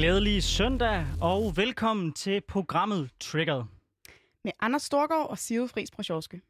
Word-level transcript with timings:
Glædelig 0.00 0.42
søndag, 0.42 1.06
og 1.20 1.56
velkommen 1.56 2.12
til 2.12 2.40
programmet 2.48 3.10
Triggered. 3.20 3.62
Med 4.44 4.52
Anders 4.60 4.82
Storgård 4.82 5.30
og 5.30 5.38
Sive 5.38 5.68
Friis 5.68 5.90
Prosjorske. 5.90 6.40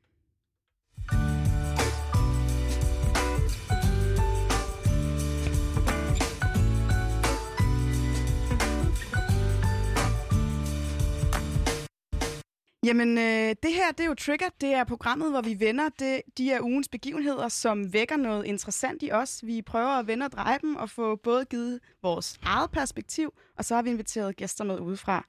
Jamen, 12.84 13.18
øh, 13.18 13.54
det 13.62 13.72
her, 13.72 13.92
det 13.92 14.00
er 14.00 14.08
jo 14.08 14.14
Trigger. 14.14 14.46
Det 14.60 14.74
er 14.74 14.84
programmet, 14.84 15.30
hvor 15.30 15.40
vi 15.40 15.60
vender 15.60 15.88
det, 15.98 16.22
de 16.38 16.44
her 16.44 16.60
ugens 16.60 16.88
begivenheder, 16.88 17.48
som 17.48 17.93
vækker 17.93 18.16
noget 18.16 18.46
interessant 18.46 19.02
i 19.02 19.12
os. 19.12 19.40
Vi 19.46 19.62
prøver 19.62 19.88
at 19.88 20.07
vende 20.07 20.26
og 20.26 20.32
dreje 20.32 20.58
dem 20.62 20.76
og 20.76 20.90
få 20.90 21.16
både 21.16 21.44
givet 21.44 21.80
vores 22.02 22.38
eget 22.43 22.71
perspektiv, 22.71 23.32
og 23.58 23.64
så 23.64 23.74
har 23.74 23.82
vi 23.82 23.90
inviteret 23.90 24.36
gæster 24.36 24.64
med 24.64 24.80
udefra. 24.80 25.26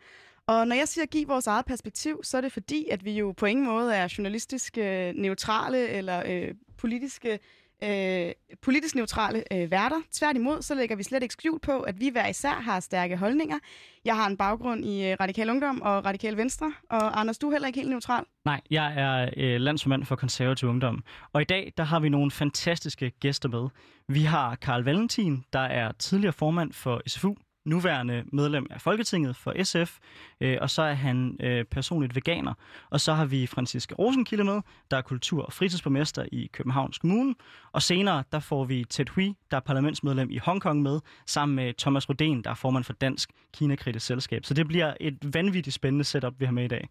Og 0.48 0.68
når 0.68 0.76
jeg 0.76 0.88
siger 0.88 1.06
give 1.06 1.28
vores 1.28 1.48
eget 1.48 1.66
perspektiv, 1.66 2.24
så 2.24 2.38
er 2.38 2.42
det 2.42 2.52
fordi, 2.52 2.88
at 2.92 3.06
vi 3.06 3.12
jo 3.12 3.32
på 3.32 3.46
ingen 3.46 3.66
måde 3.66 3.96
er 3.96 4.16
journalistisk 4.18 4.78
øh, 4.78 5.14
neutrale 5.16 5.88
eller 5.88 6.24
øh, 6.26 6.54
politiske 6.78 7.40
øh, 7.84 8.32
politisk 8.62 8.96
neutrale 8.96 9.44
øh, 9.54 9.72
værter. 9.72 10.02
Tværtimod, 10.12 10.62
så 10.62 10.76
lægger 10.76 10.96
vi 10.96 11.04
slet 11.04 11.24
ikke 11.24 11.34
skjult 11.34 11.62
på, 11.62 11.82
at 11.82 12.00
vi 12.00 12.10
hver 12.10 12.28
især 12.28 12.54
har 12.54 12.80
stærke 12.80 13.18
holdninger. 13.18 13.60
Jeg 14.06 14.16
har 14.16 14.28
en 14.28 14.38
baggrund 14.38 14.86
i 14.86 15.10
øh, 15.10 15.18
Radikal 15.20 15.50
Ungdom 15.50 15.82
og 15.82 16.06
Radikal 16.06 16.38
Venstre, 16.38 16.74
og 16.90 17.20
Anders, 17.20 17.38
du 17.38 17.48
er 17.48 17.52
heller 17.52 17.68
ikke 17.68 17.80
helt 17.80 17.90
neutral. 17.90 18.24
Nej, 18.46 18.62
jeg 18.72 18.94
er 18.98 19.30
øh, 19.38 19.62
landsformand 19.62 20.06
for 20.06 20.16
konservativ 20.16 20.70
ungdom, 20.70 21.04
og 21.34 21.42
i 21.42 21.46
dag 21.46 21.74
der 21.78 21.84
har 21.84 22.00
vi 22.00 22.10
nogle 22.10 22.32
fantastiske 22.32 23.10
gæster 23.10 23.50
med. 23.50 23.70
Vi 24.08 24.22
har 24.22 24.56
Karl 24.56 24.84
Valentin, 24.84 25.44
der 25.54 25.60
er 25.60 25.92
tidligere 25.92 26.34
formand 26.34 26.74
for 26.74 27.02
SFU, 27.08 27.36
nuværende 27.66 28.24
medlem 28.34 28.68
af 28.70 28.82
Folketinget 28.82 29.36
for 29.36 29.64
SF, 29.64 29.98
øh, 30.42 30.58
og 30.62 30.70
så 30.70 30.82
er 30.82 30.94
han 30.94 31.38
øh, 31.40 31.66
personligt 31.66 32.16
veganer. 32.16 32.54
Og 32.90 33.02
så 33.02 33.14
har 33.14 33.26
vi 33.26 33.48
Franziska 33.48 33.96
Rosenkilde 33.96 34.44
med, 34.44 34.62
der 34.92 34.98
er 34.98 35.02
kultur- 35.02 35.44
og 35.44 35.54
fritidsborgmester 35.54 36.26
i 36.32 36.50
Københavns 36.54 36.98
Kommune. 36.98 37.36
Og 37.72 37.82
senere, 37.82 38.24
der 38.32 38.40
får 38.40 38.64
vi 38.64 38.86
Ted 38.90 39.06
Hui, 39.16 39.36
der 39.52 39.58
er 39.58 39.62
parlamentsmedlem 39.62 40.32
i 40.32 40.38
Hongkong 40.38 40.82
med, 40.82 41.00
sammen 41.28 41.56
med 41.56 41.74
Thomas 41.74 42.10
Roden, 42.10 42.44
der 42.44 42.50
er 42.50 42.56
formand 42.56 42.84
for 42.84 42.94
Dansk 42.94 43.30
Kina-kritisk 43.54 44.06
Selskab. 44.06 44.46
Så 44.46 44.54
det 44.54 44.68
bliver 44.68 44.94
et 45.00 45.34
vanvittigt 45.34 45.74
spændende 45.74 46.04
setup, 46.06 46.34
vi 46.40 46.46
har 46.46 46.52
med 46.52 46.64
i 46.64 46.68
dag. 46.68 46.90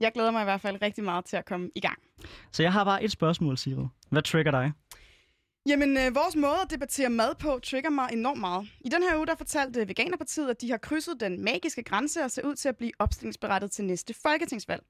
Jeg 0.00 0.12
glæder 0.14 0.30
mig 0.30 0.40
i 0.40 0.44
hvert 0.44 0.60
fald 0.60 0.82
rigtig 0.82 1.04
meget 1.04 1.24
til 1.24 1.36
at 1.36 1.44
komme 1.44 1.70
i 1.74 1.80
gang. 1.80 1.98
Så 2.52 2.62
jeg 2.62 2.72
har 2.72 2.84
bare 2.84 3.04
et 3.04 3.10
spørgsmål, 3.10 3.58
Sigrid. 3.58 3.86
Hvad 4.10 4.22
trigger 4.22 4.50
dig? 4.50 4.72
Jamen, 5.66 5.96
øh, 5.96 6.14
vores 6.14 6.36
måde 6.36 6.60
at 6.64 6.70
debattere 6.70 7.10
mad 7.10 7.34
på 7.34 7.58
trigger 7.62 7.90
mig 7.90 8.08
enormt 8.12 8.40
meget. 8.40 8.68
I 8.80 8.88
den 8.88 9.02
her 9.02 9.16
uge, 9.16 9.26
der 9.26 9.34
fortalte 9.34 9.80
øh, 9.80 9.88
Veganerpartiet, 9.88 10.50
at 10.50 10.60
de 10.60 10.70
har 10.70 10.78
krydset 10.78 11.20
den 11.20 11.44
magiske 11.44 11.82
grænse 11.82 12.22
og 12.22 12.30
ser 12.30 12.42
ud 12.42 12.54
til 12.54 12.68
at 12.68 12.76
blive 12.76 12.92
opstillingsberettet 12.98 13.70
til 13.70 13.84
næste 13.84 14.14
folketingsvalg. 14.22 14.82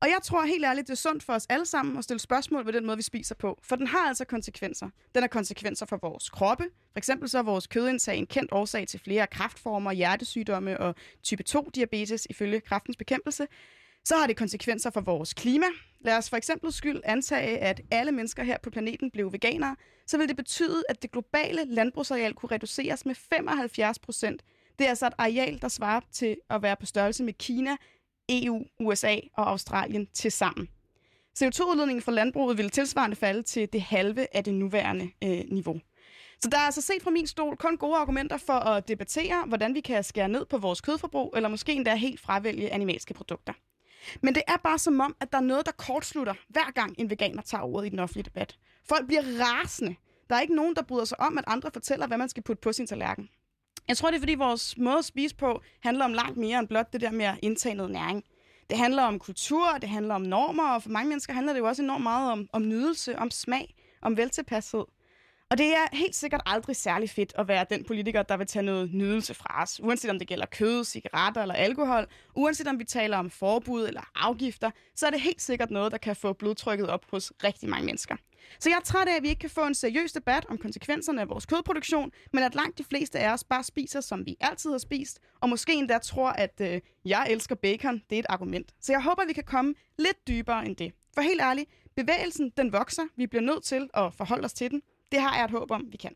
Og 0.00 0.08
jeg 0.08 0.18
tror 0.22 0.44
helt 0.44 0.64
ærligt, 0.64 0.86
det 0.86 0.92
er 0.92 0.96
sundt 0.96 1.22
for 1.22 1.32
os 1.32 1.46
alle 1.48 1.66
sammen 1.66 1.98
at 1.98 2.04
stille 2.04 2.20
spørgsmål 2.20 2.66
ved 2.66 2.72
den 2.72 2.86
måde, 2.86 2.96
vi 2.96 3.02
spiser 3.02 3.34
på. 3.34 3.58
For 3.62 3.76
den 3.76 3.86
har 3.86 4.08
altså 4.08 4.24
konsekvenser. 4.24 4.88
Den 5.14 5.22
har 5.22 5.28
konsekvenser 5.28 5.86
for 5.86 5.98
vores 6.02 6.30
kroppe. 6.30 6.64
For 6.92 6.98
eksempel 6.98 7.28
så 7.28 7.38
er 7.38 7.42
vores 7.42 7.66
kødindtag 7.66 8.16
en 8.16 8.26
kendt 8.26 8.52
årsag 8.52 8.88
til 8.88 9.00
flere 9.00 9.26
kraftformer, 9.26 9.92
hjertesygdomme 9.92 10.80
og 10.80 10.94
type 11.22 11.44
2-diabetes 11.48 12.26
ifølge 12.30 12.60
kraftens 12.60 12.96
bekæmpelse. 12.96 13.46
Så 14.06 14.16
har 14.16 14.26
det 14.26 14.36
konsekvenser 14.36 14.90
for 14.90 15.00
vores 15.00 15.34
klima. 15.34 15.66
Lad 16.00 16.16
os 16.16 16.30
for 16.30 16.36
eksempel 16.36 16.72
skyld 16.72 17.00
antage, 17.04 17.58
at 17.58 17.80
alle 17.90 18.12
mennesker 18.12 18.42
her 18.42 18.58
på 18.62 18.70
planeten 18.70 19.10
blev 19.10 19.32
veganere, 19.32 19.76
så 20.06 20.18
vil 20.18 20.28
det 20.28 20.36
betyde, 20.36 20.82
at 20.88 21.02
det 21.02 21.12
globale 21.12 21.64
landbrugsareal 21.64 22.34
kunne 22.34 22.50
reduceres 22.52 23.06
med 23.06 23.14
75 23.14 23.98
procent. 23.98 24.42
Det 24.78 24.84
er 24.84 24.88
altså 24.88 25.06
et 25.06 25.12
areal, 25.18 25.62
der 25.62 25.68
svarer 25.68 26.00
til 26.12 26.36
at 26.50 26.62
være 26.62 26.76
på 26.76 26.86
størrelse 26.86 27.24
med 27.24 27.32
Kina, 27.32 27.76
EU, 28.28 28.64
USA 28.80 29.16
og 29.36 29.50
Australien 29.50 30.08
til 30.14 30.32
sammen. 30.32 30.68
CO2-udledningen 31.38 32.02
fra 32.02 32.12
landbruget 32.12 32.56
ville 32.56 32.70
tilsvarende 32.70 33.16
falde 33.16 33.42
til 33.42 33.68
det 33.72 33.82
halve 33.82 34.36
af 34.36 34.44
det 34.44 34.54
nuværende 34.54 35.10
øh, 35.24 35.44
niveau. 35.48 35.80
Så 36.40 36.48
der 36.50 36.58
er 36.58 36.62
altså 36.62 36.80
set 36.80 37.02
fra 37.02 37.10
min 37.10 37.26
stol 37.26 37.56
kun 37.56 37.76
gode 37.76 37.96
argumenter 37.96 38.36
for 38.36 38.52
at 38.52 38.88
debattere, 38.88 39.44
hvordan 39.46 39.74
vi 39.74 39.80
kan 39.80 40.04
skære 40.04 40.28
ned 40.28 40.46
på 40.46 40.58
vores 40.58 40.80
kødforbrug, 40.80 41.32
eller 41.36 41.48
måske 41.48 41.72
endda 41.72 41.94
helt 41.94 42.20
fravælge 42.20 42.72
animalske 42.72 43.14
produkter. 43.14 43.52
Men 44.22 44.34
det 44.34 44.42
er 44.48 44.56
bare 44.56 44.78
som 44.78 45.00
om, 45.00 45.16
at 45.20 45.32
der 45.32 45.38
er 45.38 45.42
noget, 45.42 45.66
der 45.66 45.72
kortslutter, 45.72 46.34
hver 46.48 46.70
gang 46.74 46.94
en 46.98 47.10
veganer 47.10 47.42
tager 47.42 47.62
ordet 47.62 47.86
i 47.86 47.90
den 47.90 47.98
offentlige 47.98 48.24
debat. 48.24 48.58
Folk 48.88 49.06
bliver 49.06 49.22
rasende. 49.22 49.94
Der 50.30 50.36
er 50.36 50.40
ikke 50.40 50.54
nogen, 50.54 50.76
der 50.76 50.82
bryder 50.82 51.04
sig 51.04 51.20
om, 51.20 51.38
at 51.38 51.44
andre 51.46 51.70
fortæller, 51.72 52.06
hvad 52.06 52.18
man 52.18 52.28
skal 52.28 52.42
putte 52.42 52.60
på 52.60 52.72
sin 52.72 52.86
tallerken. 52.86 53.28
Jeg 53.88 53.96
tror, 53.96 54.10
det 54.10 54.16
er, 54.16 54.20
fordi 54.20 54.34
vores 54.34 54.78
måde 54.78 54.98
at 54.98 55.04
spise 55.04 55.36
på 55.36 55.60
handler 55.82 56.04
om 56.04 56.12
langt 56.12 56.36
mere 56.36 56.58
end 56.58 56.68
blot 56.68 56.92
det 56.92 57.00
der 57.00 57.10
med 57.10 57.24
at 57.24 57.38
indtage 57.42 57.74
noget 57.74 57.92
næring. 57.92 58.24
Det 58.70 58.78
handler 58.78 59.02
om 59.02 59.18
kultur, 59.18 59.78
det 59.80 59.88
handler 59.88 60.14
om 60.14 60.22
normer, 60.22 60.70
og 60.70 60.82
for 60.82 60.90
mange 60.90 61.08
mennesker 61.08 61.32
handler 61.32 61.52
det 61.52 61.60
jo 61.60 61.66
også 61.66 61.82
enormt 61.82 62.02
meget 62.02 62.32
om, 62.32 62.48
om 62.52 62.68
nydelse, 62.68 63.18
om 63.18 63.30
smag, 63.30 63.74
om 64.02 64.16
veltilpashed. 64.16 64.84
Og 65.50 65.58
det 65.58 65.66
er 65.66 65.96
helt 65.96 66.14
sikkert 66.14 66.40
aldrig 66.46 66.76
særlig 66.76 67.10
fedt 67.10 67.32
at 67.38 67.48
være 67.48 67.66
den 67.70 67.84
politiker, 67.84 68.22
der 68.22 68.36
vil 68.36 68.46
tage 68.46 68.62
noget 68.62 68.94
nydelse 68.94 69.34
fra 69.34 69.62
os. 69.62 69.80
Uanset 69.82 70.10
om 70.10 70.18
det 70.18 70.28
gælder 70.28 70.46
kød, 70.46 70.84
cigaretter 70.84 71.42
eller 71.42 71.54
alkohol, 71.54 72.06
uanset 72.34 72.66
om 72.66 72.78
vi 72.78 72.84
taler 72.84 73.16
om 73.16 73.30
forbud 73.30 73.86
eller 73.88 74.10
afgifter, 74.14 74.70
så 74.94 75.06
er 75.06 75.10
det 75.10 75.20
helt 75.20 75.42
sikkert 75.42 75.70
noget, 75.70 75.92
der 75.92 75.98
kan 75.98 76.16
få 76.16 76.32
blodtrykket 76.32 76.88
op 76.88 77.10
hos 77.10 77.32
rigtig 77.44 77.68
mange 77.68 77.86
mennesker. 77.86 78.16
Så 78.58 78.70
jeg 78.70 78.76
er 78.76 78.80
træt 78.80 79.08
af, 79.08 79.16
at 79.16 79.22
vi 79.22 79.28
ikke 79.28 79.40
kan 79.40 79.50
få 79.50 79.66
en 79.66 79.74
seriøs 79.74 80.12
debat 80.12 80.46
om 80.48 80.58
konsekvenserne 80.58 81.20
af 81.20 81.28
vores 81.28 81.46
kødproduktion, 81.46 82.10
men 82.32 82.42
at 82.42 82.54
langt 82.54 82.78
de 82.78 82.84
fleste 82.84 83.18
af 83.18 83.32
os 83.32 83.44
bare 83.44 83.64
spiser, 83.64 84.00
som 84.00 84.26
vi 84.26 84.36
altid 84.40 84.70
har 84.70 84.78
spist, 84.78 85.20
og 85.40 85.48
måske 85.48 85.74
endda 85.74 85.98
tror, 85.98 86.28
at 86.28 86.60
øh, 86.60 86.80
jeg 87.04 87.26
elsker 87.30 87.54
bacon, 87.54 88.02
det 88.10 88.16
er 88.16 88.20
et 88.20 88.26
argument. 88.28 88.74
Så 88.80 88.92
jeg 88.92 89.02
håber, 89.02 89.22
at 89.22 89.28
vi 89.28 89.32
kan 89.32 89.44
komme 89.44 89.74
lidt 89.98 90.28
dybere 90.28 90.66
end 90.66 90.76
det. 90.76 90.92
For 91.14 91.20
helt 91.20 91.40
ærligt, 91.40 91.70
bevægelsen 91.96 92.52
den 92.56 92.72
vokser, 92.72 93.02
vi 93.16 93.26
bliver 93.26 93.42
nødt 93.42 93.64
til 93.64 93.88
at 93.94 94.14
forholde 94.14 94.44
os 94.44 94.52
til 94.52 94.70
den, 94.70 94.82
det 95.16 95.24
har 95.24 95.36
jeg 95.36 95.44
et 95.44 95.50
håb 95.50 95.70
om, 95.70 95.82
vi 95.90 95.96
kan. 95.96 96.12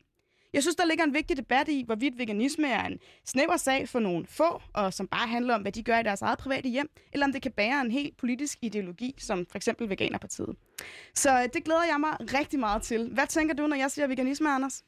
Jeg 0.53 0.61
synes, 0.61 0.75
der 0.75 0.85
ligger 0.85 1.03
en 1.03 1.13
vigtig 1.13 1.37
debat 1.37 1.67
i, 1.69 1.83
hvorvidt 1.85 2.17
veganisme 2.17 2.67
er 2.67 2.85
en 2.85 2.99
snæver 3.25 3.57
sag 3.57 3.89
for 3.89 3.99
nogle 3.99 4.25
få, 4.27 4.61
og 4.73 4.93
som 4.93 5.07
bare 5.07 5.27
handler 5.27 5.55
om, 5.55 5.61
hvad 5.61 5.71
de 5.71 5.83
gør 5.83 5.99
i 5.99 6.03
deres 6.03 6.21
eget 6.21 6.39
private 6.39 6.69
hjem, 6.69 6.89
eller 7.13 7.25
om 7.25 7.33
det 7.33 7.41
kan 7.41 7.51
bære 7.51 7.81
en 7.81 7.91
helt 7.91 8.17
politisk 8.17 8.57
ideologi, 8.61 9.15
som 9.17 9.45
for 9.45 9.57
eksempel 9.57 9.89
Veganerpartiet. 9.89 10.55
Så 11.15 11.29
øh, 11.39 11.49
det 11.53 11.63
glæder 11.63 11.83
jeg 11.83 11.99
mig 11.99 12.33
rigtig 12.39 12.59
meget 12.59 12.81
til. 12.81 13.09
Hvad 13.13 13.27
tænker 13.27 13.55
du, 13.55 13.67
når 13.67 13.75
jeg 13.75 13.91
siger 13.91 14.07
veganisme, 14.07 14.49
Anders? 14.49 14.83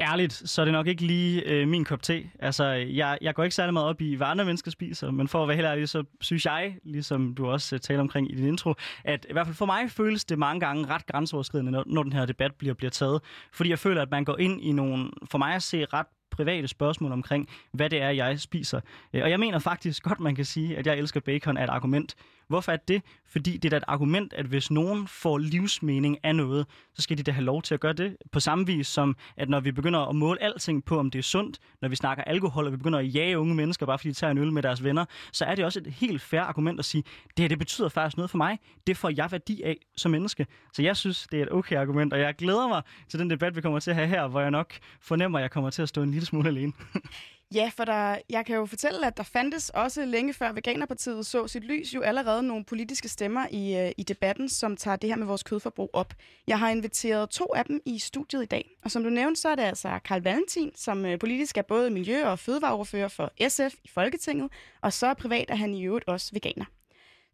Ærligt, 0.00 0.32
så 0.32 0.60
er 0.60 0.64
det 0.64 0.72
nok 0.72 0.86
ikke 0.86 1.06
lige 1.06 1.42
øh, 1.42 1.68
min 1.68 1.84
kop 1.84 2.02
te. 2.02 2.30
Altså, 2.38 2.64
jeg, 2.64 3.18
jeg 3.20 3.34
går 3.34 3.44
ikke 3.44 3.54
særlig 3.54 3.72
meget 3.72 3.88
op 3.88 4.00
i, 4.00 4.14
hvad 4.14 4.26
andre 4.26 4.44
mennesker 4.44 4.70
spiser, 4.70 5.10
men 5.10 5.28
for 5.28 5.42
at 5.42 5.48
være 5.48 5.56
helt 5.56 5.66
ærlig, 5.66 5.88
så 5.88 6.04
synes 6.20 6.46
jeg, 6.46 6.76
ligesom 6.84 7.34
du 7.34 7.46
også 7.46 7.76
øh, 7.76 7.80
taler 7.80 8.00
omkring 8.00 8.32
i 8.32 8.34
din 8.34 8.46
intro, 8.46 8.74
at 9.04 9.26
i 9.30 9.32
hvert 9.32 9.46
fald 9.46 9.56
for 9.56 9.66
mig 9.66 9.90
føles 9.90 10.24
det 10.24 10.38
mange 10.38 10.60
gange 10.60 10.86
ret 10.86 11.06
grænseoverskridende, 11.06 11.72
når, 11.72 11.84
når 11.86 12.02
den 12.02 12.12
her 12.12 12.26
debat 12.26 12.54
bliver, 12.54 12.74
bliver 12.74 12.90
taget. 12.90 13.20
Fordi 13.52 13.70
jeg 13.70 13.78
føler, 13.78 14.02
at 14.02 14.10
man 14.10 14.24
går 14.24 14.38
ind 14.38 14.60
i 14.60 14.72
nogle, 14.72 15.10
for 15.30 15.38
mig 15.38 15.54
at 15.54 15.62
se, 15.62 15.84
ret 15.84 16.06
private 16.30 16.68
spørgsmål 16.68 17.12
omkring, 17.12 17.48
hvad 17.72 17.90
det 17.90 18.02
er, 18.02 18.10
jeg 18.10 18.40
spiser. 18.40 18.80
Øh, 19.12 19.22
og 19.22 19.30
jeg 19.30 19.40
mener 19.40 19.58
faktisk 19.58 20.02
godt, 20.02 20.20
man 20.20 20.34
kan 20.34 20.44
sige, 20.44 20.76
at 20.76 20.86
jeg 20.86 20.98
elsker 20.98 21.20
bacon 21.20 21.56
er 21.56 21.64
et 21.64 21.70
argument. 21.70 22.14
Hvorfor 22.48 22.72
er 22.72 22.76
det? 22.76 23.02
Fordi 23.26 23.56
det 23.56 23.64
er 23.64 23.70
da 23.70 23.76
et 23.76 23.84
argument, 23.88 24.32
at 24.32 24.46
hvis 24.46 24.70
nogen 24.70 25.08
får 25.08 25.38
livsmening 25.38 26.18
af 26.24 26.36
noget, 26.36 26.66
så 26.94 27.02
skal 27.02 27.18
de 27.18 27.22
da 27.22 27.32
have 27.32 27.44
lov 27.44 27.62
til 27.62 27.74
at 27.74 27.80
gøre 27.80 27.92
det. 27.92 28.16
På 28.32 28.40
samme 28.40 28.66
vis 28.66 28.86
som, 28.86 29.16
at 29.36 29.48
når 29.48 29.60
vi 29.60 29.72
begynder 29.72 30.00
at 30.00 30.16
måle 30.16 30.42
alting 30.42 30.84
på, 30.84 30.98
om 30.98 31.10
det 31.10 31.18
er 31.18 31.22
sundt, 31.22 31.58
når 31.80 31.88
vi 31.88 31.96
snakker 31.96 32.24
alkohol, 32.24 32.66
og 32.66 32.72
vi 32.72 32.76
begynder 32.76 32.98
at 32.98 33.14
jage 33.14 33.38
unge 33.38 33.54
mennesker, 33.54 33.86
bare 33.86 33.98
fordi 33.98 34.08
de 34.08 34.14
tager 34.14 34.30
en 34.30 34.38
øl 34.38 34.52
med 34.52 34.62
deres 34.62 34.84
venner, 34.84 35.04
så 35.32 35.44
er 35.44 35.54
det 35.54 35.64
også 35.64 35.80
et 35.80 35.86
helt 35.86 36.22
fair 36.22 36.40
argument 36.40 36.78
at 36.78 36.84
sige, 36.84 37.02
det 37.36 37.42
her 37.42 37.48
det 37.48 37.58
betyder 37.58 37.88
faktisk 37.88 38.16
noget 38.16 38.30
for 38.30 38.38
mig. 38.38 38.58
Det 38.86 38.96
får 38.96 39.12
jeg 39.16 39.32
værdi 39.32 39.62
af 39.62 39.76
som 39.96 40.10
menneske. 40.10 40.46
Så 40.72 40.82
jeg 40.82 40.96
synes, 40.96 41.26
det 41.30 41.38
er 41.38 41.42
et 41.42 41.52
okay 41.52 41.76
argument, 41.76 42.12
og 42.12 42.20
jeg 42.20 42.34
glæder 42.34 42.68
mig 42.68 42.82
til 43.08 43.18
den 43.18 43.30
debat, 43.30 43.56
vi 43.56 43.60
kommer 43.60 43.78
til 43.78 43.90
at 43.90 43.96
have 43.96 44.08
her, 44.08 44.28
hvor 44.28 44.40
jeg 44.40 44.50
nok 44.50 44.74
fornemmer, 45.00 45.38
at 45.38 45.42
jeg 45.42 45.50
kommer 45.50 45.70
til 45.70 45.82
at 45.82 45.88
stå 45.88 46.02
en 46.02 46.10
lille 46.10 46.26
smule 46.26 46.48
alene. 46.48 46.72
Ja, 47.54 47.70
for 47.76 47.84
der, 47.84 48.18
jeg 48.30 48.46
kan 48.46 48.56
jo 48.56 48.66
fortælle, 48.66 49.06
at 49.06 49.16
der 49.16 49.22
fandtes 49.22 49.70
også 49.70 50.04
længe 50.04 50.34
før 50.34 50.52
Veganerpartiet 50.52 51.26
så 51.26 51.46
sit 51.46 51.64
lys 51.64 51.94
jo 51.94 52.00
allerede 52.00 52.42
nogle 52.42 52.64
politiske 52.64 53.08
stemmer 53.08 53.46
i, 53.50 53.76
øh, 53.76 53.92
i 53.96 54.02
debatten, 54.02 54.48
som 54.48 54.76
tager 54.76 54.96
det 54.96 55.10
her 55.10 55.16
med 55.16 55.26
vores 55.26 55.42
kødforbrug 55.42 55.90
op. 55.92 56.14
Jeg 56.46 56.58
har 56.58 56.70
inviteret 56.70 57.30
to 57.30 57.46
af 57.56 57.64
dem 57.64 57.80
i 57.86 57.98
studiet 57.98 58.42
i 58.42 58.46
dag, 58.46 58.70
og 58.84 58.90
som 58.90 59.02
du 59.04 59.10
nævnte, 59.10 59.40
så 59.40 59.48
er 59.48 59.54
det 59.54 59.62
altså 59.62 59.98
Karl 60.04 60.22
Valentin, 60.22 60.70
som 60.74 61.06
øh, 61.06 61.18
politisk 61.18 61.58
er 61.58 61.62
både 61.62 61.90
miljø- 61.90 62.26
og 62.26 62.38
fødevareordfører 62.38 63.08
for 63.08 63.32
SF 63.48 63.74
i 63.84 63.88
Folketinget, 63.88 64.50
og 64.80 64.92
så 64.92 65.14
privat 65.14 65.50
er 65.50 65.56
han 65.56 65.74
i 65.74 65.84
øvrigt 65.84 66.08
også 66.08 66.30
veganer. 66.32 66.64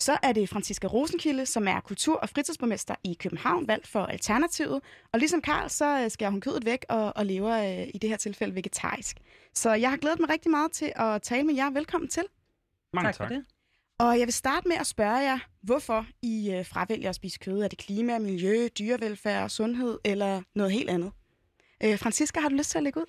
Så 0.01 0.19
er 0.23 0.33
det 0.33 0.49
Franziska 0.49 0.87
Rosenkilde, 0.87 1.47
som 1.47 1.69
er 1.69 1.81
kultur- 1.81 2.17
og 2.17 2.29
fritidsborgmester 2.29 2.95
i 3.05 3.15
København, 3.15 3.69
valgt 3.69 3.87
for 3.87 4.07
Alternativet. 4.07 4.81
Og 5.13 5.19
ligesom 5.19 5.43
Karl, 5.43 5.71
så 5.71 6.01
øh, 6.01 6.11
skal 6.11 6.31
hun 6.31 6.41
kødet 6.41 6.65
væk 6.65 6.85
og, 6.89 7.17
og 7.17 7.27
lever 7.27 7.81
øh, 7.81 7.89
i 7.95 7.99
det 7.99 8.11
her 8.11 8.17
tilfælde 8.17 8.55
vegetarisk. 8.55 9.17
Så 9.55 9.73
jeg 9.73 9.91
har 9.91 9.97
glædet 9.97 10.21
mig 10.21 10.31
rigtig 10.31 10.51
meget 10.51 10.73
til 10.73 10.93
at 10.97 11.23
tale 11.23 11.45
med 11.45 11.55
jer. 11.55 11.71
Velkommen 11.71 12.09
til. 12.09 12.23
Mange 12.93 13.09
tak. 13.09 13.15
tak. 13.15 13.29
For 13.29 13.35
det. 13.35 13.45
Og 13.99 14.19
jeg 14.19 14.27
vil 14.27 14.33
starte 14.35 14.69
med 14.69 14.77
at 14.77 14.87
spørge 14.87 15.17
jer, 15.17 15.39
hvorfor 15.63 16.07
I 16.23 16.51
øh, 16.53 16.67
fravælger 16.67 17.09
at 17.09 17.15
spise 17.15 17.39
kød. 17.39 17.63
Er 17.63 17.69
det 17.69 17.79
klima, 17.79 18.19
miljø, 18.19 18.69
dyrevelfærd, 18.79 19.49
sundhed 19.51 19.99
eller 20.05 20.43
noget 20.55 20.73
helt 20.73 20.91
andet? 20.91 21.13
Øh, 21.85 21.99
Franziska, 21.99 22.41
har 22.41 22.49
du 22.49 22.55
lyst 22.55 22.71
til 22.71 22.79
at 22.79 22.85
lægge 22.85 23.01
ud? 23.01 23.07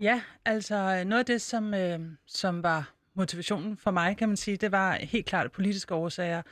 Ja, 0.00 0.22
altså 0.44 1.04
noget 1.04 1.18
af 1.18 1.26
det, 1.26 1.42
som, 1.42 1.74
øh, 1.74 2.00
som 2.26 2.62
var 2.62 2.94
motivationen 3.18 3.76
for 3.76 3.90
mig, 3.90 4.16
kan 4.16 4.28
man 4.28 4.36
sige, 4.36 4.56
det 4.56 4.72
var 4.72 4.92
helt 4.94 5.26
klart 5.26 5.52
politiske 5.52 5.94
årsager. 5.94 6.42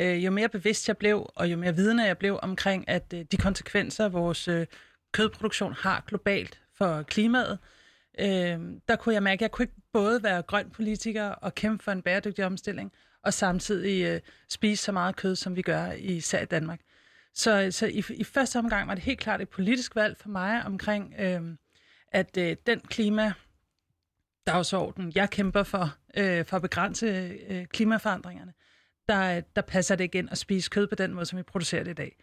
Øh, 0.00 0.24
jo 0.24 0.30
mere 0.30 0.48
bevidst 0.48 0.88
jeg 0.88 0.96
blev, 0.96 1.30
og 1.34 1.52
jo 1.52 1.56
mere 1.56 1.76
vidende 1.76 2.04
jeg 2.04 2.18
blev 2.18 2.38
omkring, 2.42 2.88
at 2.88 3.14
øh, 3.14 3.24
de 3.32 3.36
konsekvenser, 3.36 4.08
vores 4.08 4.48
øh, 4.48 4.66
kødproduktion 5.12 5.72
har 5.72 6.04
globalt 6.06 6.60
for 6.78 7.02
klimaet, 7.02 7.58
øh, 8.20 8.58
der 8.88 8.96
kunne 8.98 9.14
jeg 9.14 9.22
mærke, 9.22 9.38
at 9.38 9.42
jeg 9.42 9.50
kunne 9.50 9.64
ikke 9.64 9.82
både 9.92 10.22
være 10.22 10.42
grøn 10.42 10.70
politiker 10.70 11.24
og 11.24 11.54
kæmpe 11.54 11.84
for 11.84 11.92
en 11.92 12.02
bæredygtig 12.02 12.44
omstilling, 12.46 12.92
og 13.24 13.34
samtidig 13.34 14.04
øh, 14.04 14.20
spise 14.48 14.84
så 14.84 14.92
meget 14.92 15.16
kød, 15.16 15.36
som 15.36 15.56
vi 15.56 15.62
gør 15.62 15.92
især 15.92 16.42
i 16.42 16.44
Danmark. 16.46 16.80
Så, 17.34 17.68
så 17.70 17.86
i, 17.86 18.04
i 18.10 18.24
første 18.24 18.58
omgang 18.58 18.88
var 18.88 18.94
det 18.94 19.04
helt 19.04 19.20
klart 19.20 19.40
et 19.40 19.48
politisk 19.48 19.96
valg 19.96 20.16
for 20.16 20.28
mig 20.28 20.62
omkring, 20.66 21.14
øh, 21.18 21.42
at 22.12 22.36
øh, 22.36 22.56
den 22.66 22.80
klima 22.80 23.32
dagsorden, 24.46 25.12
jeg 25.14 25.30
kæmper 25.30 25.62
for, 25.62 25.96
øh, 26.16 26.44
for 26.44 26.56
at 26.56 26.62
begrænse 26.62 27.06
øh, 27.48 27.66
klimaforandringerne, 27.66 28.52
der, 29.08 29.40
der 29.56 29.62
passer 29.62 29.96
det 29.96 30.04
ikke 30.04 30.18
ind 30.18 30.28
at 30.30 30.38
spise 30.38 30.70
kød 30.70 30.86
på 30.86 30.94
den 30.94 31.14
måde, 31.14 31.26
som 31.26 31.38
vi 31.38 31.42
producerer 31.42 31.84
det 31.84 31.90
i 31.90 31.94
dag. 31.94 32.16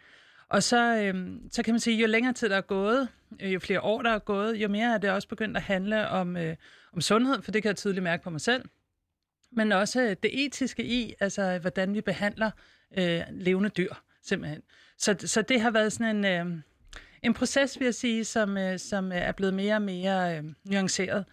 Og 0.48 0.62
så, 0.62 0.96
øh, 0.96 1.26
så 1.50 1.62
kan 1.62 1.74
man 1.74 1.80
sige, 1.80 2.00
jo 2.00 2.06
længere 2.06 2.32
tid 2.32 2.48
der 2.48 2.56
er 2.56 2.60
gået, 2.60 3.08
øh, 3.40 3.54
jo 3.54 3.58
flere 3.58 3.80
år 3.80 4.02
der 4.02 4.10
er 4.10 4.18
gået, 4.18 4.56
jo 4.56 4.68
mere 4.68 4.94
er 4.94 4.98
det 4.98 5.10
også 5.10 5.28
begyndt 5.28 5.56
at 5.56 5.62
handle 5.62 6.08
om, 6.08 6.36
øh, 6.36 6.56
om 6.92 7.00
sundhed, 7.00 7.42
for 7.42 7.50
det 7.50 7.62
kan 7.62 7.68
jeg 7.68 7.76
tydeligt 7.76 8.02
mærke 8.02 8.22
på 8.22 8.30
mig 8.30 8.40
selv. 8.40 8.64
Men 9.52 9.72
også 9.72 10.02
øh, 10.02 10.16
det 10.22 10.44
etiske 10.44 10.84
i, 10.84 11.14
altså 11.20 11.58
hvordan 11.58 11.94
vi 11.94 12.00
behandler 12.00 12.50
øh, 12.98 13.20
levende 13.30 13.68
dyr, 13.68 13.94
simpelthen. 14.22 14.62
Så, 14.98 15.14
så 15.18 15.42
det 15.42 15.60
har 15.60 15.70
været 15.70 15.92
sådan 15.92 16.16
en, 16.16 16.24
øh, 16.24 16.62
en 17.22 17.34
proces, 17.34 17.78
vil 17.78 17.84
jeg 17.84 17.94
sige, 17.94 18.24
som, 18.24 18.58
øh, 18.58 18.78
som 18.78 19.12
er 19.14 19.32
blevet 19.32 19.54
mere 19.54 19.74
og 19.74 19.82
mere 19.82 20.36
øh, 20.36 20.44
nuanceret. 20.64 21.24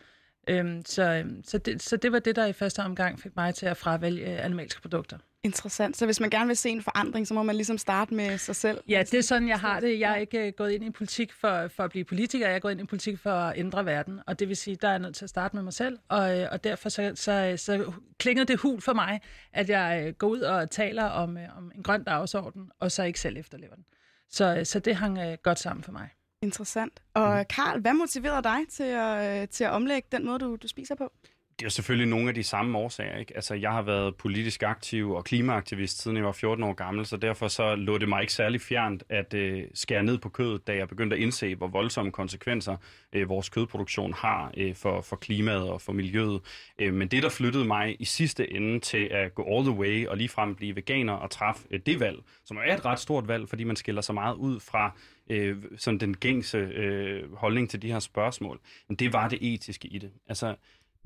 Øhm, 0.49 0.85
så, 0.85 1.03
øhm, 1.03 1.43
så, 1.43 1.57
det, 1.57 1.83
så 1.83 1.97
det 1.97 2.11
var 2.11 2.19
det, 2.19 2.35
der 2.35 2.45
i 2.45 2.53
første 2.53 2.79
omgang 2.79 3.19
fik 3.19 3.35
mig 3.35 3.55
til 3.55 3.65
at 3.65 3.77
fravælge 3.77 4.33
øh, 4.33 4.45
animalske 4.45 4.81
produkter. 4.81 5.17
Interessant. 5.43 5.97
Så 5.97 6.05
hvis 6.05 6.19
man 6.19 6.29
gerne 6.29 6.47
vil 6.47 6.57
se 6.57 6.69
en 6.69 6.81
forandring, 6.81 7.27
så 7.27 7.33
må 7.33 7.43
man 7.43 7.55
ligesom 7.55 7.77
starte 7.77 8.13
med 8.13 8.37
sig 8.37 8.55
selv? 8.55 8.81
Ja, 8.89 9.03
det 9.11 9.13
er 9.13 9.21
sådan, 9.21 9.47
jeg 9.47 9.59
har 9.59 9.79
det. 9.79 9.99
Jeg 9.99 10.11
er 10.11 10.15
ikke 10.15 10.47
øh, 10.47 10.53
gået 10.57 10.71
ind 10.71 10.85
i 10.85 10.91
politik 10.91 11.33
for, 11.33 11.67
for 11.67 11.83
at 11.83 11.89
blive 11.89 12.05
politiker. 12.05 12.47
Jeg 12.47 12.55
er 12.55 12.59
gået 12.59 12.71
ind 12.71 12.81
i 12.81 12.85
politik 12.85 13.19
for 13.19 13.31
at 13.31 13.57
ændre 13.57 13.85
verden. 13.85 14.19
Og 14.27 14.39
det 14.39 14.47
vil 14.47 14.55
sige, 14.55 14.75
der 14.75 14.87
er 14.87 14.97
nødt 14.97 15.15
til 15.15 15.25
at 15.25 15.29
starte 15.29 15.55
med 15.55 15.63
mig 15.63 15.73
selv. 15.73 15.99
Og, 16.09 16.39
øh, 16.39 16.47
og 16.51 16.63
derfor 16.63 16.89
så, 16.89 17.11
så, 17.15 17.53
så 17.57 17.93
klingede 18.19 18.45
det 18.45 18.59
hul 18.59 18.81
for 18.81 18.93
mig, 18.93 19.21
at 19.53 19.69
jeg 19.69 20.13
går 20.17 20.27
ud 20.27 20.39
og 20.39 20.69
taler 20.69 21.03
om, 21.03 21.37
om 21.57 21.71
en 21.75 21.83
grøn 21.83 22.03
dagsorden, 22.03 22.71
og 22.79 22.91
så 22.91 23.03
ikke 23.03 23.19
selv 23.19 23.37
efterlever 23.37 23.75
den. 23.75 23.85
Så, 24.29 24.61
så 24.63 24.79
det 24.79 24.95
hang 24.95 25.19
godt 25.43 25.59
sammen 25.59 25.83
for 25.83 25.91
mig. 25.91 26.09
Interessant. 26.41 27.01
Og 27.13 27.47
Karl, 27.47 27.81
hvad 27.81 27.93
motiverede 27.93 28.43
dig 28.43 28.59
til 28.69 28.83
at, 28.83 29.49
til 29.49 29.63
at 29.63 29.71
omlægge 29.71 30.07
den 30.11 30.25
måde, 30.25 30.39
du, 30.39 30.55
du 30.55 30.67
spiser 30.67 30.95
på? 30.95 31.11
Det 31.59 31.65
er 31.65 31.69
selvfølgelig 31.69 32.07
nogle 32.07 32.29
af 32.29 32.35
de 32.35 32.43
samme 32.43 32.77
årsager. 32.77 33.17
Ikke? 33.17 33.35
Altså, 33.35 33.53
jeg 33.53 33.71
har 33.71 33.81
været 33.81 34.15
politisk 34.15 34.63
aktiv 34.63 35.11
og 35.11 35.25
klimaaktivist 35.25 36.01
siden 36.01 36.17
jeg 36.17 36.25
var 36.25 36.31
14 36.31 36.63
år 36.63 36.73
gammel, 36.73 37.05
så 37.05 37.17
derfor 37.17 37.47
så 37.47 37.75
lå 37.75 37.97
det 37.97 38.09
mig 38.09 38.21
ikke 38.21 38.33
særlig 38.33 38.61
fjernt 38.61 39.03
at 39.09 39.33
øh, 39.33 39.63
skære 39.73 40.03
ned 40.03 40.17
på 40.17 40.29
kødet, 40.29 40.67
da 40.67 40.75
jeg 40.75 40.87
begyndte 40.87 41.15
at 41.15 41.21
indse, 41.21 41.55
hvor 41.55 41.67
voldsomme 41.67 42.11
konsekvenser 42.11 42.77
øh, 43.13 43.29
vores 43.29 43.49
kødproduktion 43.49 44.13
har 44.13 44.51
øh, 44.57 44.75
for, 44.75 45.01
for 45.01 45.15
klimaet 45.15 45.69
og 45.69 45.81
for 45.81 45.93
miljøet. 45.93 46.41
Øh, 46.79 46.93
men 46.93 47.07
det, 47.07 47.23
der 47.23 47.29
flyttede 47.29 47.65
mig 47.65 47.95
i 47.99 48.05
sidste 48.05 48.53
ende 48.53 48.79
til 48.79 49.07
at 49.11 49.35
gå 49.35 49.43
all 49.55 49.65
the 49.65 49.79
way 49.79 50.07
og 50.07 50.17
ligefrem 50.17 50.55
blive 50.55 50.75
veganer 50.75 51.13
og 51.13 51.31
træffe 51.31 51.67
øh, 51.71 51.79
det 51.85 51.99
valg, 51.99 52.17
som 52.45 52.57
er 52.57 52.75
et 52.75 52.85
ret 52.85 52.99
stort 52.99 53.27
valg, 53.27 53.49
fordi 53.49 53.63
man 53.63 53.75
skiller 53.75 54.01
sig 54.01 54.15
meget 54.15 54.35
ud 54.35 54.59
fra 54.59 54.91
øh, 55.29 55.57
sådan 55.77 55.99
den 55.99 56.17
gængse 56.17 56.57
øh, 56.57 57.33
holdning 57.33 57.69
til 57.69 57.81
de 57.81 57.91
her 57.91 57.99
spørgsmål. 57.99 58.59
Men 58.87 58.95
det 58.95 59.13
var 59.13 59.27
det 59.27 59.39
etiske 59.41 59.87
i 59.87 59.97
det. 59.97 60.11
Altså, 60.27 60.55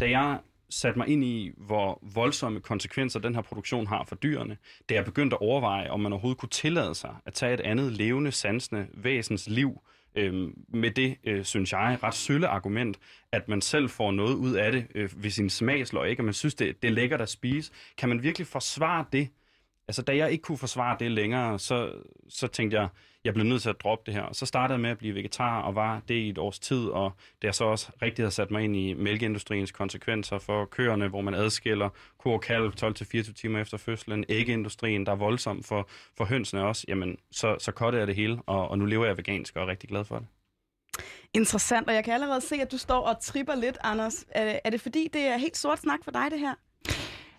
da 0.02 0.10
jeg 0.10 0.40
satte 0.70 1.00
mig 1.00 1.08
ind 1.08 1.24
i, 1.24 1.52
hvor 1.58 2.00
voldsomme 2.14 2.60
konsekvenser 2.60 3.20
den 3.20 3.36
her 3.36 3.42
produktion 3.42 3.88
har 3.88 4.04
for 4.04 4.16
dyrene, 4.16 4.58
da 4.90 4.94
jeg 4.94 5.06
begyndte 5.06 5.36
at 5.36 5.42
overveje, 5.42 5.90
om 5.90 6.00
man 6.00 6.14
overhovedet 6.14 6.40
kunne 6.40 6.50
tillade 6.50 6.96
sig 6.96 7.16
at 7.26 7.34
tage 7.34 7.54
et 7.54 7.60
andet 7.60 7.92
levende, 7.92 8.32
sansende 8.32 8.88
væsens 8.94 9.50
liv, 9.50 9.82
øh, 10.16 10.50
med 10.68 10.92
det, 10.92 11.18
øh, 11.24 11.44
synes 11.44 11.72
jeg, 11.72 11.98
ret 12.04 12.14
sølle 12.14 12.48
argument, 12.48 13.00
at 13.32 13.48
man 13.48 13.62
selv 13.62 13.90
får 13.90 14.12
noget 14.12 14.36
ud 14.36 14.54
af 14.54 14.72
det 14.72 14.88
øh, 14.96 15.24
ved 15.24 15.30
sin 15.30 15.50
smagsløg, 15.50 16.10
ikke? 16.10 16.22
og 16.22 16.26
man 16.26 16.34
synes, 16.34 16.56
det, 16.56 16.82
det 16.82 16.88
er 16.88 16.92
lækkert 16.92 17.22
at 17.22 17.30
spise. 17.30 17.72
Kan 17.98 18.10
man 18.10 18.24
virkelig 18.24 18.48
forsvare 18.48 19.06
det? 19.12 19.30
Altså, 19.88 20.02
da 20.02 20.16
jeg 20.16 20.32
ikke 20.32 20.42
kunne 20.42 20.58
forsvare 20.58 20.98
det 21.00 21.12
længere, 21.12 21.60
så, 21.60 21.92
så 22.30 22.48
tænkte 22.48 22.78
jeg, 22.80 22.88
jeg 23.24 23.34
blev 23.34 23.46
nødt 23.46 23.62
til 23.62 23.70
at 23.70 23.82
droppe 23.84 24.04
det 24.06 24.14
her. 24.14 24.34
Så 24.34 24.46
startede 24.46 24.74
jeg 24.74 24.82
med 24.82 24.90
at 24.90 24.98
blive 24.98 25.16
vegetar 25.16 25.62
og 25.62 25.76
var 25.76 26.02
det 26.08 26.16
i 26.16 26.30
et 26.30 26.38
års 26.38 26.60
tid, 26.60 26.86
og 26.88 27.12
det 27.42 27.48
har 27.48 27.52
så 27.52 27.64
også 27.64 27.92
rigtig 28.02 28.26
har 28.26 28.30
sat 28.30 28.52
mig 28.52 28.64
ind 28.64 28.76
i 28.76 28.94
mælkeindustriens 28.94 29.72
konsekvenser 29.72 30.40
for 30.40 30.66
køerne, 30.66 31.08
hvor 31.08 31.22
man 31.22 31.34
adskiller 31.34 31.90
ko 32.18 32.34
og 32.34 32.42
kalv 32.42 32.74
12-24 32.84 33.34
timer 33.34 33.62
efter 33.62 33.78
fødslen, 33.78 34.26
æggeindustrien, 34.30 35.06
der 35.06 35.12
er 35.12 35.16
voldsom 35.16 35.64
for, 35.64 35.90
for 36.18 36.26
hønsene 36.26 36.64
også, 36.64 36.86
jamen 36.88 37.18
så, 37.32 37.56
så 37.60 37.72
kottede 37.72 38.00
jeg 38.00 38.08
det 38.08 38.16
hele, 38.16 38.42
og, 38.46 38.68
og 38.68 38.78
nu 38.78 38.86
lever 38.86 39.06
jeg 39.06 39.18
vegansk 39.18 39.56
og 39.56 39.64
er 39.64 39.68
rigtig 39.68 39.90
glad 39.90 40.04
for 40.04 40.20
det. 40.20 40.28
Interessant, 41.34 41.88
og 41.88 41.94
jeg 41.94 42.04
kan 42.04 42.14
allerede 42.14 42.42
se, 42.42 42.56
at 42.56 42.72
du 42.72 42.78
står 42.78 43.08
og 43.08 43.22
tripper 43.22 43.56
lidt, 43.56 43.78
Anders. 43.82 44.26
Er, 44.30 44.60
er 44.64 44.70
det 44.70 44.82
fordi, 44.82 45.10
det 45.14 45.22
er 45.22 45.38
helt 45.38 45.58
sort 45.58 45.80
snak 45.80 46.00
for 46.04 46.12
dig, 46.12 46.32
det 46.32 46.40
her? 46.40 46.54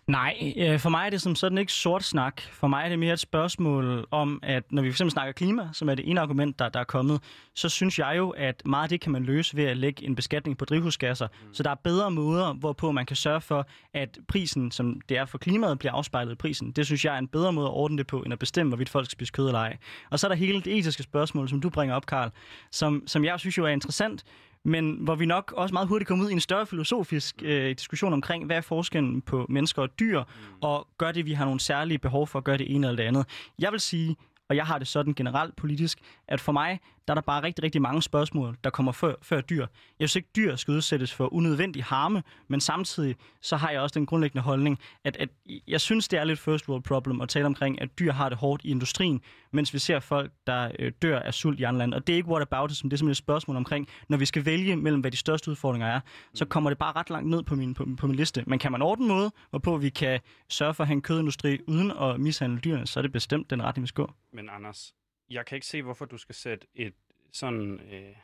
Nej, 0.06 0.54
øh, 0.56 0.78
for 0.78 0.90
mig 0.90 1.06
er 1.06 1.10
det 1.10 1.22
som 1.22 1.34
sådan 1.34 1.58
ikke 1.58 1.72
sort 1.72 2.04
snak. 2.04 2.40
For 2.40 2.66
mig 2.66 2.84
er 2.84 2.88
det 2.88 2.98
mere 2.98 3.12
et 3.12 3.20
spørgsmål 3.20 4.06
om, 4.10 4.40
at 4.42 4.72
når 4.72 4.82
vi 4.82 4.92
fx 4.92 4.98
snakker 4.98 5.32
klima, 5.32 5.68
som 5.72 5.88
er 5.88 5.94
det 5.94 6.10
ene 6.10 6.20
argument, 6.20 6.58
der, 6.58 6.68
der 6.68 6.80
er 6.80 6.84
kommet, 6.84 7.20
så 7.54 7.68
synes 7.68 7.98
jeg 7.98 8.14
jo, 8.16 8.30
at 8.30 8.62
meget 8.64 8.82
af 8.82 8.88
det 8.88 9.00
kan 9.00 9.12
man 9.12 9.24
løse 9.24 9.56
ved 9.56 9.64
at 9.64 9.76
lægge 9.76 10.04
en 10.04 10.14
beskatning 10.14 10.58
på 10.58 10.64
drivhusgasser. 10.64 11.26
Mm. 11.26 11.54
Så 11.54 11.62
der 11.62 11.70
er 11.70 11.74
bedre 11.74 12.10
måder, 12.10 12.52
hvorpå 12.52 12.92
man 12.92 13.06
kan 13.06 13.16
sørge 13.16 13.40
for, 13.40 13.66
at 13.94 14.18
prisen, 14.28 14.70
som 14.70 15.00
det 15.08 15.16
er 15.16 15.24
for 15.24 15.38
klimaet, 15.38 15.78
bliver 15.78 15.92
afspejlet 15.92 16.32
i 16.32 16.36
prisen. 16.36 16.72
Det 16.72 16.86
synes 16.86 17.04
jeg 17.04 17.14
er 17.14 17.18
en 17.18 17.28
bedre 17.28 17.52
måde 17.52 17.66
at 17.66 17.72
ordne 17.72 17.98
det 17.98 18.06
på, 18.06 18.22
end 18.22 18.32
at 18.32 18.38
bestemme, 18.38 18.70
hvorvidt 18.70 18.88
folk 18.88 19.06
skal 19.06 19.16
spise 19.16 19.32
kød 19.32 19.46
eller 19.46 19.60
ej. 19.60 19.76
Og 20.10 20.18
så 20.18 20.26
er 20.26 20.28
der 20.28 20.36
hele 20.36 20.60
det 20.60 20.78
etiske 20.78 21.02
spørgsmål, 21.02 21.48
som 21.48 21.60
du 21.60 21.70
bringer 21.70 21.94
op, 21.94 22.06
Karl, 22.06 22.30
som, 22.70 23.02
som 23.06 23.24
jeg 23.24 23.40
synes 23.40 23.58
jo 23.58 23.64
er 23.64 23.68
interessant, 23.68 24.24
men 24.64 24.98
hvor 25.00 25.14
vi 25.14 25.26
nok 25.26 25.52
også 25.56 25.72
meget 25.72 25.88
hurtigt 25.88 26.08
kommer 26.08 26.24
ud 26.24 26.30
i 26.30 26.32
en 26.32 26.40
større 26.40 26.66
filosofisk 26.66 27.42
øh, 27.42 27.70
diskussion 27.70 28.12
omkring, 28.12 28.46
hvad 28.46 28.56
er 28.56 28.60
forskellen 28.60 29.22
på 29.22 29.46
mennesker 29.48 29.82
og 29.82 29.98
dyr, 30.00 30.20
mm. 30.20 30.58
og 30.60 30.88
gør 30.98 31.12
det, 31.12 31.26
vi 31.26 31.32
har 31.32 31.44
nogle 31.44 31.60
særlige 31.60 31.98
behov 31.98 32.26
for 32.26 32.38
at 32.38 32.44
gøre 32.44 32.58
det 32.58 32.74
ene 32.74 32.86
eller 32.86 32.96
det 32.96 33.08
andet. 33.08 33.26
Jeg 33.58 33.72
vil 33.72 33.80
sige, 33.80 34.16
og 34.48 34.56
jeg 34.56 34.66
har 34.66 34.78
det 34.78 34.88
sådan 34.88 35.14
generelt 35.14 35.56
politisk, 35.56 35.98
at 36.28 36.40
for 36.40 36.52
mig, 36.52 36.80
der 37.08 37.12
er 37.12 37.14
der 37.14 37.22
bare 37.22 37.42
rigtig, 37.42 37.64
rigtig 37.64 37.82
mange 37.82 38.02
spørgsmål, 38.02 38.56
der 38.64 38.70
kommer 38.70 38.92
før, 38.92 39.14
før 39.22 39.40
dyr. 39.40 39.66
Jeg 40.00 40.08
synes 40.08 40.16
ikke, 40.16 40.28
dyr 40.36 40.56
skal 40.56 40.74
udsættes 40.74 41.14
for 41.14 41.34
unødvendig 41.34 41.84
harme, 41.84 42.22
men 42.48 42.60
samtidig 42.60 43.16
så 43.40 43.56
har 43.56 43.70
jeg 43.70 43.80
også 43.80 43.98
den 43.98 44.06
grundlæggende 44.06 44.42
holdning, 44.42 44.78
at, 45.04 45.16
at 45.16 45.28
jeg 45.68 45.80
synes, 45.80 46.08
det 46.08 46.18
er 46.18 46.24
lidt 46.24 46.38
first 46.38 46.68
world 46.68 46.82
problem 46.82 47.20
at 47.20 47.28
tale 47.28 47.46
omkring, 47.46 47.82
at 47.82 47.98
dyr 47.98 48.12
har 48.12 48.28
det 48.28 48.38
hårdt 48.38 48.64
i 48.64 48.70
industrien, 48.70 49.20
mens 49.52 49.74
vi 49.74 49.78
ser 49.78 50.00
folk, 50.00 50.32
der 50.46 50.70
øh, 50.78 50.92
dør 51.02 51.18
af 51.18 51.34
sult 51.34 51.60
i 51.60 51.62
andre 51.62 51.78
lande. 51.78 51.96
Og 51.96 52.06
det 52.06 52.12
er 52.12 52.16
ikke 52.16 52.28
what 52.28 52.42
about 52.42 52.70
it, 52.70 52.76
som 52.76 52.90
det 52.90 52.96
er 52.96 52.98
simpelthen 52.98 53.10
et 53.10 53.16
spørgsmål 53.16 53.56
omkring, 53.56 53.88
når 54.08 54.16
vi 54.16 54.26
skal 54.26 54.44
vælge 54.44 54.76
mellem, 54.76 55.00
hvad 55.00 55.10
de 55.10 55.16
største 55.16 55.50
udfordringer 55.50 55.88
er, 55.88 56.00
så 56.34 56.44
kommer 56.44 56.70
det 56.70 56.78
bare 56.78 56.92
ret 56.96 57.10
langt 57.10 57.30
ned 57.30 57.42
på 57.42 57.54
min, 57.54 57.74
på, 57.74 57.86
på 57.98 58.06
min 58.06 58.16
liste. 58.16 58.44
Men 58.46 58.58
kan 58.58 58.72
man 58.72 58.82
ordne 58.82 59.08
måde, 59.08 59.32
hvorpå 59.50 59.76
vi 59.76 59.88
kan 59.88 60.20
sørge 60.48 60.74
for 60.74 60.84
at 60.84 60.88
have 60.88 60.94
en 60.94 61.02
kødindustri 61.02 61.58
uden 61.66 61.90
at 61.90 62.20
mishandle 62.20 62.60
dyrene, 62.60 62.86
så 62.86 63.00
er 63.00 63.02
det 63.02 63.12
bestemt 63.12 63.50
den 63.50 63.62
retning, 63.62 63.82
vi 63.82 63.88
skal 63.88 64.04
gå. 64.04 64.12
Men 64.32 64.48
Anders, 64.48 64.94
jeg 65.30 65.46
kan 65.46 65.56
ikke 65.56 65.66
se, 65.66 65.82
hvorfor 65.82 66.04
du 66.04 66.16
skal 66.16 66.34
sætte 66.34 66.66
et 66.74 66.94
sådan... 67.32 67.80
Øh, 67.80 68.16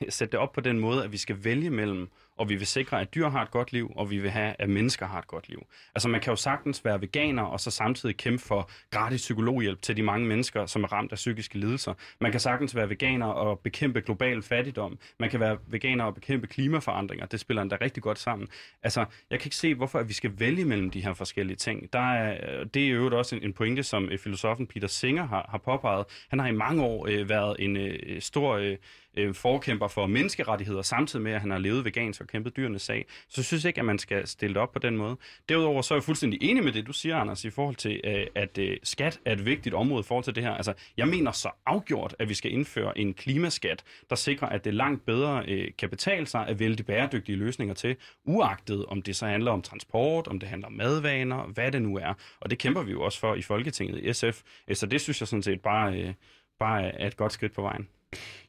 sætte 0.08 0.32
det 0.32 0.40
op 0.40 0.52
på 0.52 0.60
den 0.60 0.78
måde, 0.78 1.04
at 1.04 1.12
vi 1.12 1.16
skal 1.16 1.44
vælge 1.44 1.70
mellem 1.70 2.08
og 2.42 2.48
vi 2.48 2.54
vil 2.54 2.66
sikre, 2.66 3.00
at 3.00 3.14
dyr 3.14 3.28
har 3.28 3.42
et 3.42 3.50
godt 3.50 3.72
liv, 3.72 3.92
og 3.96 4.10
vi 4.10 4.18
vil 4.18 4.30
have, 4.30 4.54
at 4.58 4.68
mennesker 4.68 5.06
har 5.06 5.18
et 5.18 5.26
godt 5.26 5.48
liv. 5.48 5.66
Altså 5.94 6.08
man 6.08 6.20
kan 6.20 6.30
jo 6.30 6.36
sagtens 6.36 6.84
være 6.84 7.00
veganer, 7.00 7.42
og 7.42 7.60
så 7.60 7.70
samtidig 7.70 8.16
kæmpe 8.16 8.42
for 8.42 8.70
gratis 8.90 9.20
psykologhjælp 9.20 9.82
til 9.82 9.96
de 9.96 10.02
mange 10.02 10.26
mennesker, 10.26 10.66
som 10.66 10.84
er 10.84 10.92
ramt 10.92 11.12
af 11.12 11.16
psykiske 11.16 11.58
lidelser. 11.58 11.94
Man 12.20 12.30
kan 12.30 12.40
sagtens 12.40 12.76
være 12.76 12.88
veganer 12.88 13.26
og 13.26 13.58
bekæmpe 13.58 14.00
global 14.00 14.42
fattigdom. 14.42 14.98
Man 15.18 15.30
kan 15.30 15.40
være 15.40 15.58
veganer 15.66 16.04
og 16.04 16.14
bekæmpe 16.14 16.46
klimaforandringer. 16.46 17.26
Det 17.26 17.40
spiller 17.40 17.62
endda 17.62 17.76
rigtig 17.80 18.02
godt 18.02 18.18
sammen. 18.18 18.48
Altså, 18.82 19.04
jeg 19.30 19.38
kan 19.38 19.46
ikke 19.46 19.56
se, 19.56 19.74
hvorfor 19.74 19.98
at 19.98 20.08
vi 20.08 20.12
skal 20.12 20.32
vælge 20.38 20.64
mellem 20.64 20.90
de 20.90 21.04
her 21.04 21.14
forskellige 21.14 21.56
ting. 21.56 21.92
Der 21.92 22.12
er, 22.12 22.60
øh, 22.60 22.66
det 22.74 22.86
er 22.86 22.90
jo 22.90 23.18
også 23.18 23.36
en, 23.36 23.42
en 23.42 23.52
pointe, 23.52 23.82
som 23.82 24.08
øh, 24.08 24.18
filosofen 24.18 24.66
Peter 24.66 24.88
Singer 24.88 25.26
har, 25.26 25.46
har 25.48 25.58
påpeget. 25.58 26.04
Han 26.28 26.38
har 26.38 26.46
i 26.46 26.52
mange 26.52 26.82
år 26.82 27.06
øh, 27.10 27.28
været 27.28 27.56
en 27.58 27.76
øh, 27.76 28.20
stor 28.20 28.56
øh, 28.56 28.76
øh, 29.16 29.34
forkæmper 29.34 29.88
for 29.88 30.06
menneskerettigheder, 30.06 30.82
samtidig 30.82 31.22
med, 31.22 31.32
at 31.32 31.40
han 31.40 31.50
har 31.50 31.58
levet 31.58 31.84
vegansk 31.84 32.20
og 32.20 32.26
kæmpet 32.26 32.56
dyrenes 32.56 32.82
sag. 32.82 33.06
Så 33.28 33.34
jeg 33.40 33.44
synes 33.44 33.64
ikke, 33.64 33.78
at 33.78 33.84
man 33.84 33.98
skal 33.98 34.26
stille 34.26 34.54
det 34.54 34.62
op 34.62 34.72
på 34.72 34.78
den 34.78 34.96
måde. 34.96 35.16
Derudover 35.48 35.82
så 35.82 35.94
er 35.94 35.96
jeg 35.96 36.02
fuldstændig 36.02 36.42
enig 36.42 36.64
med 36.64 36.72
det, 36.72 36.86
du 36.86 36.92
siger, 36.92 37.16
Anders, 37.16 37.44
i 37.44 37.50
forhold 37.50 37.76
til, 37.76 38.00
øh, 38.04 38.26
at 38.34 38.58
øh, 38.58 38.76
skat 38.82 39.20
er 39.24 39.32
et 39.32 39.46
vigtigt 39.46 39.74
område 39.74 40.00
i 40.00 40.02
forhold 40.02 40.24
til 40.24 40.34
det 40.34 40.42
her. 40.42 40.50
Altså, 40.50 40.72
jeg 40.96 41.08
mener 41.08 41.32
så 41.32 41.50
afgjort, 41.66 42.16
at 42.18 42.28
vi 42.28 42.34
skal 42.34 42.52
indføre 42.52 42.98
en 42.98 43.14
klimaskat, 43.14 43.84
der 44.10 44.16
sikrer, 44.16 44.48
at 44.48 44.64
det 44.64 44.74
langt 44.74 45.06
bedre 45.06 45.44
øh, 45.48 45.68
kan 45.78 45.88
betale 45.88 46.26
sig 46.26 46.46
at 46.46 46.58
vælge 46.58 46.76
de 46.76 46.82
bæredygtige 46.82 47.36
løsninger 47.36 47.74
til, 47.74 47.96
uagtet 48.24 48.86
om 48.86 49.02
det 49.02 49.16
så 49.16 49.26
handler 49.26 49.50
om 49.50 49.62
transport, 49.62 50.28
om 50.28 50.38
det 50.38 50.48
handler 50.48 50.66
om 50.66 50.72
madvaner, 50.72 51.46
hvad 51.46 51.72
det 51.72 51.82
nu 51.82 51.96
er. 51.96 52.14
Og 52.40 52.50
det 52.50 52.58
kæmper 52.58 52.82
vi 52.82 52.90
jo 52.90 53.02
også 53.02 53.18
for 53.18 53.34
i 53.34 53.42
Folketinget 53.42 54.04
i 54.04 54.12
SF. 54.12 54.42
Så 54.72 54.86
det 54.86 55.00
synes 55.00 55.20
jeg 55.20 55.28
sådan 55.28 55.42
set 55.42 55.60
bare, 55.60 56.00
øh, 56.00 56.14
bare 56.58 57.00
er 57.00 57.06
et 57.06 57.16
godt 57.16 57.32
skridt 57.32 57.52
på 57.52 57.62
vejen. 57.62 57.88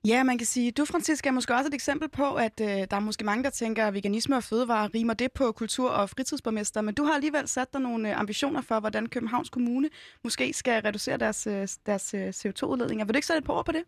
Ja, 0.08 0.24
man 0.24 0.38
kan 0.38 0.48
sige, 0.48 0.72
du, 0.72 0.86
Francisca, 0.86 1.30
er 1.30 1.34
måske 1.34 1.54
også 1.54 1.68
et 1.68 1.74
eksempel 1.74 2.10
på, 2.10 2.36
at 2.36 2.62
øh, 2.62 2.68
der 2.68 2.88
er 2.92 3.00
måske 3.00 3.26
mange, 3.26 3.44
der 3.44 3.50
tænker, 3.50 3.88
at 3.88 3.94
veganisme 3.94 4.36
og 4.36 4.44
fødevare 4.44 4.90
rimer 4.96 5.14
det 5.14 5.32
på 5.32 5.52
kultur- 5.52 5.90
og 5.90 6.10
fritidsborgmester, 6.10 6.82
men 6.82 6.94
du 6.94 7.04
har 7.04 7.14
alligevel 7.14 7.48
sat 7.48 7.74
dig 7.74 7.82
nogle 7.82 8.10
øh, 8.10 8.20
ambitioner 8.20 8.62
for, 8.62 8.80
hvordan 8.80 9.06
Københavns 9.06 9.50
Kommune 9.50 9.90
måske 10.24 10.54
skal 10.54 10.82
reducere 10.82 11.18
deres, 11.18 11.48
øh, 11.48 11.68
deres 11.86 12.14
øh, 12.14 12.30
CO2-udledninger. 12.30 13.06
Vil 13.06 13.14
du 13.14 13.18
ikke 13.18 13.28
sætte 13.28 13.38
et 13.38 13.46
par 13.46 13.54
ord 13.54 13.66
på 13.66 13.72
det? 13.72 13.84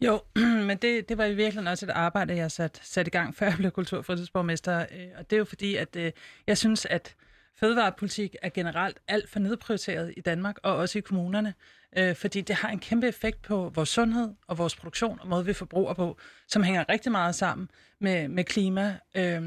Jo, 0.00 0.20
men 0.68 0.76
det, 0.76 1.08
det 1.08 1.18
var 1.18 1.24
i 1.24 1.34
virkeligheden 1.34 1.66
også 1.66 1.86
et 1.86 1.90
arbejde, 1.90 2.36
jeg 2.36 2.50
satte 2.50 2.80
sat 2.82 3.06
i 3.06 3.10
gang, 3.10 3.34
før 3.34 3.46
jeg 3.46 3.56
blev 3.56 3.70
kultur- 3.70 3.98
og 3.98 4.04
fritidsborgmester. 4.04 4.78
Øh, 4.78 5.06
og 5.18 5.30
det 5.30 5.36
er 5.36 5.38
jo 5.38 5.44
fordi, 5.44 5.76
at 5.76 5.96
øh, 5.96 6.12
jeg 6.46 6.58
synes, 6.58 6.86
at 6.86 7.14
fødevarepolitik 7.60 8.36
er 8.42 8.48
generelt 8.48 8.98
alt 9.08 9.30
for 9.30 9.38
nedprioriteret 9.38 10.14
i 10.16 10.20
Danmark, 10.20 10.56
og 10.62 10.76
også 10.76 10.98
i 10.98 11.00
kommunerne, 11.00 11.54
øh, 11.96 12.14
fordi 12.14 12.40
det 12.40 12.56
har 12.56 12.68
en 12.68 12.78
kæmpe 12.78 13.08
effekt 13.08 13.42
på 13.42 13.72
vores 13.74 13.88
sundhed 13.88 14.34
og 14.46 14.58
vores 14.58 14.76
produktion 14.76 15.18
og 15.20 15.28
måde, 15.28 15.44
vi 15.44 15.52
forbruger 15.52 15.94
på, 15.94 16.16
som 16.48 16.62
hænger 16.62 16.84
rigtig 16.88 17.12
meget 17.12 17.34
sammen 17.34 17.68
med, 17.98 18.28
med 18.28 18.44
klima 18.44 18.98
øh, 19.14 19.42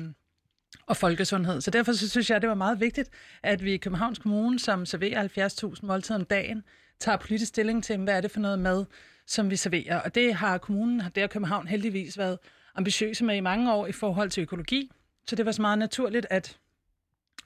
og 0.88 0.98
folkesundhed. 0.98 1.62
Så 1.62 1.72
derfor 1.72 1.94
så 1.94 2.10
synes 2.10 2.30
jeg, 2.30 2.42
det 2.42 2.50
var 2.50 2.56
meget 2.56 2.80
vigtigt, 2.80 3.10
at 3.44 3.64
vi 3.64 3.74
i 3.74 3.78
Københavns 3.78 4.20
Kommune, 4.20 4.60
som 4.60 4.86
serverer 4.86 5.28
70.000 5.74 5.86
måltider 5.86 6.20
om 6.20 6.26
dagen, 6.26 6.64
tager 7.00 7.18
politisk 7.18 7.50
stilling 7.50 7.84
til, 7.84 7.98
hvad 7.98 8.18
er 8.18 8.22
det 8.22 8.32
for 8.32 8.40
noget 8.40 8.60
mad, 8.60 8.86
som 9.28 9.50
vi 9.50 9.56
serverer. 9.56 10.00
Og 10.00 10.16
det 10.16 10.36
har 10.36 10.58
kommunen, 10.58 11.00
det 11.00 11.18
har 11.18 11.28
København 11.28 11.68
heldigvis 11.68 12.18
været 12.18 12.38
ambitiøse 12.76 13.26
med 13.26 13.36
i 13.36 13.40
mange 13.40 13.74
år 13.74 13.88
i 13.88 13.92
forhold 13.92 14.30
til 14.30 14.42
økologi. 14.42 14.92
Så 15.28 15.36
det 15.36 15.46
var 15.46 15.52
så 15.52 15.62
meget 15.62 15.80
naturligt, 15.80 16.26
at 16.30 16.58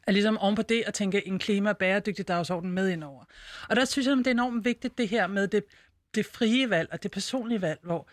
at 0.07 0.13
ligesom 0.13 0.37
oven 0.37 0.55
på 0.55 0.61
det 0.61 0.83
at 0.87 0.93
tænke 0.93 1.27
en 1.27 1.39
klima- 1.39 1.69
og 1.69 1.77
bæredygtig 1.77 2.27
dagsorden 2.27 2.71
med 2.71 2.89
indover. 2.89 3.23
Og 3.69 3.75
der 3.75 3.85
synes 3.85 4.07
jeg, 4.07 4.17
det 4.17 4.27
er 4.27 4.31
enormt 4.31 4.65
vigtigt 4.65 4.97
det 4.97 5.07
her 5.07 5.27
med 5.27 5.47
det, 5.47 5.63
det 6.15 6.25
frie 6.25 6.69
valg 6.69 6.89
og 6.91 7.03
det 7.03 7.11
personlige 7.11 7.61
valg, 7.61 7.79
hvor 7.83 8.07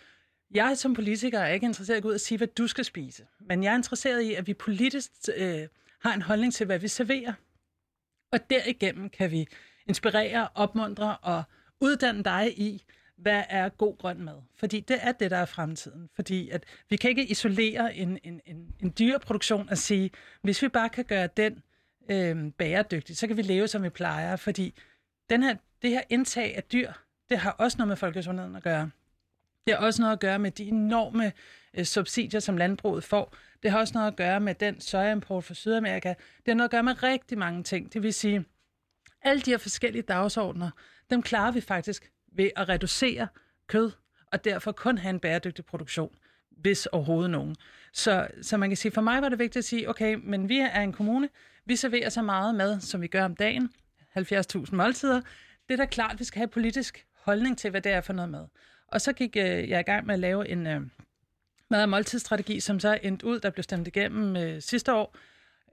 jeg 0.54 0.78
som 0.78 0.94
politiker 0.94 1.38
er 1.38 1.52
ikke 1.52 1.66
interesseret 1.66 1.96
i 1.96 1.98
at 1.98 2.02
gå 2.02 2.08
ud 2.08 2.14
og 2.14 2.20
sige, 2.20 2.38
hvad 2.38 2.48
du 2.48 2.66
skal 2.66 2.84
spise. 2.84 3.26
Men 3.40 3.62
jeg 3.62 3.72
er 3.72 3.76
interesseret 3.76 4.22
i, 4.22 4.34
at 4.34 4.46
vi 4.46 4.54
politisk 4.54 5.10
øh, 5.36 5.68
har 6.00 6.14
en 6.14 6.22
holdning 6.22 6.54
til, 6.54 6.66
hvad 6.66 6.78
vi 6.78 6.88
serverer. 6.88 7.32
Og 8.32 8.50
derigennem 8.50 9.10
kan 9.10 9.30
vi 9.30 9.48
inspirere, 9.86 10.48
opmuntre 10.54 11.16
og 11.16 11.42
uddanne 11.80 12.24
dig 12.24 12.58
i, 12.58 12.84
hvad 13.16 13.42
er 13.48 13.68
god 13.68 13.98
grøn 13.98 14.22
mad? 14.22 14.42
Fordi 14.56 14.80
det 14.80 14.98
er 15.00 15.12
det, 15.12 15.30
der 15.30 15.36
er 15.36 15.44
fremtiden. 15.44 16.08
Fordi 16.14 16.50
at 16.50 16.64
vi 16.88 16.96
kan 16.96 17.10
ikke 17.10 17.26
isolere 17.26 17.94
en, 17.94 18.18
en, 18.22 18.40
en, 18.46 18.74
en 18.80 18.94
dyreproduktion 18.98 19.68
og 19.68 19.78
sige, 19.78 20.10
hvis 20.42 20.62
vi 20.62 20.68
bare 20.68 20.88
kan 20.88 21.04
gøre 21.04 21.28
den 21.36 21.62
øh, 22.10 22.52
bæredygtigt, 22.52 23.18
så 23.18 23.26
kan 23.26 23.36
vi 23.36 23.42
leve, 23.42 23.68
som 23.68 23.82
vi 23.82 23.88
plejer. 23.88 24.36
Fordi 24.36 24.74
den 25.30 25.42
her, 25.42 25.56
det 25.82 25.90
her 25.90 26.02
indtag 26.08 26.56
af 26.56 26.62
dyr, 26.62 26.92
det 27.30 27.38
har 27.38 27.50
også 27.50 27.78
noget 27.78 27.88
med 27.88 27.96
folkesundheden 27.96 28.56
at 28.56 28.62
gøre. 28.62 28.90
Det 29.66 29.74
har 29.74 29.86
også 29.86 30.02
noget 30.02 30.12
at 30.12 30.20
gøre 30.20 30.38
med 30.38 30.50
de 30.50 30.64
enorme 30.64 31.32
øh, 31.74 31.84
subsidier, 31.84 32.40
som 32.40 32.56
landbruget 32.56 33.04
får. 33.04 33.34
Det 33.62 33.70
har 33.70 33.78
også 33.78 33.94
noget 33.94 34.06
at 34.06 34.16
gøre 34.16 34.40
med 34.40 34.54
den 34.54 34.80
sojaimport 34.80 35.44
fra 35.44 35.54
Sydamerika. 35.54 36.08
Det 36.08 36.48
har 36.48 36.54
noget 36.54 36.68
at 36.68 36.70
gøre 36.70 36.82
med 36.82 37.02
rigtig 37.02 37.38
mange 37.38 37.62
ting. 37.62 37.92
Det 37.92 38.02
vil 38.02 38.14
sige, 38.14 38.44
alle 39.22 39.42
de 39.42 39.50
her 39.50 39.58
forskellige 39.58 40.02
dagsordner, 40.02 40.70
dem 41.10 41.22
klarer 41.22 41.52
vi 41.52 41.60
faktisk 41.60 42.12
ved 42.32 42.50
at 42.56 42.68
reducere 42.68 43.28
kød, 43.66 43.90
og 44.26 44.44
derfor 44.44 44.72
kun 44.72 44.98
have 44.98 45.10
en 45.10 45.20
bæredygtig 45.20 45.64
produktion, 45.64 46.14
hvis 46.60 46.86
overhovedet 46.86 47.30
nogen. 47.30 47.56
Så, 47.92 48.28
så 48.42 48.56
man 48.56 48.70
kan 48.70 48.76
sige, 48.76 48.92
for 48.92 49.00
mig 49.00 49.22
var 49.22 49.28
det 49.28 49.38
vigtigt 49.38 49.56
at 49.56 49.64
sige, 49.64 49.88
okay, 49.88 50.14
men 50.22 50.48
vi 50.48 50.58
er 50.58 50.80
en 50.80 50.92
kommune, 50.92 51.28
vi 51.66 51.76
serverer 51.76 52.08
så 52.08 52.22
meget 52.22 52.54
mad, 52.54 52.80
som 52.80 53.00
vi 53.00 53.06
gør 53.06 53.24
om 53.24 53.36
dagen, 53.36 53.70
70.000 54.18 54.74
måltider. 54.74 55.20
Det 55.68 55.74
er 55.74 55.76
da 55.76 55.86
klart, 55.86 56.18
vi 56.18 56.24
skal 56.24 56.38
have 56.38 56.48
politisk 56.48 57.06
holdning 57.14 57.58
til, 57.58 57.70
hvad 57.70 57.80
det 57.80 57.92
er 57.92 58.00
for 58.00 58.12
noget 58.12 58.30
mad. 58.30 58.46
Og 58.88 59.00
så 59.00 59.12
gik 59.12 59.36
øh, 59.36 59.68
jeg 59.68 59.80
i 59.80 59.82
gang 59.82 60.06
med 60.06 60.14
at 60.14 60.20
lave 60.20 60.48
en 60.48 60.66
øh, 60.66 60.80
mad- 61.70 61.82
og 61.82 61.88
måltidsstrategi, 61.88 62.60
som 62.60 62.80
så 62.80 62.98
endte 63.02 63.26
ud, 63.26 63.40
der 63.40 63.50
blev 63.50 63.62
stemt 63.62 63.88
igennem 63.88 64.36
øh, 64.36 64.62
sidste 64.62 64.94
år, 64.94 65.16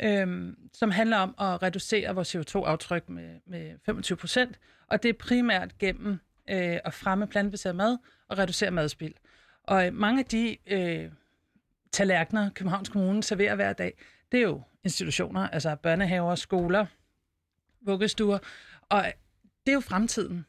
øh, 0.03 0.53
som 0.74 0.91
handler 0.91 1.17
om 1.17 1.36
at 1.39 1.63
reducere 1.63 2.15
vores 2.15 2.36
CO2-aftryk 2.36 3.10
med, 3.10 3.39
med 3.46 3.72
25 3.86 4.17
procent. 4.17 4.60
Og 4.88 5.03
det 5.03 5.10
er 5.10 5.13
primært 5.13 5.77
gennem 5.77 6.12
øh, 6.50 6.79
at 6.86 6.94
fremme 6.94 7.27
plantebaseret 7.27 7.75
mad 7.75 7.98
og 8.27 8.38
reducere 8.38 8.72
madspild. 8.72 9.13
Og 9.67 9.89
mange 9.93 10.19
af 10.19 10.25
de 10.25 10.57
øh, 10.67 11.12
tallerkener, 11.91 12.50
Københavns 12.50 12.89
Kommune 12.89 13.24
serverer 13.24 13.55
hver 13.55 13.74
dag, 13.74 13.93
det 14.31 14.38
er 14.38 14.41
jo 14.41 14.62
institutioner, 14.83 15.47
altså 15.47 15.75
børnehaver, 15.75 16.36
skoler, 16.36 16.86
vuggestuer, 17.81 18.39
og 18.89 19.05
det 19.65 19.71
er 19.71 19.74
jo 19.74 19.79
fremtiden. 19.79 20.45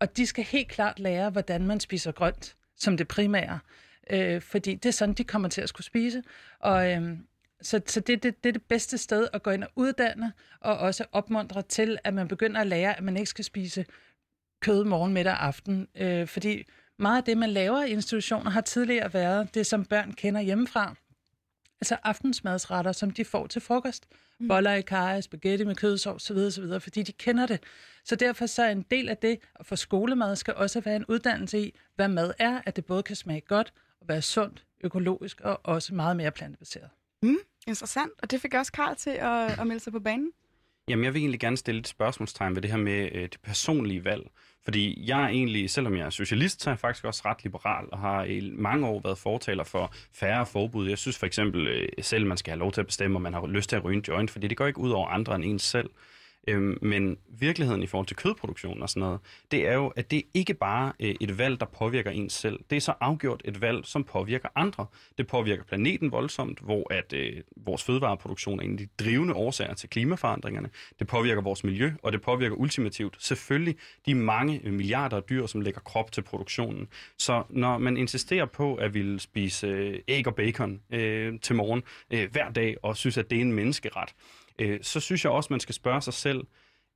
Og 0.00 0.16
de 0.16 0.26
skal 0.26 0.44
helt 0.44 0.68
klart 0.68 0.98
lære, 0.98 1.30
hvordan 1.30 1.66
man 1.66 1.80
spiser 1.80 2.12
grønt 2.12 2.56
som 2.76 2.96
det 2.96 3.08
primære, 3.08 3.58
øh, 4.10 4.40
fordi 4.40 4.74
det 4.74 4.86
er 4.88 4.92
sådan, 4.92 5.14
de 5.14 5.24
kommer 5.24 5.48
til 5.48 5.60
at 5.60 5.68
skulle 5.68 5.84
spise. 5.84 6.22
Og, 6.58 6.92
øh, 6.92 7.18
så 7.62 7.80
så 7.86 8.00
det, 8.00 8.22
det, 8.22 8.44
det 8.44 8.48
er 8.48 8.52
det 8.52 8.62
bedste 8.62 8.98
sted 8.98 9.28
at 9.32 9.42
gå 9.42 9.50
ind 9.50 9.64
og 9.64 9.70
uddanne, 9.76 10.32
og 10.60 10.78
også 10.78 11.04
opmuntre 11.12 11.62
til, 11.62 11.98
at 12.04 12.14
man 12.14 12.28
begynder 12.28 12.60
at 12.60 12.66
lære, 12.66 12.96
at 12.96 13.04
man 13.04 13.16
ikke 13.16 13.30
skal 13.30 13.44
spise 13.44 13.86
kød 14.60 14.84
morgen, 14.84 15.12
middag 15.12 15.32
og 15.32 15.46
aften. 15.46 15.88
Øh, 15.94 16.26
fordi 16.26 16.64
meget 16.98 17.16
af 17.16 17.24
det, 17.24 17.38
man 17.38 17.50
laver 17.50 17.82
i 17.82 17.90
institutioner, 17.90 18.50
har 18.50 18.60
tidligere 18.60 19.14
været 19.14 19.54
det, 19.54 19.66
som 19.66 19.84
børn 19.84 20.12
kender 20.12 20.40
hjemmefra. 20.40 20.94
Altså 21.80 21.96
aftensmadsretter, 22.02 22.92
som 22.92 23.10
de 23.10 23.24
får 23.24 23.46
til 23.46 23.62
frokost. 23.62 24.06
Mm. 24.40 24.48
Boller 24.48 24.72
i 24.72 24.82
kaj, 24.82 25.20
spaghetti 25.20 25.64
med 25.64 25.74
kødsovs 25.74 26.30
osv., 26.30 26.36
osv., 26.36 26.80
fordi 26.80 27.02
de 27.02 27.12
kender 27.12 27.46
det. 27.46 27.60
Så 28.04 28.16
derfor 28.16 28.46
så 28.46 28.62
er 28.62 28.70
en 28.70 28.82
del 28.90 29.08
af 29.08 29.16
det 29.16 29.38
at 29.54 29.66
få 29.66 29.76
skolemad 29.76 30.36
skal 30.36 30.54
også 30.54 30.80
være 30.80 30.96
en 30.96 31.04
uddannelse 31.08 31.58
i, 31.58 31.74
hvad 31.94 32.08
mad 32.08 32.32
er, 32.38 32.60
at 32.66 32.76
det 32.76 32.84
både 32.84 33.02
kan 33.02 33.16
smage 33.16 33.40
godt 33.40 33.72
og 34.00 34.08
være 34.08 34.22
sundt, 34.22 34.64
økologisk 34.84 35.40
og 35.40 35.60
også 35.64 35.94
meget 35.94 36.16
mere 36.16 36.30
plantebaseret. 36.30 36.88
Mm, 37.22 37.36
interessant, 37.66 38.12
og 38.22 38.30
det 38.30 38.40
fik 38.40 38.54
også 38.54 38.72
Karl 38.72 38.96
til 38.96 39.10
at, 39.10 39.60
at 39.60 39.66
melde 39.66 39.82
sig 39.82 39.92
på 39.92 40.00
banen. 40.00 40.32
Jamen, 40.88 41.04
jeg 41.04 41.14
vil 41.14 41.20
egentlig 41.20 41.40
gerne 41.40 41.56
stille 41.56 41.78
et 41.78 41.88
spørgsmålstegn 41.88 42.54
ved 42.54 42.62
det 42.62 42.70
her 42.70 42.78
med 42.78 43.08
øh, 43.12 43.22
det 43.22 43.38
personlige 43.42 44.04
valg. 44.04 44.22
Fordi 44.66 45.04
jeg 45.08 45.22
er 45.22 45.28
egentlig, 45.28 45.70
selvom 45.70 45.96
jeg 45.96 46.06
er 46.06 46.10
socialist, 46.10 46.62
så 46.62 46.70
er 46.70 46.72
jeg 46.72 46.78
faktisk 46.78 47.04
også 47.04 47.22
ret 47.24 47.44
liberal, 47.44 47.84
og 47.92 47.98
har 47.98 48.24
i 48.24 48.50
mange 48.54 48.86
år 48.86 49.00
været 49.04 49.18
fortaler 49.18 49.64
for 49.64 49.92
færre 50.12 50.46
forbud. 50.46 50.88
Jeg 50.88 50.98
synes 50.98 51.18
for 51.18 51.26
eksempel 51.26 51.66
øh, 51.66 51.88
selv, 52.00 52.26
man 52.26 52.36
skal 52.36 52.50
have 52.50 52.58
lov 52.58 52.72
til 52.72 52.80
at 52.80 52.86
bestemme, 52.86 53.16
om 53.16 53.22
man 53.22 53.34
har 53.34 53.46
lyst 53.46 53.68
til 53.68 53.76
at 53.76 53.84
ryge 53.84 53.96
en 53.96 54.04
joint, 54.08 54.30
fordi 54.30 54.48
det 54.48 54.56
går 54.56 54.66
ikke 54.66 54.78
ud 54.78 54.90
over 54.90 55.08
andre 55.08 55.34
end 55.34 55.44
ens 55.44 55.62
selv. 55.62 55.90
Øhm, 56.46 56.78
men 56.82 57.18
virkeligheden 57.28 57.82
i 57.82 57.86
forhold 57.86 58.06
til 58.06 58.16
kødproduktion 58.16 58.82
og 58.82 58.88
sådan 58.88 59.00
noget, 59.00 59.20
det 59.50 59.68
er 59.68 59.74
jo, 59.74 59.86
at 59.86 60.10
det 60.10 60.22
ikke 60.34 60.54
bare 60.54 60.92
er 61.00 61.12
et 61.20 61.38
valg, 61.38 61.60
der 61.60 61.66
påvirker 61.66 62.10
ens 62.10 62.32
selv. 62.32 62.60
Det 62.70 62.76
er 62.76 62.80
så 62.80 62.94
afgjort 63.00 63.42
et 63.44 63.60
valg, 63.60 63.86
som 63.86 64.04
påvirker 64.04 64.48
andre. 64.54 64.86
Det 65.18 65.26
påvirker 65.26 65.64
planeten 65.64 66.12
voldsomt, 66.12 66.58
hvor 66.60 66.92
at 66.92 67.12
øh, 67.12 67.42
vores 67.56 67.84
fødevareproduktion 67.84 68.60
er 68.60 68.64
en 68.64 68.72
af 68.72 68.78
de 68.78 68.88
drivende 69.04 69.34
årsager 69.34 69.74
til 69.74 69.88
klimaforandringerne. 69.88 70.70
Det 70.98 71.06
påvirker 71.06 71.42
vores 71.42 71.64
miljø, 71.64 71.92
og 72.02 72.12
det 72.12 72.20
påvirker 72.22 72.56
ultimativt 72.56 73.16
selvfølgelig 73.18 73.76
de 74.06 74.14
mange 74.14 74.60
øh, 74.64 74.72
milliarder 74.72 75.16
af 75.16 75.22
dyr, 75.22 75.46
som 75.46 75.60
lægger 75.60 75.80
krop 75.80 76.12
til 76.12 76.22
produktionen. 76.22 76.88
Så 77.18 77.42
når 77.50 77.78
man 77.78 77.96
insisterer 77.96 78.46
på 78.46 78.74
at 78.74 78.94
ville 78.94 79.20
spise 79.20 79.66
øh, 79.66 80.00
æg 80.08 80.26
og 80.26 80.34
bacon 80.34 80.80
øh, 80.90 81.40
til 81.40 81.54
morgen 81.54 81.82
øh, 82.10 82.30
hver 82.32 82.50
dag, 82.50 82.76
og 82.82 82.96
synes, 82.96 83.18
at 83.18 83.30
det 83.30 83.36
er 83.36 83.40
en 83.40 83.52
menneskeret, 83.52 84.14
øh, 84.58 84.78
så 84.82 85.00
synes 85.00 85.24
jeg 85.24 85.32
også, 85.32 85.48
man 85.52 85.60
skal 85.60 85.74
spørge 85.74 86.02
sig 86.02 86.14
selv, 86.14 86.44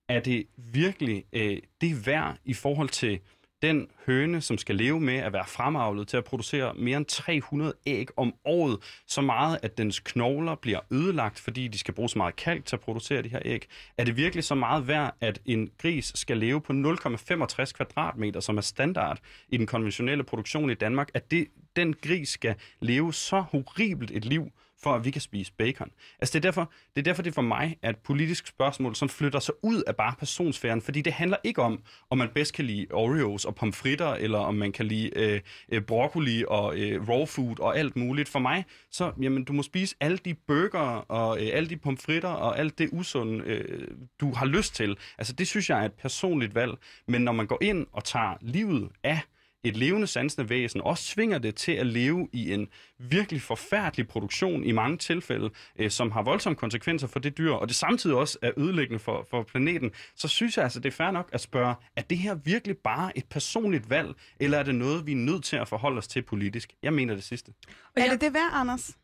er 0.08 0.20
det 0.20 0.46
virkelig 0.56 1.24
øh, 1.32 1.58
det 1.80 2.06
værd 2.06 2.36
i 2.44 2.54
forhold 2.54 2.88
til 2.88 3.20
den 3.62 3.88
høne, 4.06 4.40
som 4.40 4.58
skal 4.58 4.74
leve 4.74 5.00
med 5.00 5.16
at 5.16 5.32
være 5.32 5.46
fremavlet 5.46 6.08
til 6.08 6.16
at 6.16 6.24
producere 6.24 6.74
mere 6.74 6.96
end 6.96 7.06
300 7.06 7.74
æg 7.86 8.06
om 8.16 8.34
året, 8.44 8.78
så 9.06 9.20
meget, 9.20 9.58
at 9.62 9.78
dens 9.78 10.00
knogler 10.00 10.54
bliver 10.54 10.80
ødelagt, 10.90 11.38
fordi 11.38 11.68
de 11.68 11.78
skal 11.78 11.94
bruge 11.94 12.08
så 12.08 12.18
meget 12.18 12.36
kalk 12.36 12.64
til 12.64 12.76
at 12.76 12.80
producere 12.80 13.22
de 13.22 13.28
her 13.28 13.42
æg. 13.44 13.66
Er 13.98 14.04
det 14.04 14.16
virkelig 14.16 14.44
så 14.44 14.54
meget 14.54 14.88
værd, 14.88 15.16
at 15.20 15.40
en 15.46 15.70
gris 15.78 16.12
skal 16.14 16.38
leve 16.38 16.60
på 16.60 16.72
0,65 16.72 17.72
kvadratmeter, 17.72 18.40
som 18.40 18.56
er 18.56 18.60
standard 18.60 19.18
i 19.48 19.56
den 19.56 19.66
konventionelle 19.66 20.24
produktion 20.24 20.70
i 20.70 20.74
Danmark, 20.74 21.10
at 21.14 21.30
det, 21.30 21.46
den 21.76 21.94
gris 21.94 22.28
skal 22.28 22.54
leve 22.80 23.14
så 23.14 23.40
horribelt 23.40 24.10
et 24.10 24.24
liv, 24.24 24.50
for 24.82 24.94
at 24.94 25.04
vi 25.04 25.10
kan 25.10 25.20
spise 25.20 25.52
bacon. 25.52 25.90
Altså 26.20 26.32
det 26.32 26.44
er 26.44 26.48
derfor, 26.48 26.72
det 26.96 27.00
er 27.00 27.02
derfor, 27.02 27.22
det 27.22 27.34
for 27.34 27.42
mig 27.42 27.76
er 27.82 27.90
et 27.90 27.96
politisk 27.96 28.46
spørgsmål, 28.46 28.94
som 28.94 29.08
flytter 29.08 29.38
sig 29.38 29.54
ud 29.62 29.82
af 29.86 29.96
bare 29.96 30.14
personsfæren, 30.18 30.82
fordi 30.82 31.02
det 31.02 31.12
handler 31.12 31.36
ikke 31.44 31.62
om, 31.62 31.82
om 32.10 32.18
man 32.18 32.28
bedst 32.34 32.54
kan 32.54 32.64
lide 32.64 32.86
Oreos 32.92 33.44
og 33.44 33.54
pomfritter, 33.54 34.08
eller 34.08 34.38
om 34.38 34.54
man 34.54 34.72
kan 34.72 34.86
lide 34.86 35.10
øh, 35.16 35.40
øh, 35.72 35.82
broccoli 35.82 36.44
og 36.48 36.78
øh, 36.78 37.08
raw 37.08 37.24
food 37.26 37.60
og 37.60 37.78
alt 37.78 37.96
muligt. 37.96 38.28
For 38.28 38.38
mig, 38.38 38.64
så 38.90 39.12
jamen, 39.22 39.44
du 39.44 39.52
må 39.52 39.62
spise 39.62 39.96
alle 40.00 40.18
de 40.18 40.34
burger 40.34 41.04
og 41.08 41.42
øh, 41.42 41.50
alle 41.52 41.68
de 41.68 41.76
pomfritter 41.76 42.28
og 42.28 42.58
alt 42.58 42.78
det 42.78 42.88
usunde, 42.92 43.44
øh, 43.44 43.88
du 44.20 44.32
har 44.34 44.46
lyst 44.46 44.74
til. 44.74 44.96
Altså 45.18 45.32
det 45.32 45.46
synes 45.48 45.70
jeg 45.70 45.80
er 45.80 45.84
et 45.84 45.92
personligt 45.92 46.54
valg, 46.54 46.72
men 47.08 47.22
når 47.22 47.32
man 47.32 47.46
går 47.46 47.58
ind 47.60 47.86
og 47.92 48.04
tager 48.04 48.34
livet 48.40 48.88
af 49.04 49.20
et 49.64 49.76
levende 49.76 50.06
sansende 50.06 50.48
væsen, 50.48 50.80
også 50.80 51.04
svinger 51.04 51.38
det 51.38 51.54
til 51.54 51.72
at 51.72 51.86
leve 51.86 52.28
i 52.32 52.52
en 52.52 52.68
virkelig 52.98 53.42
forfærdelig 53.42 54.08
produktion 54.08 54.64
i 54.64 54.72
mange 54.72 54.96
tilfælde, 54.96 55.50
øh, 55.78 55.90
som 55.90 56.10
har 56.10 56.22
voldsomme 56.22 56.56
konsekvenser 56.56 57.06
for 57.06 57.18
det 57.18 57.38
dyr, 57.38 57.52
og 57.52 57.68
det 57.68 57.76
samtidig 57.76 58.16
også 58.16 58.38
er 58.42 58.50
ødelæggende 58.56 58.98
for, 58.98 59.26
for 59.30 59.42
planeten, 59.42 59.90
så 60.16 60.28
synes 60.28 60.56
jeg 60.56 60.64
altså, 60.64 60.80
det 60.80 60.88
er 60.92 60.96
fair 60.96 61.10
nok 61.10 61.30
at 61.32 61.40
spørge, 61.40 61.74
er 61.96 62.02
det 62.02 62.18
her 62.18 62.34
virkelig 62.34 62.76
bare 62.76 63.18
et 63.18 63.24
personligt 63.30 63.90
valg, 63.90 64.14
eller 64.40 64.58
er 64.58 64.62
det 64.62 64.74
noget, 64.74 65.06
vi 65.06 65.12
er 65.12 65.16
nødt 65.16 65.44
til 65.44 65.56
at 65.56 65.68
forholde 65.68 65.98
os 65.98 66.08
til 66.08 66.22
politisk? 66.22 66.72
Jeg 66.82 66.92
mener 66.92 67.14
det 67.14 67.24
sidste. 67.24 67.52
Er 67.96 68.10
det 68.10 68.20
det 68.20 68.34
værd, 68.34 68.50
Anders? 68.52 68.96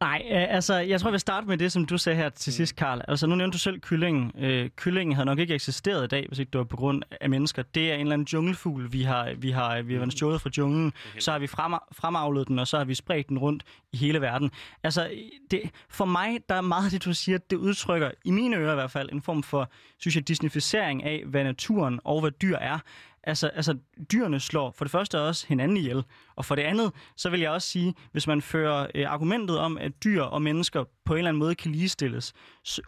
Nej, 0.00 0.22
øh, 0.30 0.54
altså, 0.54 0.74
jeg 0.74 1.00
tror, 1.00 1.08
jeg 1.08 1.12
vil 1.12 1.20
starte 1.20 1.46
med 1.46 1.58
det, 1.58 1.72
som 1.72 1.86
du 1.86 1.98
sagde 1.98 2.16
her 2.16 2.28
til 2.28 2.52
sidst, 2.52 2.76
Karl. 2.76 3.00
Altså, 3.08 3.26
nu 3.26 3.34
nævnte 3.34 3.54
du 3.54 3.58
selv 3.58 3.80
kyllingen. 3.80 4.32
Øh, 4.38 4.70
kyllingen 4.76 5.14
havde 5.14 5.26
nok 5.26 5.38
ikke 5.38 5.54
eksisteret 5.54 6.04
i 6.04 6.06
dag, 6.06 6.24
hvis 6.28 6.38
ikke 6.38 6.50
det 6.50 6.58
var 6.58 6.64
på 6.64 6.76
grund 6.76 7.02
af 7.20 7.30
mennesker. 7.30 7.62
Det 7.62 7.90
er 7.90 7.94
en 7.94 8.00
eller 8.00 8.12
anden 8.12 8.28
junglefugl, 8.32 8.92
vi 8.92 9.02
har, 9.02 9.32
vi 9.38 9.50
har, 9.50 9.82
vi 9.82 9.92
har 9.92 10.00
været 10.00 10.12
stjålet 10.12 10.40
fra 10.40 10.50
junglen. 10.58 10.92
Så 11.18 11.32
har 11.32 11.38
vi 11.38 11.46
frem, 11.46 11.74
fremavlet 11.92 12.48
den, 12.48 12.58
og 12.58 12.68
så 12.68 12.78
har 12.78 12.84
vi 12.84 12.94
spredt 12.94 13.28
den 13.28 13.38
rundt 13.38 13.62
i 13.92 13.96
hele 13.96 14.20
verden. 14.20 14.50
Altså, 14.82 15.10
det, 15.50 15.60
for 15.88 16.04
mig, 16.04 16.38
der 16.48 16.54
er 16.54 16.60
meget 16.60 16.84
af 16.84 16.90
det, 16.90 17.04
du 17.04 17.14
siger, 17.14 17.38
det 17.38 17.56
udtrykker, 17.56 18.10
i 18.24 18.30
mine 18.30 18.56
ører 18.56 18.72
i 18.72 18.74
hvert 18.74 18.90
fald, 18.90 19.08
en 19.12 19.22
form 19.22 19.42
for, 19.42 19.70
synes 19.98 20.16
jeg, 20.16 20.28
disnificering 20.28 21.04
af, 21.04 21.22
hvad 21.26 21.44
naturen 21.44 22.00
og 22.04 22.20
hvad 22.20 22.30
dyr 22.30 22.56
er. 22.56 22.78
Altså, 23.24 23.48
altså, 23.48 23.78
dyrene 24.12 24.40
slår 24.40 24.70
for 24.70 24.84
det 24.84 24.92
første 24.92 25.20
også 25.20 25.46
hinanden 25.48 25.76
ihjel, 25.76 26.04
og 26.36 26.44
for 26.44 26.54
det 26.54 26.62
andet, 26.62 26.92
så 27.16 27.30
vil 27.30 27.40
jeg 27.40 27.50
også 27.50 27.68
sige, 27.68 27.94
hvis 28.12 28.26
man 28.26 28.42
fører 28.42 28.86
øh, 28.94 29.10
argumentet 29.10 29.58
om, 29.58 29.78
at 29.78 29.92
dyr 30.04 30.22
og 30.22 30.42
mennesker 30.42 30.84
på 31.04 31.14
en 31.14 31.18
eller 31.18 31.28
anden 31.28 31.38
måde 31.38 31.54
kan 31.54 31.72
ligestilles 31.72 32.32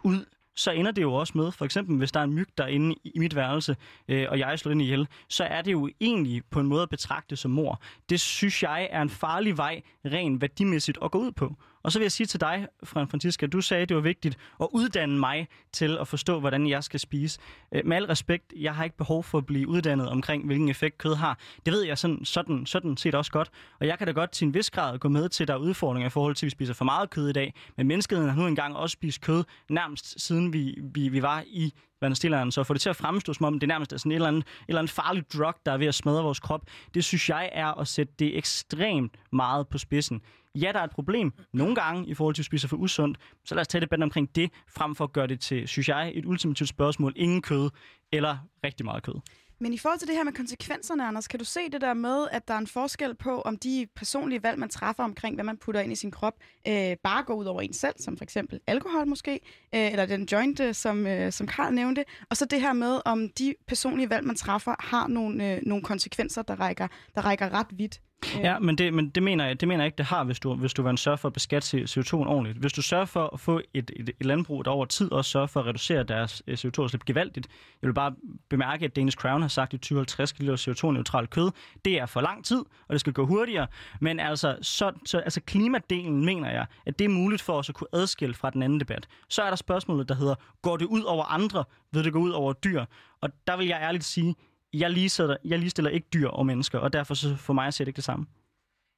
ud, 0.05 0.25
så 0.57 0.71
ender 0.71 0.91
det 0.91 1.03
jo 1.03 1.15
også 1.15 1.33
med, 1.37 1.53
for 1.53 1.65
eksempel 1.65 1.97
hvis 1.97 2.13
der 2.13 2.21
er 2.21 2.25
en 2.25 2.33
myg 2.33 2.49
derinde 2.59 2.95
i 3.05 3.19
mit 3.19 3.37
værelse, 3.37 3.77
øh, 4.09 4.27
og 4.29 4.39
jeg 4.39 4.59
slår 4.59 4.71
den 4.71 4.81
ihjel, 4.81 5.09
så 5.29 5.45
er 5.45 5.63
det 5.63 5.73
jo 5.73 5.91
egentlig 6.01 6.43
på 6.51 6.61
en 6.61 6.67
måde 6.67 6.83
at 6.83 6.89
betragte 6.89 7.37
som 7.37 7.51
mor. 7.51 7.83
Det 8.11 8.21
synes 8.21 8.63
jeg 8.63 8.89
er 8.91 9.03
en 9.03 9.11
farlig 9.11 9.57
vej, 9.57 9.83
rent 10.05 10.41
værdimæssigt, 10.41 10.99
at 11.03 11.11
gå 11.11 11.19
ud 11.19 11.33
på. 11.33 11.57
Og 11.85 11.93
så 11.93 11.99
vil 11.99 12.05
jeg 12.05 12.13
sige 12.13 12.27
til 12.27 12.41
dig, 12.41 12.69
Fran 12.85 13.09
Francisca, 13.09 13.47
du 13.47 13.61
sagde, 13.61 13.83
at 13.83 13.89
det 13.89 13.95
var 13.95 14.03
vigtigt 14.03 14.39
at 14.61 14.69
uddanne 14.73 15.19
mig 15.19 15.49
til 15.73 15.99
at 16.01 16.09
forstå, 16.09 16.41
hvordan 16.41 16.69
jeg 16.69 16.85
skal 16.85 17.01
spise. 17.01 17.41
Øh, 17.75 17.87
med 17.87 17.97
al 17.97 18.05
respekt, 18.05 18.53
jeg 18.57 18.75
har 18.75 18.85
ikke 18.85 18.97
behov 18.97 19.25
for 19.25 19.39
at 19.39 19.47
blive 19.47 19.69
uddannet 19.69 20.09
omkring, 20.09 20.47
hvilken 20.47 20.69
effekt 20.69 20.99
kød 20.99 21.15
har. 21.15 21.39
Det 21.67 21.73
ved 21.73 21.83
jeg 21.83 21.99
sådan, 21.99 22.25
sådan, 22.25 22.67
sådan 22.67 22.97
set 22.97 23.15
også 23.15 23.33
godt. 23.33 23.51
Og 23.81 23.87
jeg 23.87 23.99
kan 23.99 24.07
da 24.07 24.13
godt 24.13 24.31
til 24.31 24.47
en 24.47 24.55
vis 24.55 24.71
grad 24.71 24.99
gå 24.99 25.09
med 25.09 25.29
til, 25.29 25.45
at 25.45 25.49
der 25.49 25.55
er 25.55 25.59
udfordringer 25.59 26.07
i 26.07 26.11
forhold 26.11 26.35
til, 26.35 26.47
at 26.47 26.47
vi 26.47 26.51
spiser 26.51 26.75
for 26.75 26.85
meget 26.85 27.11
kød 27.11 27.29
i 27.29 27.33
dag. 27.33 27.55
Men 27.77 27.87
menneskeheden 27.87 28.31
har 28.31 28.37
nu 28.37 28.47
engang 28.47 28.77
også 28.77 28.93
spist 28.93 29.21
kød, 29.21 29.45
nærmest 29.71 30.21
siden 30.21 30.53
vi, 30.53 30.79
vi, 30.95 31.09
vi 31.09 31.23
var 31.23 31.45
i 31.47 31.73
vandstilleren, 32.01 32.53
så 32.53 32.65
få 32.65 32.75
det 32.75 32.81
til 32.81 32.91
at 32.91 32.97
fremstå, 32.97 33.33
som 33.33 33.47
om 33.47 33.59
det 33.59 33.69
nærmest 33.69 33.93
er 33.93 33.97
sådan 33.97 34.13
et 34.13 34.17
eller, 34.17 34.29
andet, 34.29 34.41
et 34.43 34.65
eller 34.69 34.79
andet 34.79 34.93
farligt 34.93 35.33
drug, 35.35 35.55
der 35.67 35.73
er 35.73 35.77
ved 35.77 35.87
at 35.87 35.95
smadre 35.95 36.23
vores 36.23 36.41
krop, 36.41 36.63
det 36.95 37.05
synes 37.05 37.29
jeg 37.29 37.51
er 37.53 37.81
at 37.81 37.89
sætte 37.89 38.13
det 38.19 38.39
ekstremt 38.39 39.17
meget 39.33 39.69
på 39.69 39.79
spidsen. 39.79 40.23
Ja, 40.55 40.73
der 40.73 40.79
er 40.79 40.85
et 40.85 40.91
problem 40.91 41.33
nogle 41.53 41.75
gange 41.75 42.07
i 42.07 42.15
forhold 42.15 42.35
til 42.35 42.43
at 42.43 42.47
spise 42.47 42.69
for 42.69 42.77
usundt, 42.77 43.19
så 43.45 43.55
lad 43.55 43.61
os 43.61 43.69
tage 43.69 43.81
debatten 43.81 44.03
omkring 44.03 44.35
det, 44.35 44.51
frem 44.69 44.95
for 44.95 45.05
at 45.05 45.13
gøre 45.13 45.27
det 45.27 45.41
til, 45.41 45.69
synes 45.69 45.89
jeg, 45.89 46.13
et 46.15 46.25
ultimativt 46.25 46.69
spørgsmål. 46.69 47.13
Ingen 47.17 47.43
kød 47.43 47.71
eller 48.13 48.39
rigtig 48.65 48.85
meget 48.85 49.03
kød. 49.03 49.15
Men 49.59 49.73
i 49.73 49.79
forhold 49.79 49.99
til 49.99 50.09
det 50.09 50.17
her 50.17 50.25
med 50.25 50.33
konsekvenserne, 50.33 51.07
Anders, 51.07 51.29
kan 51.29 51.39
du 51.39 51.45
se 51.45 51.61
det 51.73 51.81
der 51.81 51.95
med, 51.95 52.27
at 52.33 52.49
der 52.49 52.55
er 52.55 52.59
en 52.59 52.67
forskel 52.67 53.15
på, 53.15 53.41
om 53.41 53.57
de 53.57 53.87
personlige 53.97 54.43
valg, 54.43 54.59
man 54.59 54.69
træffer 54.69 55.05
omkring, 55.05 55.35
hvad 55.35 55.45
man 55.45 55.57
putter 55.57 55.81
ind 55.81 55.93
i 55.93 55.97
sin 55.97 56.11
krop, 56.11 56.35
øh, 56.69 56.97
bare 57.03 57.23
går 57.23 57.35
ud 57.35 57.45
over 57.45 57.61
en 57.61 57.73
selv, 57.73 57.95
som 58.01 58.17
for 58.17 58.25
eksempel 58.25 58.61
alkohol 58.67 59.07
måske, 59.07 59.33
øh, 59.75 59.93
eller 59.93 60.07
den 60.07 60.29
joint, 60.33 60.61
øh, 60.61 60.75
som, 60.75 61.07
øh, 61.07 61.33
som 61.33 61.47
Karl 61.47 61.75
nævnte, 61.75 62.05
og 62.31 62.37
så 62.37 62.45
det 62.45 62.61
her 62.61 62.73
med, 62.73 63.01
om 63.05 63.29
de 63.29 63.55
personlige 63.67 64.11
valg, 64.11 64.27
man 64.27 64.37
træffer, 64.37 64.75
har 64.79 65.09
nogle, 65.09 65.53
øh, 65.53 65.61
nogle 65.63 65.85
konsekvenser, 65.85 66.43
der 66.43 66.61
rækker, 66.61 66.89
der 67.15 67.21
rækker 67.21 67.55
ret 67.55 67.67
vidt. 67.71 68.01
Ja, 68.43 68.59
men 68.59 68.79
det, 68.79 68.95
men 68.95 69.09
det, 69.09 69.23
mener 69.23 69.47
jeg, 69.47 69.61
det 69.61 69.69
mener 69.69 69.85
jeg 69.85 69.87
ikke, 69.87 69.99
det 69.99 70.07
har, 70.07 70.25
hvis 70.25 70.41
du, 70.41 70.55
hvis 70.55 70.75
du 70.75 70.83
vil 70.83 70.99
sørge 70.99 71.19
for 71.19 71.29
at 71.29 71.33
beskatte 71.33 71.79
CO2 71.79 72.15
ordentligt. 72.15 72.59
Hvis 72.59 72.73
du 72.73 72.83
sørger 72.83 73.05
for 73.05 73.31
at 73.35 73.41
få 73.41 73.61
et, 73.75 73.91
et, 73.97 74.11
et 74.21 74.27
landbrug, 74.27 74.65
der 74.65 74.71
over 74.71 74.85
tid 74.85 75.13
også 75.13 75.31
sørger 75.31 75.47
for 75.47 75.61
at 75.61 75.67
reducere 75.67 76.03
deres 76.03 76.43
øh, 76.47 76.55
CO2-udslip 76.55 77.05
gevaldigt. 77.05 77.49
Jeg 77.83 77.89
vil 77.89 77.95
bare 77.95 78.15
bemærke, 78.49 78.85
at 78.85 78.97
Danish 78.97 79.17
Crown 79.17 79.41
har 79.41 79.49
sagt, 79.49 79.75
at 79.75 79.81
2050 79.81 80.33
kilo 80.33 80.55
CO2-neutralt 80.55 81.31
kød, 81.31 81.51
det 81.85 82.01
er 82.01 82.07
for 82.07 82.21
lang 82.21 82.45
tid, 82.45 82.59
og 82.59 82.93
det 82.93 83.01
skal 83.01 83.13
gå 83.13 83.27
hurtigere. 83.27 83.67
Men 84.01 84.21
altså, 84.21 84.57
så, 84.63 84.93
så, 85.07 85.19
altså 85.19 85.41
klimadelen 85.41 86.25
mener 86.25 86.51
jeg, 86.51 86.67
at 86.87 86.99
det 86.99 87.05
er 87.05 87.09
muligt 87.09 87.43
for 87.43 87.53
os 87.53 87.69
at 87.69 87.75
kunne 87.75 87.89
adskille 87.93 88.35
fra 88.35 88.51
den 88.51 88.63
anden 88.63 88.81
debat. 88.81 89.09
Så 89.29 89.43
er 89.43 89.49
der 89.49 89.57
spørgsmålet, 89.57 90.09
der 90.09 90.15
hedder, 90.15 90.35
går 90.63 90.77
det 90.77 90.87
ud 90.87 91.03
over 91.03 91.25
andre, 91.25 91.65
ved 91.93 92.05
det 92.05 92.13
gå 92.13 92.19
ud 92.19 92.31
over 92.31 92.53
dyr? 92.53 92.85
Og 93.21 93.31
der 93.47 93.57
vil 93.57 93.67
jeg 93.67 93.79
ærligt 93.83 94.05
sige, 94.05 94.35
jeg 94.81 94.91
ligestiller, 94.91 95.37
jeg 95.45 95.59
ligestiller 95.59 95.91
ikke 95.91 96.07
dyr 96.15 96.29
og 96.29 96.47
mennesker, 96.47 96.79
og 96.79 96.93
derfor 96.93 97.15
så 97.15 97.37
for 97.37 97.53
mig 97.53 97.75
ser 97.75 97.85
det 97.85 97.89
ikke 97.89 97.97
det 97.97 98.05
samme. 98.05 98.27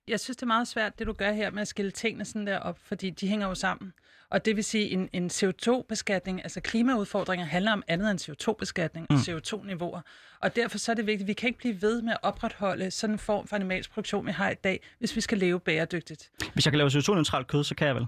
Jeg 0.09 0.21
synes, 0.21 0.37
det 0.37 0.43
er 0.43 0.47
meget 0.47 0.69
svært, 0.69 0.99
det 0.99 1.07
du 1.07 1.13
gør 1.13 1.33
her 1.33 1.51
med 1.51 1.63
at 1.63 1.69
skille 1.69 1.91
tingene 1.91 2.25
sådan 2.25 2.47
der 2.47 2.59
op, 2.59 2.79
fordi 2.79 3.11
de 3.11 3.29
hænger 3.29 3.49
jo 3.49 3.55
sammen. 3.55 3.93
Og 4.31 4.45
det 4.45 4.57
vil 4.57 4.65
sige, 4.65 4.91
en, 4.91 5.09
en 5.13 5.27
CO2-beskatning, 5.27 6.43
altså 6.43 6.61
klimaudfordringer, 6.61 7.47
handler 7.47 7.73
om 7.73 7.83
andet 7.89 8.11
end 8.11 8.21
CO2-beskatning 8.21 9.07
mm. 9.11 9.17
og 9.17 9.21
CO2-niveauer. 9.21 10.01
Og 10.41 10.57
derfor 10.57 10.79
så 10.79 10.93
er 10.93 10.97
det 10.97 11.07
vigtigt, 11.07 11.23
at 11.23 11.29
vi 11.29 11.33
kan 11.33 11.47
ikke 11.47 11.59
blive 11.59 11.83
ved 11.83 12.03
med 12.03 12.13
at 12.13 12.19
opretholde 12.23 12.91
sådan 12.91 13.15
en 13.15 13.19
form 13.19 13.47
for 13.47 13.57
animalsk 13.57 13.91
produktion, 13.91 14.27
vi 14.27 14.31
har 14.31 14.51
i 14.51 14.55
dag, 14.55 14.81
hvis 14.99 15.17
vi 15.17 15.21
skal 15.21 15.39
leve 15.39 15.61
bæredygtigt. 15.61 16.31
Hvis 16.53 16.67
jeg 16.67 16.73
kan 16.73 16.79
lave 16.79 16.91
CO2-neutralt 16.91 17.47
kød, 17.47 17.65
så 17.65 17.75
kan 17.75 17.87
jeg 17.87 17.95
vel? 17.95 18.07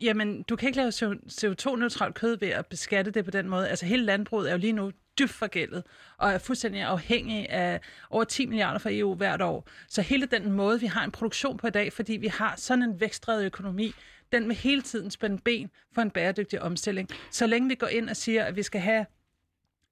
Jamen, 0.00 0.42
du 0.42 0.56
kan 0.56 0.66
ikke 0.66 0.76
lave 0.76 0.88
CO2-neutralt 0.88 2.14
kød 2.14 2.38
ved 2.38 2.48
at 2.48 2.66
beskatte 2.66 3.10
det 3.10 3.24
på 3.24 3.30
den 3.30 3.48
måde. 3.48 3.68
Altså, 3.68 3.86
hele 3.86 4.04
landbruget 4.04 4.48
er 4.48 4.52
jo 4.52 4.58
lige 4.58 4.72
nu 4.72 4.92
dybt 5.18 5.30
forgældet 5.30 5.84
og 6.16 6.30
er 6.30 6.38
fuldstændig 6.38 6.82
afhængig 6.82 7.50
af 7.50 7.80
over 8.10 8.24
10 8.24 8.46
milliarder 8.46 8.78
fra 8.78 8.90
EU 8.92 9.14
hvert 9.14 9.42
år. 9.42 9.68
Så 9.88 10.02
hele 10.02 10.26
den 10.26 10.52
måde, 10.52 10.80
vi 10.80 10.86
har 10.86 11.04
en 11.04 11.10
produktion 11.10 11.56
på 11.56 11.66
i 11.66 11.70
dag, 11.70 11.92
fordi 11.92 12.12
vi 12.12 12.26
har 12.26 12.54
sådan 12.56 12.82
en 12.82 13.00
vækstdrevet 13.00 13.44
økonomi, 13.44 13.94
den 14.32 14.48
vil 14.48 14.56
hele 14.56 14.82
tiden 14.82 15.10
spænde 15.10 15.38
ben 15.38 15.70
for 15.94 16.02
en 16.02 16.10
bæredygtig 16.10 16.62
omstilling. 16.62 17.08
Så 17.30 17.46
længe 17.46 17.68
vi 17.68 17.74
går 17.74 17.86
ind 17.86 18.10
og 18.10 18.16
siger, 18.16 18.44
at 18.44 18.56
vi 18.56 18.62
skal 18.62 18.80
have 18.80 19.06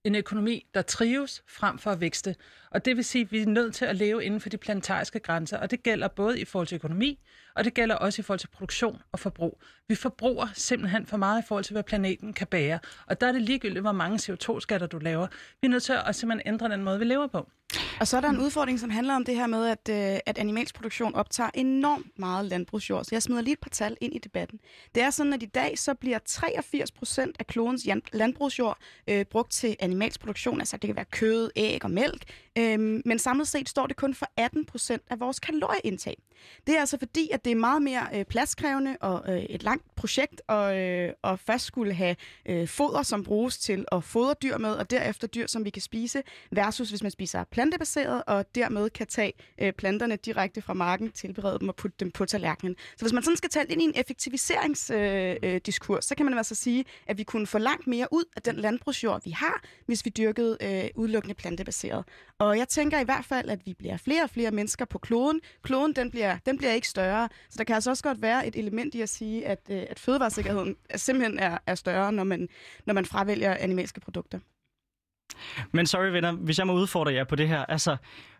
en 0.05 0.15
økonomi, 0.15 0.67
der 0.75 0.83
trives 0.83 1.43
frem 1.49 1.79
for 1.79 1.91
at 1.91 2.01
vækste. 2.01 2.37
Og 2.75 2.85
det 2.85 2.97
vil 2.97 3.05
sige, 3.05 3.23
at 3.23 3.33
vi 3.33 3.43
er 3.43 3.47
nødt 3.47 3.75
til 3.75 3.85
at 3.85 3.97
leve 3.97 4.25
inden 4.25 4.41
for 4.41 4.49
de 4.49 4.57
planetariske 4.57 5.19
grænser, 5.19 5.59
og 5.59 5.71
det 5.71 5.83
gælder 5.83 6.09
både 6.09 6.41
i 6.41 6.45
forhold 6.45 6.67
til 6.67 6.75
økonomi, 6.75 7.19
og 7.57 7.65
det 7.65 7.75
gælder 7.75 7.95
også 7.95 8.21
i 8.21 8.23
forhold 8.23 8.39
til 8.41 8.49
produktion 8.49 9.03
og 9.13 9.21
forbrug. 9.21 9.61
Vi 9.89 9.95
forbruger 9.95 10.47
simpelthen 10.55 11.07
for 11.07 11.17
meget 11.17 11.43
i 11.43 11.45
forhold 11.49 11.65
til, 11.65 11.73
hvad 11.73 11.83
planeten 11.83 12.33
kan 12.33 12.47
bære. 12.47 12.79
Og 13.07 13.21
der 13.21 13.27
er 13.27 13.33
det 13.33 13.43
ligegyldigt, 13.43 13.81
hvor 13.81 13.93
mange 13.93 14.17
CO2-skatter 14.17 14.87
du 14.87 14.99
laver. 14.99 15.27
Vi 15.61 15.67
er 15.67 15.71
nødt 15.71 15.83
til 15.83 15.95
at 16.07 16.15
simpelthen 16.15 16.55
ændre 16.55 16.69
den 16.69 16.85
måde, 16.85 16.99
vi 16.99 17.05
lever 17.05 17.27
på. 17.27 17.49
Og 18.01 18.07
så 18.09 18.17
er 18.17 18.21
der 18.21 18.29
en 18.29 18.39
udfordring, 18.39 18.81
som 18.81 18.91
handler 18.91 19.15
om 19.15 19.25
det 19.25 19.37
her 19.37 19.47
med, 19.47 19.67
at, 19.67 19.89
øh, 19.91 20.21
at 20.27 20.39
animalsk 20.39 20.75
produktion 20.75 21.15
optager 21.15 21.51
enormt 21.55 22.19
meget 22.19 22.45
landbrugsjord. 22.45 23.05
Så 23.05 23.09
jeg 23.13 23.23
smider 23.23 23.43
lige 23.43 23.53
et 23.53 23.61
par 23.61 23.71
tal 23.71 23.97
ind 24.01 24.15
i 24.15 24.19
debatten. 24.19 24.61
Det 24.95 25.03
er 25.03 25.11
sådan, 25.11 25.33
at 25.33 25.43
i 25.43 25.47
dag 25.47 25.79
så 25.79 25.95
bliver 25.95 26.19
83 26.27 26.93
procent 26.93 27.37
af 27.39 27.47
klodens 27.47 27.87
landbrugsjord 28.13 28.79
øh, 29.09 29.25
brugt 29.25 29.53
til 29.53 29.77
animalsk 29.81 30.21
produktion. 30.21 30.61
Altså 30.61 30.77
det 30.77 30.89
kan 30.89 30.97
være 30.97 31.05
kød, 31.05 31.51
æg 31.57 31.85
og 31.85 31.91
mælk. 31.91 32.25
Øh, 32.59 32.64
Øhm, 32.65 33.03
men 33.05 33.19
samlet 33.19 33.49
set 33.49 33.69
står 33.69 33.87
det 33.87 33.97
kun 33.97 34.15
for 34.15 34.27
18 34.37 34.65
procent 34.65 35.03
af 35.11 35.21
vores 35.21 35.41
kalorieindtag. 35.41 36.17
Det 36.67 36.77
er 36.77 36.81
altså 36.81 36.99
fordi, 36.99 37.31
at 37.33 37.45
det 37.45 37.51
er 37.51 37.57
meget 37.57 37.83
mere 37.83 38.07
øh, 38.15 38.25
pladskrævende 38.25 38.97
og 39.01 39.23
øh, 39.29 39.43
et 39.43 39.63
langt 39.63 39.97
projekt 39.97 40.43
og, 40.49 40.79
øh, 40.79 41.13
og 41.23 41.39
først 41.39 41.65
skulle 41.65 41.95
have 41.95 42.17
øh, 42.47 42.69
foder, 42.69 43.03
som 43.03 43.25
bruges 43.25 43.59
til 43.59 43.85
at 43.93 44.05
fodre 44.05 44.35
dyr 44.43 44.59
med, 44.59 44.73
og 44.73 44.91
derefter 44.91 45.27
dyr, 45.27 45.47
som 45.47 45.65
vi 45.65 45.71
kan 45.71 45.83
spise, 45.83 46.23
versus 46.51 46.89
hvis 46.89 47.03
man 47.03 47.11
spiser 47.11 47.45
plantebaseret, 47.45 48.23
og 48.27 48.55
dermed 48.55 48.91
kan 48.91 49.07
tage 49.07 49.33
øh, 49.61 49.73
planterne 49.73 50.17
direkte 50.17 50.63
fra 50.63 50.75
marken, 50.75 51.13
tilberede 51.13 51.59
dem 51.59 51.69
og 51.69 51.77
putte 51.77 51.97
dem 52.01 52.11
på 52.11 52.25
tallerkenen. 52.25 52.77
Så 52.97 53.05
hvis 53.05 53.13
man 53.13 53.23
sådan 53.23 53.37
skal 53.37 53.51
tale 53.51 53.69
ind 53.69 53.83
i 53.83 53.85
en 53.85 53.93
effektiviseringsdiskurs, 53.97 55.91
øh, 55.91 55.97
øh, 55.97 56.03
så 56.03 56.15
kan 56.17 56.27
man 56.27 56.39
altså 56.39 56.55
sige, 56.55 56.85
at 57.07 57.19
vi 57.19 57.23
kunne 57.23 57.47
få 57.47 57.59
langt 57.59 57.87
mere 57.87 58.09
ud 58.11 58.25
af 58.37 58.43
den 58.43 58.57
landbrugsjord, 58.57 59.25
vi 59.25 59.31
har, 59.31 59.63
hvis 59.87 60.05
vi 60.05 60.11
dyrkede 60.11 60.57
øh, 60.61 60.85
udelukkende 60.95 61.35
plantebaseret. 61.35 62.05
Og 62.39 62.59
jeg 62.59 62.69
tænker 62.69 63.01
i 63.01 63.05
hvert 63.05 63.25
fald, 63.25 63.51
at 63.51 63.67
vi 63.67 63.75
bliver 63.75 63.97
flere 63.97 64.23
og 64.23 64.31
flere 64.31 64.51
mennesker 64.51 64.85
på 64.85 64.99
kloden. 64.99 65.41
Kloden, 65.63 65.93
den 65.93 66.11
bliver, 66.11 66.24
den 66.47 66.59
bliver 66.59 66.73
ikke 66.73 66.89
større. 66.89 67.29
Så 67.51 67.59
der 67.59 67.65
kan 67.65 67.75
altså 67.75 67.91
også 67.91 68.03
godt 68.03 68.23
være 68.23 68.47
et 68.47 68.57
element 68.57 68.95
i 68.95 69.01
at 69.01 69.09
sige, 69.09 69.47
at, 69.47 69.61
øh, 69.71 69.83
at 69.91 69.99
fødevaresikkerheden 69.99 70.77
er, 70.91 70.99
simpelthen 70.99 71.39
er, 71.39 71.59
er 71.67 71.75
større, 71.75 72.13
når 72.13 72.25
man, 72.25 72.49
når 72.87 72.95
man 72.95 73.05
fravælger 73.05 73.55
animalske 73.55 74.01
produkter. 74.01 74.39
Men 75.73 75.87
sorry 75.87 76.07
venner, 76.07 76.33
hvis 76.33 76.59
jeg 76.59 76.67
må 76.67 76.73
udfordre 76.73 77.13
jer 77.13 77.25
på 77.25 77.37
det 77.37 77.49
her. 77.49 77.65
Altså, 77.65 77.97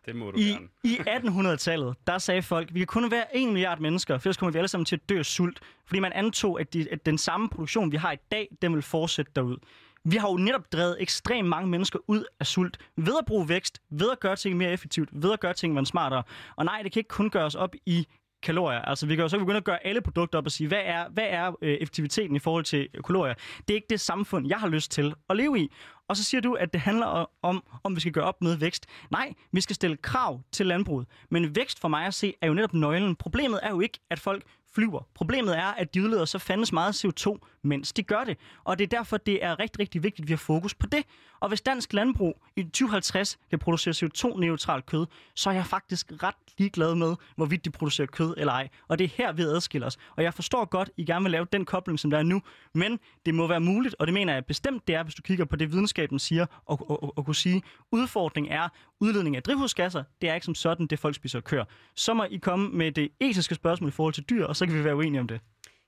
det 0.07 0.17
må 0.17 0.31
du 0.31 0.39
i, 0.39 0.43
gerne. 0.43 0.69
I 0.85 0.99
1800-tallet, 0.99 1.95
der 2.07 2.19
sagde 2.19 2.43
folk, 2.43 2.75
vi 2.75 2.79
kan 2.79 2.87
kun 2.87 3.11
være 3.11 3.37
1 3.37 3.49
milliard 3.49 3.81
mennesker, 3.81 4.19
for 4.19 4.29
ellers 4.29 4.37
kommer 4.37 4.53
vi 4.53 4.59
alle 4.59 4.69
sammen 4.69 4.85
til 4.85 4.97
at 4.97 5.09
dø 5.09 5.19
af 5.19 5.25
sult. 5.25 5.61
Fordi 5.87 6.01
man 6.01 6.13
antog, 6.13 6.61
at, 6.61 6.75
de, 6.75 6.87
at 6.93 7.07
den 7.07 7.19
samme 7.19 7.49
produktion, 7.49 7.93
vi 7.93 7.97
har 7.97 8.13
i 8.13 8.19
dag, 8.31 8.49
den 8.63 8.75
vil 8.75 8.83
fortsætte 8.83 9.33
derud. 9.37 9.57
Vi 10.05 10.17
har 10.17 10.29
jo 10.31 10.37
netop 10.37 10.73
drevet 10.73 10.97
ekstremt 11.01 11.49
mange 11.49 11.69
mennesker 11.69 11.99
ud 12.09 12.25
af 12.41 12.47
sult 12.47 12.79
ved 12.97 13.15
at 13.19 13.25
bruge 13.27 13.49
vækst, 13.49 13.83
ved 13.91 14.11
at 14.11 14.21
gøre 14.21 14.37
ting 14.37 14.57
mere 14.57 14.73
effektivt, 14.73 15.09
ved 15.13 15.33
at 15.33 15.41
gøre 15.41 15.55
ting 15.55 15.87
smartere. 15.87 16.23
Og 16.57 16.65
nej, 16.65 16.83
det 16.83 16.93
kan 16.93 17.01
ikke 17.01 17.09
kun 17.09 17.31
gøres 17.31 17.55
op 17.55 17.75
i 17.87 18.07
kalorier. 18.45 18.81
Altså, 18.81 19.07
vi 19.07 19.17
kan 19.17 19.23
jo 19.23 19.29
så 19.29 19.39
begynde 19.39 19.57
at 19.57 19.65
gøre 19.65 19.87
alle 19.87 20.01
produkter 20.01 20.39
op 20.39 20.47
og 20.47 20.53
sige, 20.53 20.69
hvad 20.69 20.83
er, 20.85 21.09
hvad 21.09 21.27
er 21.29 21.53
øh, 21.63 21.75
effektiviteten 21.75 22.37
i 22.37 22.39
forhold 22.39 22.65
til 22.65 22.89
øh, 22.95 23.03
kalorier? 23.07 23.35
Det 23.69 23.71
er 23.71 23.75
ikke 23.75 23.87
det 23.91 24.01
samfund, 24.01 24.49
jeg 24.49 24.59
har 24.59 24.69
lyst 24.69 24.91
til 24.91 25.15
at 25.31 25.37
leve 25.37 25.59
i. 25.59 25.69
Og 26.09 26.17
så 26.17 26.25
siger 26.25 26.41
du, 26.41 26.55
at 26.55 26.73
det 26.73 26.81
handler 26.81 27.31
om, 27.43 27.65
om 27.85 27.97
vi 27.97 28.01
skal 28.01 28.13
gøre 28.13 28.25
op 28.25 28.43
med 28.43 28.57
vækst. 28.57 28.87
Nej, 29.11 29.33
vi 29.53 29.61
skal 29.61 29.77
stille 29.77 29.97
krav 29.97 30.41
til 30.53 30.67
landbruget. 30.67 31.07
Men 31.31 31.57
vækst 31.57 31.81
for 31.81 31.89
mig 31.89 32.07
at 32.07 32.15
se 32.15 32.35
er 32.41 32.47
jo 32.47 32.55
netop 32.55 32.75
nøglen. 32.75 33.17
Problemet 33.17 33.61
er 33.63 33.71
jo 33.71 33.81
ikke, 33.81 33.99
at 34.11 34.19
folk 34.19 34.45
flyver. 34.75 35.09
Problemet 35.15 35.59
er, 35.59 35.67
at 35.67 35.95
de 35.95 36.03
udleder 36.03 36.25
så 36.25 36.39
fandens 36.39 36.73
meget 36.73 37.05
CO2, 37.05 37.39
mens 37.65 37.93
de 37.93 38.03
gør 38.03 38.25
det. 38.25 38.39
Og 38.65 38.79
det 38.79 38.85
er 38.85 38.89
derfor, 38.99 39.17
det 39.17 39.45
er 39.45 39.59
rigtig, 39.59 39.81
rigtig 39.81 40.03
vigtigt, 40.03 40.25
at 40.25 40.29
vi 40.29 40.33
har 40.33 40.39
fokus 40.39 40.75
på 40.75 40.87
det. 40.87 41.05
Og 41.41 41.49
hvis 41.49 41.61
dansk 41.61 41.93
landbrug 41.93 42.43
i 42.57 42.63
2050 42.63 43.39
kan 43.51 43.59
producere 43.59 43.95
CO2-neutralt 43.95 44.87
kød, 44.87 45.07
så 45.35 45.51
er 45.51 45.55
jeg 45.55 45.67
faktisk 45.67 46.13
ret 46.23 46.35
ligeglad 46.59 46.95
med, 46.95 47.15
hvorvidt 47.37 47.65
de 47.65 47.71
producerer 47.71 48.07
kød 48.07 48.35
eller 48.37 48.53
ej. 48.53 48.69
Og 48.89 48.99
det 48.99 49.05
er 49.05 49.09
her, 49.09 49.33
vi 49.33 49.43
adskiller 49.43 49.87
os. 49.87 49.97
Og 50.17 50.23
jeg 50.23 50.35
forstår 50.35 50.65
godt, 50.65 50.91
I 50.97 51.05
gerne 51.05 51.23
vil 51.23 51.33
lave 51.33 51.47
den 51.53 51.65
kobling, 51.65 51.99
som 51.99 52.11
der 52.11 52.19
er 52.19 52.23
nu, 52.23 52.43
men 52.75 52.99
det 53.27 53.35
må 53.35 53.47
være 53.47 53.61
muligt, 53.61 53.95
og 53.99 54.07
det 54.07 54.15
mener 54.15 54.35
jeg 54.35 54.45
bestemt, 54.45 54.89
det 54.89 54.95
er, 54.95 55.03
hvis 55.03 55.15
du 55.15 55.23
kigger 55.23 55.45
på 55.45 55.57
det, 55.57 55.73
videnskaben 55.73 56.19
siger, 56.19 56.47
og, 56.67 56.91
og, 56.91 57.03
og, 57.03 57.19
og 57.19 57.25
kunne 57.25 57.35
sige, 57.35 57.63
udfordringen 57.93 58.53
er 58.53 58.69
udledning 59.01 59.37
af 59.37 59.43
drivhusgasser, 59.43 60.05
det 60.21 60.31
er 60.31 60.35
ikke 60.35 60.45
som 60.45 60.55
sådan, 60.55 60.87
det 60.87 60.99
folk 60.99 61.15
spiser 61.15 61.39
og 61.39 61.45
kører. 61.45 61.65
Så 61.95 62.15
må 62.15 62.25
I 62.25 62.37
komme 62.37 62.69
med 62.69 62.93
det 62.93 63.09
etiske 63.21 63.55
spørgsmål 63.55 63.89
i 63.89 63.93
forhold 63.93 64.15
til 64.15 64.25
dyr, 64.25 64.47
og 64.47 64.57
så 64.57 64.67
kan 64.67 64.75
vi 64.75 64.85
være 64.85 64.97
uenige 64.97 65.21
om 65.21 65.29
det. 65.29 65.41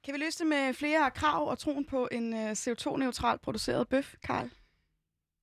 Kan 0.06 0.14
vi 0.14 0.18
løse 0.18 0.38
det 0.38 0.46
med 0.46 0.74
flere 0.74 1.10
krav 1.10 1.48
og 1.48 1.58
troen 1.58 1.84
på 1.84 2.08
en 2.12 2.34
øh, 2.34 2.50
CO2-neutral 2.50 3.38
produceret 3.38 3.88
bøf, 3.88 4.14
Karl? 4.22 4.50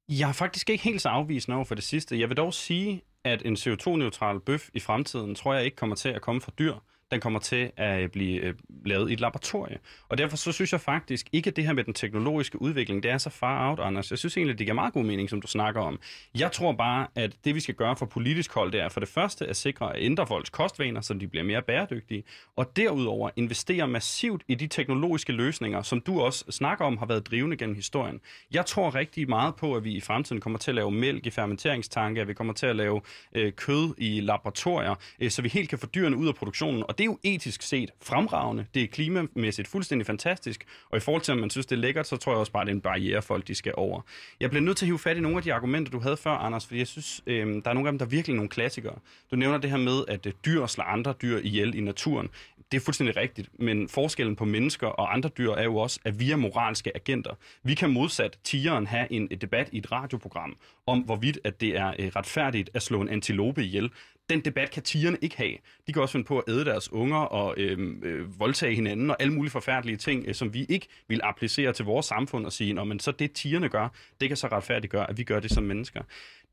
Jeg 0.10 0.30
er 0.30 0.34
faktisk 0.34 0.70
ikke 0.70 0.84
helt 0.84 1.02
så 1.02 1.10
afvisende 1.10 1.56
over 1.56 1.66
for 1.66 1.76
det 1.76 1.84
sidste. 1.84 2.20
Jeg 2.20 2.30
vil 2.30 2.38
dog 2.38 2.54
sige, 2.54 3.02
at 3.24 3.46
en 3.46 3.56
CO2-neutral 3.56 4.40
bøf 4.40 4.70
i 4.74 4.80
fremtiden, 4.80 5.36
tror 5.36 5.54
jeg 5.54 5.66
ikke 5.66 5.78
kommer 5.78 5.96
til 5.96 6.10
at 6.10 6.22
komme 6.22 6.42
fra 6.42 6.52
dyr 6.60 6.74
den 7.12 7.22
kommer 7.22 7.40
til 7.40 7.72
at 7.78 8.02
øh, 8.02 8.10
blive 8.10 8.42
øh, 8.42 8.54
lavet 8.86 9.10
i 9.10 9.14
et 9.14 9.20
laboratorie. 9.20 9.78
Og 10.10 10.18
derfor 10.18 10.38
så 10.38 10.52
synes 10.52 10.72
jeg 10.72 10.82
faktisk 10.82 11.30
ikke, 11.32 11.48
at 11.48 11.56
det 11.56 11.66
her 11.66 11.74
med 11.74 11.84
den 11.84 11.94
teknologiske 11.94 12.62
udvikling, 12.62 13.04
det 13.04 13.12
er 13.12 13.18
så 13.18 13.30
far 13.30 13.70
out, 13.70 13.80
Anders. 13.80 14.12
Jeg 14.12 14.20
synes 14.20 14.38
egentlig, 14.38 14.58
det 14.58 14.66
giver 14.66 14.76
meget 14.76 14.94
god 14.94 15.04
mening, 15.04 15.30
som 15.30 15.42
du 15.42 15.48
snakker 15.48 15.82
om. 15.82 16.00
Jeg 16.38 16.52
tror 16.52 16.72
bare, 16.72 17.08
at 17.16 17.36
det 17.46 17.56
vi 17.56 17.60
skal 17.60 17.76
gøre 17.76 17.96
for 17.96 18.06
politisk 18.06 18.54
hold, 18.54 18.72
det 18.72 18.82
er 18.82 18.90
for 18.90 19.00
det 19.00 19.10
første 19.10 19.48
at 19.48 19.56
sikre 19.56 19.96
at 19.96 20.04
ændre 20.04 20.28
folks 20.28 20.50
kostvaner, 20.50 21.02
så 21.02 21.14
de 21.14 21.28
bliver 21.28 21.44
mere 21.44 21.62
bæredygtige, 21.62 22.24
og 22.56 22.76
derudover 22.76 23.30
investere 23.36 23.88
massivt 23.88 24.44
i 24.48 24.56
de 24.56 24.68
teknologiske 24.68 25.32
løsninger, 25.32 25.82
som 25.82 26.02
du 26.02 26.22
også 26.22 26.46
snakker 26.52 26.86
om, 26.86 26.98
har 26.98 27.06
været 27.06 27.28
drivende 27.28 27.58
gennem 27.58 27.76
historien. 27.76 28.20
Jeg 28.52 28.66
tror 28.66 28.96
rigtig 28.96 29.30
meget 29.30 29.56
på, 29.56 29.76
at 29.76 29.84
vi 29.84 29.92
i 29.92 30.02
fremtiden 30.02 30.42
kommer 30.42 30.60
til 30.60 30.72
at 30.72 30.76
lave 30.76 30.92
mælk 30.92 31.26
i 31.26 31.30
fermenteringstanke, 31.30 32.22
at 32.22 32.28
vi 32.28 32.34
kommer 32.34 32.54
til 32.54 32.66
at 32.66 32.76
lave 32.76 33.02
øh, 33.36 33.54
kød 33.54 33.94
i 33.98 34.20
laboratorier, 34.22 34.96
øh, 35.20 35.32
så 35.32 35.42
vi 35.42 35.50
helt 35.50 35.70
kan 35.70 35.80
få 35.80 35.86
dyrene 35.86 36.18
ud 36.18 36.28
af 36.28 36.36
produktionen. 36.36 36.84
Og 36.94 36.98
det 36.98 37.04
er 37.04 37.06
jo 37.06 37.20
etisk 37.24 37.62
set 37.62 37.92
fremragende. 38.02 38.66
Det 38.74 38.84
er 38.84 38.88
klimamæssigt 38.88 39.68
fuldstændig 39.68 40.06
fantastisk. 40.06 40.66
Og 40.90 40.98
i 40.98 41.00
forhold 41.00 41.22
til, 41.22 41.32
om 41.32 41.38
man 41.38 41.50
synes, 41.50 41.66
det 41.66 41.76
er 41.76 41.80
lækkert, 41.80 42.08
så 42.08 42.18
tror 42.18 42.32
jeg 42.32 42.40
også 42.40 42.52
bare, 42.52 42.66
det 42.66 42.72
er 42.72 42.76
en 42.76 42.82
barriere, 42.82 43.22
folk 43.22 43.48
de 43.48 43.56
skal 43.56 43.74
over. 43.78 44.02
Jeg 44.40 44.50
bliver 44.50 44.64
nødt 44.64 44.78
til 44.78 44.86
at 44.86 44.88
hive 44.88 45.00
fat 45.00 45.18
i 45.18 45.20
nogle 45.20 45.38
af 45.38 45.44
de 45.44 45.54
argumenter, 45.54 45.92
du 45.92 46.00
havde 46.00 46.18
før, 46.18 46.32
Anders, 46.32 46.66
fordi 46.66 46.80
jeg 46.80 46.88
synes, 46.88 47.22
øh, 47.28 47.48
der 47.48 47.70
er 47.70 47.74
nogle 47.74 47.88
af 47.88 47.92
dem, 47.92 48.00
der 48.00 48.06
er 48.06 48.10
virkelig 48.10 48.36
nogle 48.36 48.50
klassikere. 48.50 48.96
Du 49.32 49.36
nævner 49.36 49.58
det 49.58 49.70
her 49.70 49.78
med, 49.78 50.04
at 50.08 50.26
øh, 50.26 50.34
dyr 50.46 50.66
slår 50.66 50.84
andre 50.84 51.14
dyr 51.22 51.40
ihjel 51.44 51.76
i 51.76 51.82
naturen. 51.82 52.30
Det 52.72 52.80
er 52.80 52.82
fuldstændig 52.82 53.18
rigtigt, 53.18 53.50
men 53.60 53.90
forskellen 53.90 54.36
på 54.36 54.46
mennesker 54.46 54.88
og 54.88 55.14
andre 55.14 55.30
dyr 55.38 55.52
er 55.52 55.64
jo 55.64 55.78
også, 55.78 56.00
at 56.06 56.20
vi 56.20 56.32
er 56.32 56.36
moralske 56.36 56.96
agenter. 56.96 57.32
Vi 57.64 57.74
kan 57.74 57.90
modsat 57.90 58.40
tigeren 58.44 58.88
have 58.88 59.12
en 59.12 59.28
øh, 59.32 59.38
debat 59.42 59.70
i 59.72 59.78
et 59.78 59.92
radioprogram 59.92 60.58
om, 60.88 61.00
hvorvidt 61.00 61.40
at 61.44 61.62
det 61.62 61.78
er 61.78 61.94
øh, 62.00 62.12
retfærdigt 62.16 62.70
at 62.74 62.82
slå 62.82 63.02
en 63.02 63.10
antilope 63.10 63.64
ihjel 63.64 63.92
den 64.30 64.40
debat 64.40 64.72
kan 64.72 64.84
tigerne 64.84 65.18
ikke 65.22 65.38
have. 65.38 65.54
De 65.88 65.94
kan 65.94 66.02
også 66.02 66.12
finde 66.12 66.26
på 66.26 66.40
at 66.40 66.44
æde 66.48 66.66
deres 66.66 66.92
unger 66.92 67.18
og 67.18 67.54
øh, 67.58 67.98
øh, 68.04 68.40
voldtage 68.40 68.76
hinanden 68.76 69.10
og 69.10 69.18
alle 69.20 69.34
mulige 69.34 69.52
forfærdelige 69.52 69.98
ting, 69.98 70.26
øh, 70.28 70.36
som 70.36 70.54
vi 70.54 70.66
ikke 70.70 70.88
vil 71.08 71.20
applicere 71.24 71.74
til 71.74 71.86
vores 71.86 72.06
samfund 72.06 72.46
og 72.46 72.54
sige, 72.54 72.86
men 72.86 73.00
så 73.00 73.12
det 73.12 73.32
tigerne 73.32 73.70
gør, 73.70 73.88
det 74.22 74.28
kan 74.28 74.38
så 74.38 74.48
retfærdiggøre, 74.48 75.10
at 75.10 75.18
vi 75.18 75.24
gør 75.24 75.40
det 75.40 75.52
som 75.52 75.64
mennesker. 75.64 76.02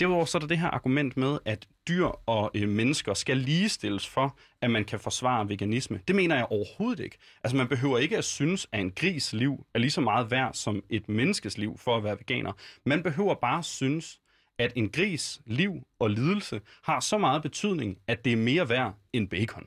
Derudover 0.00 0.24
så 0.24 0.38
er 0.38 0.40
der 0.40 0.46
det 0.46 0.58
her 0.58 0.68
argument 0.68 1.16
med, 1.16 1.38
at 1.44 1.68
dyr 1.88 2.06
og 2.06 2.50
øh, 2.54 2.68
mennesker 2.68 3.14
skal 3.14 3.36
ligestilles 3.36 4.08
for, 4.08 4.38
at 4.62 4.70
man 4.70 4.84
kan 4.84 5.00
forsvare 5.00 5.48
veganisme. 5.48 6.00
Det 6.08 6.16
mener 6.16 6.36
jeg 6.36 6.46
overhovedet 6.50 7.04
ikke. 7.04 7.16
Altså 7.44 7.56
man 7.56 7.68
behøver 7.68 7.98
ikke 7.98 8.18
at 8.18 8.24
synes, 8.24 8.68
at 8.72 8.80
en 8.80 8.90
gris 8.90 9.32
liv 9.32 9.66
er 9.74 9.78
lige 9.78 9.90
så 9.90 10.00
meget 10.00 10.30
værd 10.30 10.54
som 10.54 10.82
et 10.90 11.08
menneskes 11.08 11.58
liv 11.58 11.78
for 11.78 11.96
at 11.96 12.04
være 12.04 12.18
veganer. 12.18 12.52
Man 12.84 13.02
behøver 13.02 13.34
bare 13.34 13.62
synes, 13.62 14.20
at 14.60 14.72
en 14.76 14.88
gris 14.90 15.40
liv 15.46 15.72
og 15.98 16.10
lidelse 16.10 16.60
har 16.82 17.00
så 17.00 17.18
meget 17.18 17.42
betydning, 17.42 17.98
at 18.06 18.24
det 18.24 18.32
er 18.32 18.36
mere 18.36 18.68
værd 18.68 18.94
end 19.12 19.28
bacon. 19.28 19.66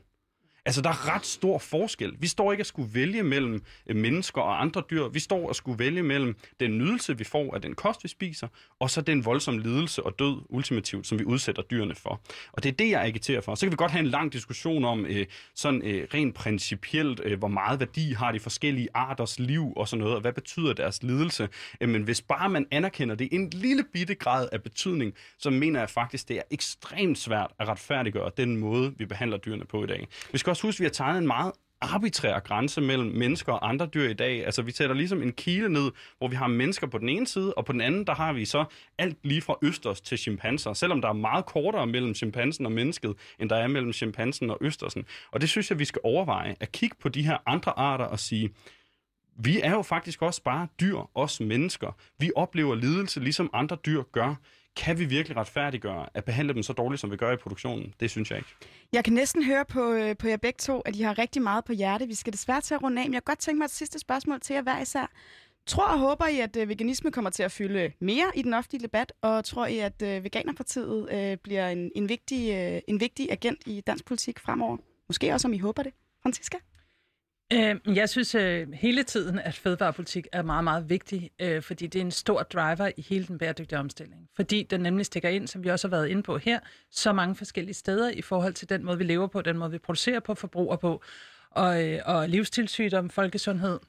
Altså, 0.65 0.82
der 0.82 0.89
er 0.89 1.15
ret 1.15 1.26
stor 1.26 1.58
forskel. 1.58 2.13
Vi 2.19 2.28
står 2.28 2.52
ikke 2.52 2.62
at 2.62 2.67
skulle 2.67 2.93
vælge 2.93 3.23
mellem 3.23 3.63
øh, 3.88 3.95
mennesker 3.95 4.41
og 4.41 4.62
andre 4.62 4.84
dyr. 4.89 5.08
Vi 5.08 5.19
står 5.19 5.49
at 5.49 5.56
skulle 5.56 5.80
vælge 5.80 6.04
mellem 6.04 6.36
den 6.60 6.78
nydelse, 6.78 7.17
vi 7.17 7.23
får 7.23 7.56
af 7.56 7.62
den 7.62 7.76
kost, 7.76 8.04
vi 8.04 8.10
spiser, 8.10 8.47
og 8.80 8.89
så 8.89 9.02
den 9.02 9.26
voldsomme 9.26 9.62
lidelse 9.62 10.04
og 10.04 10.19
død, 10.19 10.41
ultimativt, 10.49 11.08
som 11.08 11.19
vi 11.19 11.23
udsætter 11.23 11.62
dyrene 11.62 11.95
for. 11.95 12.21
Og 12.52 12.63
det 12.63 12.69
er 12.69 12.73
det, 12.73 12.89
jeg 12.89 13.02
agiterer 13.02 13.41
for. 13.41 13.56
Så 13.56 13.65
kan 13.65 13.71
vi 13.71 13.76
godt 13.76 13.91
have 13.91 13.99
en 13.99 14.10
lang 14.10 14.34
diskussion 14.34 14.86
om 14.86 15.06
øh, 15.06 15.26
sådan 15.56 15.82
øh, 15.82 16.08
rent 16.13 16.36
principielt, 16.36 17.21
øh, 17.23 17.39
hvor 17.39 17.47
meget 17.47 17.80
værdi 17.80 18.13
har 18.13 18.32
de 18.32 18.39
forskellige 18.39 18.88
arters 18.93 19.39
liv 19.39 19.73
og 19.76 19.88
sådan 19.88 19.99
noget, 19.99 20.15
og 20.15 20.21
hvad 20.21 20.34
betyder 20.34 20.73
deres 20.73 21.04
lidelse. 21.04 21.49
Øh, 21.82 21.89
men 21.89 22.04
hvis 22.04 22.21
bare 22.21 22.49
man 22.49 22.65
anerkender 22.71 23.15
det 23.15 23.30
en 23.32 23.49
lille 23.49 23.84
bitte 23.93 24.15
grad 24.15 24.49
af 24.52 24.63
betydning, 24.63 25.13
så 25.38 25.49
mener 25.49 25.80
jeg 25.80 25.89
faktisk, 25.89 26.28
det 26.28 26.38
er 26.38 26.43
ekstremt 26.52 27.17
svært 27.17 27.52
at 27.60 27.67
retfærdiggøre 27.67 28.32
den 28.38 28.58
måde, 28.58 28.93
vi 28.97 29.06
behandler 29.06 29.38
dyrene 29.38 29.65
på 29.65 29.84
i 29.84 29.88
dag. 29.88 30.08
Vi 30.32 30.38
skal 30.38 30.53
også 30.54 30.68
huske, 30.68 30.78
at 30.78 30.80
vi 30.80 30.86
har 30.86 30.92
tegnet 30.92 31.18
en 31.18 31.28
meget 31.28 31.52
arbitrær 31.82 32.39
grænse 32.39 32.82
mellem 32.82 33.12
mennesker 33.12 33.54
og 33.54 33.70
andre 33.70 33.86
dyr 33.86 34.10
i 34.10 34.13
dag. 34.13 34.46
Altså, 34.46 34.62
vi 34.62 34.72
sætter 34.72 34.96
ligesom 34.96 35.22
en 35.22 35.32
kile 35.32 35.70
ned, 35.70 35.92
hvor 36.18 36.28
vi 36.28 36.36
har 36.36 36.48
mennesker 36.48 36.88
på 36.88 36.98
den 36.98 37.10
ene 37.10 37.28
side, 37.28 37.54
og 37.54 37.66
på 37.66 37.72
den 37.72 37.82
anden, 37.82 38.08
der 38.08 38.16
har 38.16 38.34
vi 38.34 38.46
så 38.46 38.66
alt 38.98 39.18
lige 39.24 39.42
fra 39.42 39.58
østers 39.62 40.02
til 40.02 40.18
chimpanser, 40.18 40.74
selvom 40.74 41.02
der 41.02 41.10
er 41.10 41.13
meget 41.13 41.46
kortere 41.46 41.88
mellem 41.88 42.16
chimpansen 42.16 42.66
og 42.66 42.72
mennesket, 42.72 43.16
end 43.39 43.50
der 43.50 43.56
er 43.56 43.68
mellem 43.68 43.94
chimpansen 43.94 44.50
og 44.50 44.58
østersen. 44.62 45.06
Og 45.32 45.42
det 45.42 45.50
synes 45.50 45.70
jeg, 45.70 45.80
vi 45.80 45.86
skal 45.86 46.02
overveje, 46.04 46.56
at 46.60 46.72
kigge 46.72 46.96
på 47.00 47.10
de 47.10 47.24
her 47.24 47.38
andre 47.46 47.80
arter 47.80 48.06
og 48.06 48.20
sige, 48.20 48.50
vi 49.36 49.62
er 49.62 49.72
jo 49.72 49.82
faktisk 49.82 50.22
også 50.22 50.44
bare 50.44 50.68
dyr, 50.82 50.98
os 51.16 51.39
mennesker. 51.39 51.92
Vi 52.20 52.32
oplever 52.36 52.76
lidelse, 52.76 53.20
ligesom 53.20 53.50
andre 53.54 53.78
dyr 53.86 54.04
gør 54.12 54.36
kan 54.76 55.00
vi 55.00 55.06
virkelig 55.06 55.38
retfærdiggøre 55.38 56.06
at 56.14 56.26
behandle 56.26 56.54
dem 56.54 56.64
så 56.64 56.74
dårligt, 56.74 57.02
som 57.02 57.12
vi 57.12 57.18
gør 57.18 57.32
i 57.32 57.38
produktionen? 57.38 57.94
Det 58.00 58.10
synes 58.12 58.30
jeg 58.30 58.38
ikke. 58.38 58.50
Jeg 58.94 59.04
kan 59.04 59.14
næsten 59.14 59.44
høre 59.44 59.66
på, 59.66 59.92
øh, 59.92 60.18
på 60.18 60.28
jer 60.28 60.38
begge 60.38 60.58
to, 60.58 60.80
at 60.80 60.96
I 60.96 61.02
har 61.02 61.18
rigtig 61.18 61.42
meget 61.42 61.66
på 61.66 61.74
hjerte. 61.74 62.08
Vi 62.08 62.16
skal 62.16 62.34
desværre 62.34 62.62
til 62.62 62.74
at 62.74 62.84
runde 62.84 63.02
af, 63.02 63.08
men 63.08 63.14
jeg 63.14 63.22
kan 63.24 63.32
godt 63.32 63.40
tænke 63.40 63.58
mig 63.58 63.66
et 63.66 63.72
sidste 63.72 64.00
spørgsmål 64.00 64.42
til 64.42 64.54
jer 64.54 64.62
hver 64.62 64.82
især. 64.82 65.12
Tror 65.66 65.88
og 65.88 66.00
håber 66.00 66.28
I, 66.28 66.40
at 66.40 66.56
øh, 66.56 66.70
veganisme 66.70 67.12
kommer 67.12 67.30
til 67.30 67.44
at 67.44 67.52
fylde 67.52 67.92
mere 68.00 68.32
i 68.36 68.42
den 68.42 68.54
offentlige 68.54 68.84
debat, 68.84 69.14
og 69.22 69.46
tror 69.46 69.66
I, 69.66 69.78
at 69.78 70.02
øh, 70.02 70.24
Veganerpartiet 70.24 71.10
øh, 71.12 71.38
bliver 71.38 71.70
en, 71.70 71.92
en, 71.96 72.10
vigtig, 72.10 72.54
øh, 72.54 72.82
en 72.88 73.00
vigtig 73.00 73.32
agent 73.32 73.60
i 73.66 73.82
dansk 73.82 74.06
politik 74.06 74.40
fremover? 74.40 74.78
Måske 75.08 75.34
også, 75.34 75.48
om 75.48 75.54
I 75.54 75.58
håber 75.58 75.84
det. 75.84 75.94
Franziska? 76.24 76.58
Øh, 77.54 77.98
jeg 77.98 78.10
synes 78.10 78.36
øh, 78.36 78.72
hele 78.74 79.04
tiden, 79.04 79.40
at 79.40 79.54
fødevarepolitik 79.54 80.28
er 80.32 80.42
meget, 80.42 80.64
meget 80.64 80.90
vigtig, 80.90 81.32
øh, 81.42 81.62
fordi 81.62 81.88
det 81.88 82.00
er 82.00 82.06
en 82.06 82.12
stor 82.12 82.44
driver 82.44 82.92
i 82.98 83.02
hele 83.02 83.26
den 83.26 83.38
bæredygtige 83.38 83.80
omstilling. 83.80 84.30
Fordi 84.36 84.64
den 84.64 84.82
nemlig 84.82 85.06
stikker 85.06 85.30
ind, 85.30 85.48
som 85.48 85.64
vi 85.64 85.70
også 85.70 85.88
har 85.88 85.96
været 85.98 86.08
inde 86.08 86.24
på 86.24 86.38
her, 86.38 86.60
så 86.92 87.14
mange 87.14 87.36
forskellige 87.36 87.74
steder 87.74 88.10
i 88.10 88.22
forhold 88.22 88.54
til 88.54 88.70
den 88.70 88.86
måde, 88.86 88.98
vi 88.98 89.04
lever 89.04 89.28
på, 89.28 89.42
den 89.42 89.58
måde, 89.58 89.72
vi 89.72 89.78
producerer 89.78 90.20
på, 90.20 90.36
forbruger 90.36 90.76
på, 90.76 91.04
og, 91.52 91.84
øh, 91.88 92.00
og 92.06 92.30
livsstilssygdom, 92.30 93.10
folkesundhed. 93.10 93.80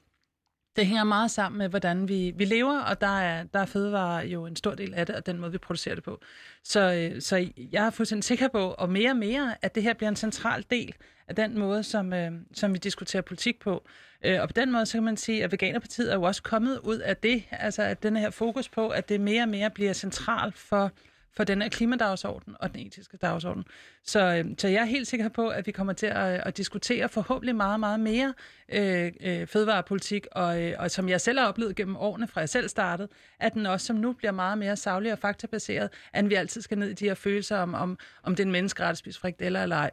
Det 0.75 0.85
hænger 0.85 1.03
meget 1.03 1.31
sammen 1.31 1.57
med, 1.57 1.69
hvordan 1.69 2.07
vi, 2.07 2.33
vi 2.35 2.45
lever, 2.45 2.79
og 2.79 3.01
der 3.01 3.19
er, 3.19 3.43
der 3.43 3.59
er 3.59 3.65
fødevarer 3.65 4.23
jo 4.23 4.45
en 4.45 4.55
stor 4.55 4.75
del 4.75 4.93
af 4.93 5.05
det, 5.05 5.15
og 5.15 5.25
den 5.25 5.39
måde, 5.39 5.51
vi 5.51 5.57
producerer 5.57 5.95
det 5.95 6.03
på. 6.03 6.21
Så, 6.63 6.93
øh, 6.93 7.21
så 7.21 7.49
jeg 7.71 7.85
er 7.85 7.89
fuldstændig 7.89 8.23
sikker 8.23 8.47
på, 8.47 8.59
og 8.59 8.89
mere 8.89 9.09
og 9.09 9.17
mere, 9.17 9.55
at 9.61 9.75
det 9.75 9.83
her 9.83 9.93
bliver 9.93 10.09
en 10.09 10.15
central 10.15 10.65
del 10.71 10.93
af 11.27 11.35
den 11.35 11.59
måde, 11.59 11.83
som, 11.83 12.13
øh, 12.13 12.31
som 12.53 12.73
vi 12.73 12.77
diskuterer 12.77 13.21
politik 13.21 13.59
på. 13.59 13.83
Øh, 14.25 14.41
og 14.41 14.47
på 14.49 14.53
den 14.53 14.71
måde, 14.71 14.85
så 14.85 14.93
kan 14.93 15.03
man 15.03 15.17
sige, 15.17 15.43
at 15.43 15.51
Veganerpartiet 15.51 16.11
er 16.11 16.15
jo 16.15 16.23
også 16.23 16.43
kommet 16.43 16.79
ud 16.79 16.97
af 16.97 17.17
det, 17.17 17.43
altså 17.51 17.81
at 17.81 18.03
den 18.03 18.15
her 18.17 18.29
fokus 18.29 18.69
på, 18.69 18.89
at 18.89 19.09
det 19.09 19.21
mere 19.21 19.43
og 19.43 19.49
mere 19.49 19.69
bliver 19.69 19.93
centralt 19.93 20.57
for, 20.57 20.91
for 21.35 21.43
den 21.43 21.61
her 21.61 21.69
klimadagsorden 21.69 22.55
og 22.59 22.73
den 22.73 22.79
etiske 22.87 23.17
dagsorden. 23.17 23.63
Så, 24.03 24.19
øh, 24.19 24.45
så 24.57 24.67
jeg 24.67 24.81
er 24.81 24.85
helt 24.85 25.07
sikker 25.07 25.29
på, 25.29 25.49
at 25.49 25.67
vi 25.67 25.71
kommer 25.71 25.93
til 25.93 26.05
at, 26.05 26.33
øh, 26.33 26.39
at 26.45 26.57
diskutere 26.57 27.09
forhåbentlig 27.09 27.55
meget, 27.55 27.79
meget 27.79 27.99
mere 27.99 28.33
øh, 28.69 29.11
øh, 29.21 29.47
fødevarepolitik, 29.47 30.27
og, 30.31 30.63
øh, 30.63 30.75
og 30.79 30.91
som 30.91 31.09
jeg 31.09 31.21
selv 31.21 31.39
har 31.39 31.47
oplevet 31.47 31.75
gennem 31.75 31.95
årene, 31.95 32.27
fra 32.27 32.39
jeg 32.39 32.49
selv 32.49 32.69
startede, 32.69 33.07
at 33.39 33.53
den 33.53 33.65
også 33.65 33.85
som 33.85 33.95
nu 33.95 34.13
bliver 34.13 34.31
meget 34.31 34.57
mere 34.57 34.75
savlig 34.75 35.11
og 35.11 35.19
faktabaseret, 35.19 35.89
end 36.15 36.27
vi 36.27 36.33
altid 36.33 36.61
skal 36.61 36.77
ned 36.77 36.89
i 36.89 36.93
de 36.93 37.05
her 37.05 37.15
følelser 37.15 37.57
om, 37.57 37.73
om, 37.73 37.97
om 38.23 38.35
den 38.35 38.51
menneskeret 38.51 38.97
spise 38.97 39.19
frikadeller 39.19 39.63
eller 39.63 39.75
ej. 39.75 39.91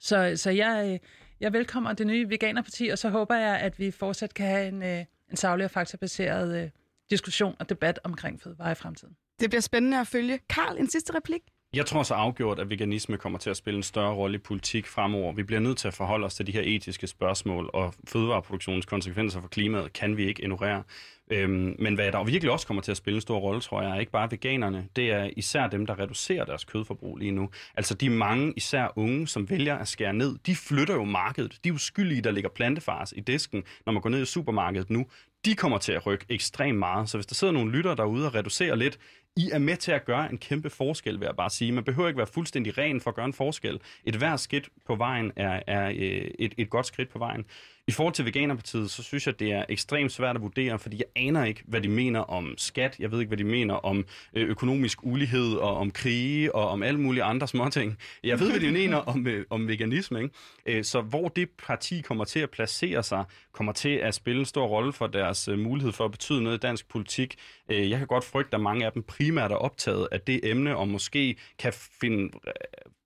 Så, 0.00 0.32
så 0.36 0.50
jeg, 0.50 0.92
øh, 0.92 0.98
jeg 1.40 1.52
velkommer 1.52 1.92
det 1.92 2.06
nye 2.06 2.30
Veganerparti, 2.30 2.88
og 2.88 2.98
så 2.98 3.08
håber 3.08 3.36
jeg, 3.36 3.60
at 3.60 3.78
vi 3.78 3.90
fortsat 3.90 4.34
kan 4.34 4.46
have 4.46 4.68
en, 4.68 4.82
øh, 4.82 5.04
en 5.30 5.36
savlig 5.36 5.64
og 5.64 5.70
faktabaseret 5.70 6.62
øh, 6.62 6.70
diskussion 7.10 7.56
og 7.58 7.68
debat 7.68 8.00
omkring 8.04 8.42
fødevare 8.42 8.72
i 8.72 8.74
fremtiden. 8.74 9.16
Det 9.40 9.50
bliver 9.50 9.60
spændende 9.60 10.00
at 10.00 10.06
følge. 10.06 10.38
Karl, 10.48 10.78
en 10.78 10.90
sidste 10.90 11.14
replik? 11.14 11.40
Jeg 11.74 11.86
tror 11.86 12.02
så 12.02 12.14
afgjort, 12.14 12.58
at 12.58 12.70
veganisme 12.70 13.16
kommer 13.16 13.38
til 13.38 13.50
at 13.50 13.56
spille 13.56 13.76
en 13.76 13.82
større 13.82 14.14
rolle 14.14 14.34
i 14.34 14.38
politik 14.38 14.86
fremover. 14.86 15.32
Vi 15.32 15.42
bliver 15.42 15.60
nødt 15.60 15.78
til 15.78 15.88
at 15.88 15.94
forholde 15.94 16.26
os 16.26 16.34
til 16.34 16.46
de 16.46 16.52
her 16.52 16.62
etiske 16.64 17.06
spørgsmål, 17.06 17.70
og 17.72 17.94
fødevareproduktionens 18.08 18.86
konsekvenser 18.86 19.40
for 19.40 19.48
klimaet 19.48 19.92
kan 19.92 20.16
vi 20.16 20.26
ikke 20.26 20.42
ignorere. 20.42 20.82
Øhm, 21.30 21.76
men 21.78 21.94
hvad 21.94 22.12
der 22.12 22.24
virkelig 22.24 22.52
også 22.52 22.66
kommer 22.66 22.82
til 22.82 22.90
at 22.90 22.96
spille 22.96 23.16
en 23.16 23.20
stor 23.20 23.38
rolle, 23.38 23.60
tror 23.60 23.82
jeg, 23.82 23.90
er 23.90 24.00
ikke 24.00 24.12
bare 24.12 24.30
veganerne. 24.30 24.88
Det 24.96 25.12
er 25.12 25.30
især 25.36 25.66
dem, 25.66 25.86
der 25.86 25.98
reducerer 25.98 26.44
deres 26.44 26.64
kødforbrug 26.64 27.16
lige 27.16 27.30
nu. 27.30 27.50
Altså 27.74 27.94
de 27.94 28.10
mange, 28.10 28.52
især 28.56 28.92
unge, 28.96 29.28
som 29.28 29.50
vælger 29.50 29.76
at 29.76 29.88
skære 29.88 30.12
ned, 30.12 30.38
de 30.46 30.56
flytter 30.56 30.94
jo 30.94 31.04
markedet. 31.04 31.58
De 31.64 31.72
uskyldige, 31.72 32.20
der 32.20 32.30
ligger 32.30 32.50
plantefars 32.50 33.12
i 33.16 33.20
disken, 33.20 33.62
når 33.86 33.92
man 33.92 34.02
går 34.02 34.10
ned 34.10 34.22
i 34.22 34.24
supermarkedet 34.24 34.90
nu 34.90 35.06
de 35.44 35.54
kommer 35.54 35.78
til 35.78 35.92
at 35.92 36.06
rykke 36.06 36.26
ekstremt 36.28 36.78
meget. 36.78 37.08
Så 37.08 37.16
hvis 37.16 37.26
der 37.26 37.34
sidder 37.34 37.52
nogle 37.52 37.72
lytter 37.72 37.94
derude 37.94 38.26
og 38.26 38.34
reducerer 38.34 38.74
lidt, 38.74 38.98
i 39.38 39.50
er 39.52 39.58
med 39.58 39.76
til 39.76 39.92
at 39.92 40.04
gøre 40.04 40.30
en 40.30 40.38
kæmpe 40.38 40.70
forskel, 40.70 41.20
vil 41.20 41.26
jeg 41.26 41.36
bare 41.36 41.50
sige. 41.50 41.72
Man 41.72 41.84
behøver 41.84 42.08
ikke 42.08 42.18
være 42.18 42.26
fuldstændig 42.26 42.78
ren 42.78 43.00
for 43.00 43.10
at 43.10 43.14
gøre 43.14 43.26
en 43.26 43.32
forskel. 43.32 43.80
Et 44.04 44.16
hver 44.16 44.36
skridt 44.36 44.68
på 44.86 44.94
vejen 44.94 45.32
er, 45.36 45.62
er 45.66 45.88
øh, 45.88 46.30
et, 46.38 46.54
et 46.56 46.70
godt 46.70 46.86
skridt 46.86 47.08
på 47.08 47.18
vejen. 47.18 47.44
I 47.88 47.90
forhold 47.90 48.14
til 48.14 48.24
Veganerpartiet, 48.24 48.90
så 48.90 49.02
synes 49.02 49.26
jeg, 49.26 49.40
det 49.40 49.52
er 49.52 49.64
ekstremt 49.68 50.12
svært 50.12 50.36
at 50.36 50.42
vurdere, 50.42 50.78
fordi 50.78 50.96
jeg 50.96 51.06
aner 51.26 51.44
ikke, 51.44 51.62
hvad 51.66 51.80
de 51.80 51.88
mener 51.88 52.20
om 52.20 52.54
skat. 52.56 52.96
Jeg 52.98 53.12
ved 53.12 53.20
ikke, 53.20 53.28
hvad 53.28 53.38
de 53.38 53.44
mener 53.44 53.74
om 53.74 54.04
øh, 54.34 54.48
økonomisk 54.48 54.98
ulighed 55.02 55.54
og 55.54 55.76
om 55.76 55.90
krige 55.90 56.54
og 56.54 56.68
om 56.68 56.82
alle 56.82 57.00
mulige 57.00 57.22
andre 57.22 57.48
småting. 57.48 57.98
Jeg 58.24 58.40
ved, 58.40 58.50
hvad 58.50 58.60
de 58.60 58.72
mener 58.72 58.96
om, 58.96 59.26
øh, 59.26 59.44
om 59.50 59.68
veganisme. 59.68 60.22
Ikke? 60.22 60.34
Øh, 60.66 60.84
så 60.84 61.00
hvor 61.00 61.28
det 61.28 61.48
parti 61.66 62.00
kommer 62.00 62.24
til 62.24 62.40
at 62.40 62.50
placere 62.50 63.02
sig, 63.02 63.24
kommer 63.52 63.72
til 63.72 63.96
at 63.96 64.14
spille 64.14 64.40
en 64.40 64.46
stor 64.46 64.66
rolle 64.66 64.92
for 64.92 65.06
deres 65.06 65.48
øh, 65.48 65.58
mulighed 65.58 65.92
for 65.92 66.04
at 66.04 66.10
betyde 66.10 66.42
noget 66.42 66.56
i 66.56 66.60
dansk 66.60 66.88
politik. 66.88 67.36
Jeg 67.68 67.98
kan 67.98 68.06
godt 68.06 68.24
frygte, 68.24 68.54
at 68.54 68.60
mange 68.60 68.86
af 68.86 68.92
dem 68.92 69.02
primært 69.02 69.52
er 69.52 69.56
optaget 69.56 70.08
af 70.12 70.20
det 70.20 70.40
emne, 70.42 70.76
og 70.76 70.88
måske 70.88 71.36
kan 71.58 71.72
finde 72.00 72.30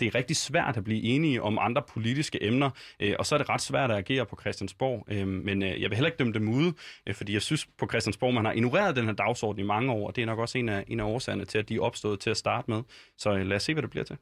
det 0.02 0.14
er 0.14 0.14
rigtig 0.14 0.36
svært 0.36 0.76
at 0.76 0.84
blive 0.84 1.02
enige 1.02 1.42
om 1.42 1.58
andre 1.60 1.82
politiske 1.82 2.44
emner, 2.44 2.70
øh, 3.00 3.14
og 3.18 3.26
så 3.26 3.34
er 3.34 3.38
det 3.38 3.48
ret 3.48 3.60
svært 3.60 3.90
at 3.90 3.96
agere 3.96 4.26
på 4.26 4.36
Christian 4.40 4.68
Christiansborg. 4.72 5.04
Øh, 5.08 5.28
men 5.28 5.62
øh, 5.62 5.82
jeg 5.82 5.90
vil 5.90 5.96
heller 5.96 6.08
ikke 6.08 6.18
dømme 6.18 6.32
dem 6.32 6.48
ude, 6.48 6.74
øh, 7.06 7.14
fordi 7.14 7.32
jeg 7.32 7.42
synes 7.42 7.66
på 7.78 7.86
Christiansborg, 7.86 8.34
man 8.34 8.44
har 8.44 8.52
ignoreret 8.52 8.96
den 8.96 9.04
her 9.04 9.12
dagsorden 9.12 9.60
i 9.60 9.66
mange 9.66 9.92
år, 9.92 10.06
og 10.06 10.16
det 10.16 10.22
er 10.22 10.26
nok 10.26 10.38
også 10.38 10.58
en 10.58 10.68
af, 10.68 10.84
en 10.88 11.00
af 11.00 11.04
årsagerne 11.04 11.44
til, 11.44 11.58
at 11.58 11.68
de 11.68 11.76
er 11.76 11.80
opstået 11.80 12.20
til 12.20 12.30
at 12.30 12.36
starte 12.36 12.70
med. 12.70 12.82
Så 13.18 13.30
øh, 13.30 13.46
lad 13.46 13.56
os 13.56 13.62
se, 13.62 13.72
hvad 13.74 13.82
det 13.82 13.90
bliver 13.90 14.04
til. 14.04 14.16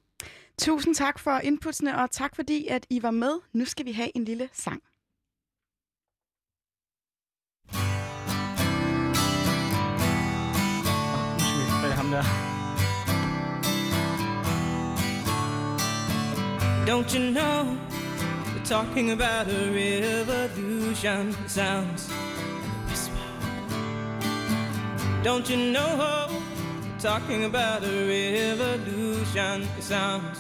Tusind 0.58 0.94
tak 0.94 1.18
for 1.18 1.38
inputsene, 1.38 1.98
og 2.02 2.10
tak 2.10 2.36
fordi, 2.36 2.66
at 2.66 2.86
I 2.90 3.02
var 3.02 3.10
med. 3.10 3.32
Nu 3.52 3.64
skal 3.64 3.86
vi 3.86 3.92
have 3.92 4.10
en 4.14 4.24
lille 4.24 4.48
sang. 4.52 4.82
Don't 16.86 17.14
you 17.14 17.32
know? 17.32 17.89
Talking 18.70 19.10
about 19.10 19.48
a 19.48 19.72
revolution. 19.72 21.34
Sounds 21.48 22.08
like 22.08 22.62
a 22.62 22.78
whisper. 22.86 23.16
Don't 25.24 25.50
you 25.50 25.56
know? 25.72 26.28
We're 26.30 27.00
talking 27.00 27.46
about 27.46 27.82
a 27.82 28.06
revolution. 28.06 29.66
Sounds 29.80 30.38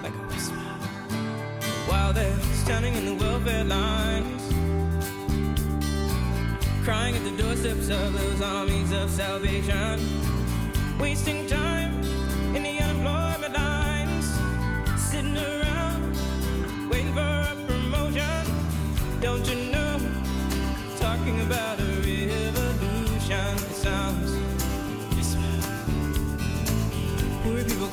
like 0.00 0.14
a 0.14 0.24
whisper. 0.28 0.54
While 1.90 2.12
they're 2.12 2.38
standing 2.62 2.94
in 2.94 3.04
the 3.04 3.14
welfare 3.14 3.64
lines, 3.64 4.42
crying 6.84 7.16
at 7.16 7.24
the 7.24 7.36
doorsteps 7.36 7.88
of 7.88 8.12
those 8.12 8.42
armies 8.42 8.92
of 8.92 9.10
salvation, 9.10 9.98
wasting 11.00 11.48
time 11.48 11.91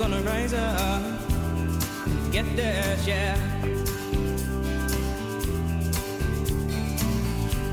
gonna 0.10 0.24
rise 0.24 0.54
up, 0.54 1.02
get 2.32 2.56
their 2.56 2.98
share. 3.06 3.38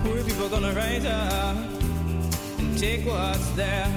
Poor 0.04 0.22
people 0.22 0.48
gonna 0.48 0.72
rise 0.74 1.06
up 1.06 1.56
and 2.58 2.78
take 2.78 3.06
what's 3.06 3.50
theirs. 3.52 3.88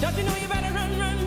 Don't 0.00 0.16
you 0.16 0.22
know 0.22 0.36
you 0.36 0.48
better 0.48 0.72
run, 0.72 0.98
run, 1.00 1.21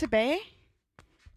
tilbage. 0.00 0.38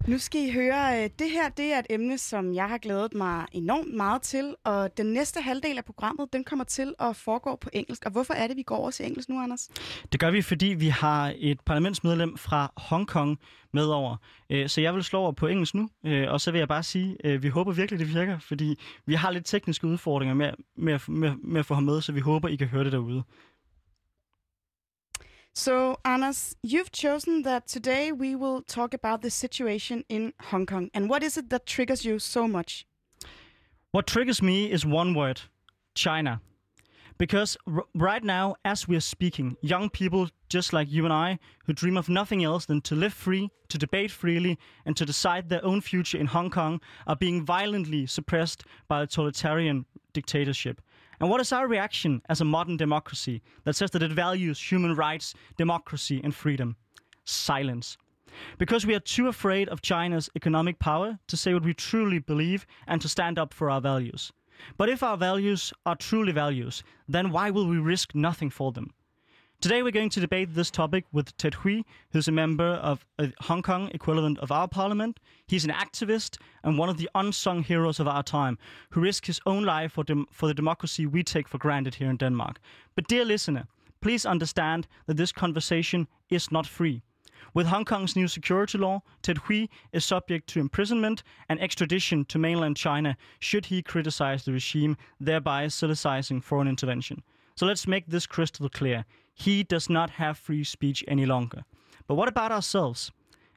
Nu 0.08 0.18
skal 0.18 0.42
I 0.42 0.52
høre, 0.52 1.04
øh, 1.04 1.10
det 1.20 1.30
her 1.30 1.50
det 1.50 1.74
er 1.74 1.80
et 1.80 1.86
emne, 1.90 2.18
som 2.18 2.54
jeg 2.54 2.70
har 2.70 2.78
glædet 2.78 3.14
mig 3.14 3.46
enormt 3.52 3.94
meget 3.94 4.22
til, 4.22 4.56
og 4.64 4.98
den 4.98 5.06
næste 5.06 5.42
halvdel 5.42 5.78
af 5.78 5.86
programmet, 5.86 6.34
den 6.34 6.44
kommer 6.44 6.66
til 6.66 6.94
at 7.00 7.16
foregå 7.16 7.56
på 7.56 7.70
engelsk. 7.74 8.06
Og 8.06 8.12
hvorfor 8.12 8.34
er 8.34 8.48
det, 8.48 8.58
vi 8.58 8.64
går 8.64 8.76
over 8.76 8.92
til 8.92 9.06
engelsk 9.06 9.30
nu, 9.30 9.40
Anders? 9.40 9.70
Det 10.12 10.20
gør 10.20 10.32
vi, 10.32 10.42
fordi 10.42 10.66
vi 10.66 10.88
har 10.88 11.34
et 11.38 11.60
parlamentsmedlem 11.66 12.38
fra 12.38 12.72
Hongkong 12.78 13.40
med 13.74 13.86
over. 13.86 14.16
Øh, 14.50 14.70
så 14.70 14.82
jeg 14.82 14.96
vil 14.96 15.04
slå 15.04 15.20
over 15.20 15.32
på 15.32 15.48
engelsk 15.48 15.74
nu, 15.74 15.90
øh, 16.06 16.32
og 16.32 16.42
så 16.42 16.52
vil 16.52 16.60
jeg 16.60 16.68
bare 16.68 16.84
sige, 16.84 17.26
at 17.26 17.44
vi 17.44 17.48
håber 17.48 17.72
virkelig, 17.72 18.00
det 18.00 18.14
virker, 18.14 18.40
fordi 18.40 18.76
vi 19.06 19.14
har 19.14 19.32
lidt 19.32 19.46
tekniske 19.46 19.88
udfordringer 19.88 20.36
med, 20.36 20.52
med, 20.78 21.00
med, 21.08 21.32
med 21.44 21.60
at 21.60 21.66
få 21.66 21.74
ham 21.74 21.84
med, 21.84 22.02
så 22.02 22.12
vi 22.12 22.20
håber, 22.20 22.48
I 22.48 22.56
kan 22.56 22.68
høre 22.68 22.84
det 22.84 22.92
derude. 22.92 23.24
So, 25.56 26.00
Anas, 26.04 26.56
you've 26.64 26.92
chosen 26.92 27.44
that 27.44 27.68
today 27.68 28.12
we 28.12 28.36
will 28.36 28.64
talk 28.64 28.96
about 28.96 29.22
the 29.22 29.30
situation 29.30 30.04
in 30.10 30.34
Hong 30.46 30.66
Kong. 30.66 30.90
And 30.96 31.08
what 31.08 31.22
is 31.22 31.38
it 31.38 31.52
that 31.52 31.68
triggers 31.68 32.04
you 32.04 32.18
so 32.18 32.48
much? 32.48 32.88
What 33.92 34.08
triggers 34.08 34.42
me 34.42 34.72
is 34.72 34.84
one 34.84 35.14
word 35.14 35.42
China. 35.94 36.42
Because 37.20 37.56
r- 37.72 37.86
right 37.94 38.24
now, 38.24 38.56
as 38.66 38.88
we're 38.88 39.00
speaking, 39.00 39.56
young 39.62 39.92
people 39.92 40.30
just 40.50 40.74
like 40.74 40.92
you 40.92 41.06
and 41.06 41.14
I, 41.14 41.38
who 41.66 41.74
dream 41.74 41.98
of 41.98 42.10
nothing 42.10 42.44
else 42.44 42.66
than 42.66 42.82
to 42.82 42.96
live 42.96 43.14
free, 43.14 43.52
to 43.70 43.78
debate 43.78 44.10
freely, 44.10 44.58
and 44.88 44.98
to 44.98 45.06
decide 45.06 45.50
their 45.50 45.64
own 45.64 45.82
future 45.82 46.18
in 46.18 46.26
Hong 46.26 46.50
Kong, 46.50 46.82
are 47.06 47.16
being 47.16 47.46
violently 47.46 48.08
suppressed 48.08 48.64
by 48.88 49.04
a 49.04 49.08
totalitarian 49.08 49.86
dictatorship. 50.14 50.82
And 51.24 51.30
what 51.30 51.40
is 51.40 51.54
our 51.54 51.70
reaction 51.70 52.22
as 52.28 52.42
a 52.42 52.44
modern 52.44 52.76
democracy 52.76 53.42
that 53.64 53.78
says 53.78 53.92
that 53.92 54.04
it 54.04 54.12
values 54.12 54.60
human 54.62 54.94
rights, 54.94 55.34
democracy, 55.56 56.20
and 56.22 56.36
freedom? 56.36 56.76
Silence. 57.24 57.98
Because 58.58 58.86
we 58.86 58.94
are 58.94 59.00
too 59.00 59.30
afraid 59.30 59.70
of 59.70 59.82
China's 59.82 60.30
economic 60.36 60.80
power 60.80 61.18
to 61.28 61.38
say 61.38 61.54
what 61.54 61.64
we 61.64 61.74
truly 61.74 62.20
believe 62.20 62.66
and 62.88 63.00
to 63.00 63.08
stand 63.08 63.40
up 63.40 63.54
for 63.54 63.70
our 63.70 63.80
values. 63.80 64.34
But 64.76 64.90
if 64.90 65.02
our 65.02 65.16
values 65.16 65.72
are 65.86 65.96
truly 65.96 66.34
values, 66.34 66.84
then 67.08 67.32
why 67.32 67.52
will 67.52 67.68
we 67.68 67.78
risk 67.78 68.14
nothing 68.14 68.50
for 68.50 68.74
them? 68.74 68.94
Today 69.64 69.82
we're 69.82 69.92
going 69.92 70.10
to 70.10 70.20
debate 70.20 70.54
this 70.54 70.70
topic 70.70 71.06
with 71.14 71.38
Ted 71.38 71.54
Hui, 71.54 71.84
who's 72.12 72.28
a 72.28 72.34
member 72.34 72.66
of 72.66 73.06
a 73.18 73.32
Hong 73.44 73.62
Kong 73.62 73.90
equivalent 73.94 74.38
of 74.40 74.52
our 74.52 74.68
parliament. 74.68 75.22
He's 75.48 75.64
an 75.64 75.72
activist 75.72 76.38
and 76.66 76.78
one 76.78 76.90
of 76.90 76.98
the 76.98 77.10
unsung 77.16 77.64
heroes 77.64 77.98
of 77.98 78.06
our 78.06 78.24
time, 78.24 78.58
who 78.90 79.00
risked 79.00 79.28
his 79.28 79.40
own 79.46 79.64
life 79.64 79.94
for, 79.94 80.04
dem- 80.04 80.28
for 80.32 80.48
the 80.48 80.54
democracy 80.54 81.06
we 81.06 81.24
take 81.24 81.48
for 81.48 81.60
granted 81.60 81.96
here 81.96 82.10
in 82.10 82.18
Denmark. 82.18 82.60
But 82.94 83.08
dear 83.08 83.24
listener, 83.24 83.64
please 84.02 84.26
understand 84.26 84.86
that 85.06 85.16
this 85.16 85.32
conversation 85.32 86.10
is 86.30 86.52
not 86.52 86.68
free. 86.68 87.02
With 87.54 87.68
Hong 87.68 87.86
Kong's 87.86 88.18
new 88.18 88.28
security 88.28 88.78
law, 88.78 89.02
Ted 89.22 89.38
Hui 89.38 89.68
is 89.94 90.04
subject 90.04 90.50
to 90.50 90.60
imprisonment 90.60 91.24
and 91.48 91.62
extradition 91.62 92.26
to 92.26 92.38
mainland 92.38 92.76
China 92.76 93.16
should 93.40 93.68
he 93.68 93.82
criticize 93.82 94.44
the 94.44 94.52
regime, 94.52 94.98
thereby 95.22 95.68
solicitizing 95.68 96.44
foreign 96.44 96.68
intervention. 96.68 97.24
So 97.56 97.66
let's 97.66 97.88
make 97.88 98.08
this 98.08 98.26
crystal 98.26 98.68
clear. 98.68 99.06
He 99.34 99.64
does 99.64 99.90
not 99.90 100.12
have 100.12 100.38
free 100.38 100.64
speech 100.64 101.04
any 101.08 101.26
longer. 101.26 101.64
But 102.08 102.16
what 102.16 102.28
about 102.28 102.52
ourselves? 102.52 103.12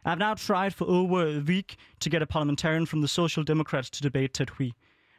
I've 0.05 0.19
now 0.19 0.35
tried 0.35 0.75
for 0.75 0.85
over 0.85 1.27
a 1.27 1.41
week 1.41 1.77
to 2.01 2.09
get 2.09 2.23
a 2.23 2.27
parliamentarian 2.27 2.87
from 2.87 3.01
the 3.01 3.09
Social 3.09 3.43
Democrats 3.43 3.91
to 3.91 4.03
debate 4.03 4.35
Ted 4.35 4.51
Hui. 4.51 4.71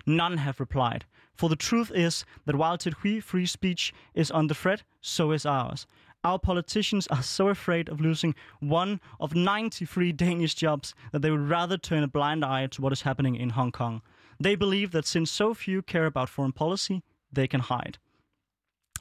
None 0.05 0.37
have 0.37 0.59
replied. 0.59 1.05
For 1.35 1.49
the 1.49 1.55
truth 1.55 1.91
is 1.93 2.25
that 2.45 2.55
while 2.55 2.77
Ted 2.77 2.93
Hui 2.93 3.19
free 3.19 3.45
speech 3.45 3.93
is 4.15 4.31
under 4.31 4.53
threat, 4.53 4.83
so 5.01 5.31
is 5.31 5.45
ours. 5.45 5.85
Our 6.23 6.39
politicians 6.39 7.05
are 7.07 7.21
so 7.21 7.49
afraid 7.49 7.89
of 7.89 8.01
losing 8.01 8.33
one 8.59 8.99
of 9.19 9.35
93 9.35 10.11
Danish 10.13 10.55
jobs 10.55 10.95
that 11.11 11.21
they 11.21 11.31
would 11.31 11.47
rather 11.49 11.77
turn 11.77 12.03
a 12.03 12.07
blind 12.07 12.43
eye 12.43 12.67
to 12.67 12.81
what 12.81 12.93
is 12.93 13.01
happening 13.01 13.35
in 13.35 13.51
Hong 13.51 13.71
Kong. 13.71 14.01
They 14.39 14.55
believe 14.55 14.91
that 14.91 15.05
since 15.05 15.29
so 15.29 15.53
few 15.53 15.81
care 15.81 16.05
about 16.05 16.29
foreign 16.29 16.53
policy, 16.53 17.03
they 17.31 17.47
can 17.47 17.59
hide. 17.59 17.97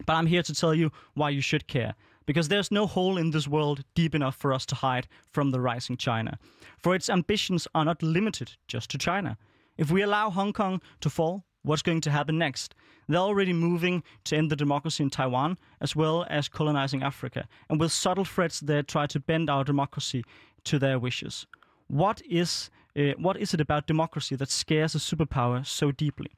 But 0.04 0.14
I'm 0.14 0.26
here 0.26 0.42
to 0.42 0.54
tell 0.54 0.74
you 0.74 0.92
why 1.14 1.30
you 1.30 1.40
should 1.40 1.66
care. 1.66 1.94
Because 2.26 2.48
there's 2.48 2.72
no 2.72 2.86
hole 2.86 3.16
in 3.16 3.30
this 3.30 3.46
world 3.46 3.84
deep 3.94 4.14
enough 4.14 4.36
for 4.36 4.52
us 4.52 4.66
to 4.66 4.74
hide 4.74 5.06
from 5.30 5.50
the 5.50 5.60
rising 5.60 5.96
China. 5.96 6.38
For 6.78 6.94
its 6.94 7.08
ambitions 7.08 7.68
are 7.74 7.84
not 7.84 8.02
limited 8.02 8.56
just 8.66 8.90
to 8.90 8.98
China. 8.98 9.38
If 9.78 9.90
we 9.90 10.02
allow 10.02 10.30
Hong 10.30 10.52
Kong 10.52 10.82
to 11.00 11.10
fall, 11.10 11.44
what's 11.62 11.82
going 11.82 12.00
to 12.02 12.10
happen 12.10 12.36
next? 12.36 12.74
They're 13.08 13.20
already 13.20 13.52
moving 13.52 14.02
to 14.24 14.36
end 14.36 14.50
the 14.50 14.56
democracy 14.56 15.04
in 15.04 15.10
Taiwan, 15.10 15.58
as 15.80 15.94
well 15.94 16.26
as 16.28 16.48
colonizing 16.48 17.02
Africa. 17.02 17.46
And 17.70 17.78
with 17.78 17.92
subtle 17.92 18.24
threats, 18.24 18.58
they 18.60 18.82
try 18.82 19.06
to 19.06 19.20
bend 19.20 19.48
our 19.48 19.62
democracy 19.62 20.24
to 20.64 20.78
their 20.78 20.98
wishes. 20.98 21.46
What 21.86 22.20
is, 22.28 22.70
uh, 22.98 23.12
what 23.18 23.36
is 23.36 23.54
it 23.54 23.60
about 23.60 23.86
democracy 23.86 24.34
that 24.34 24.50
scares 24.50 24.96
a 24.96 24.98
superpower 24.98 25.64
so 25.64 25.92
deeply? 25.92 26.32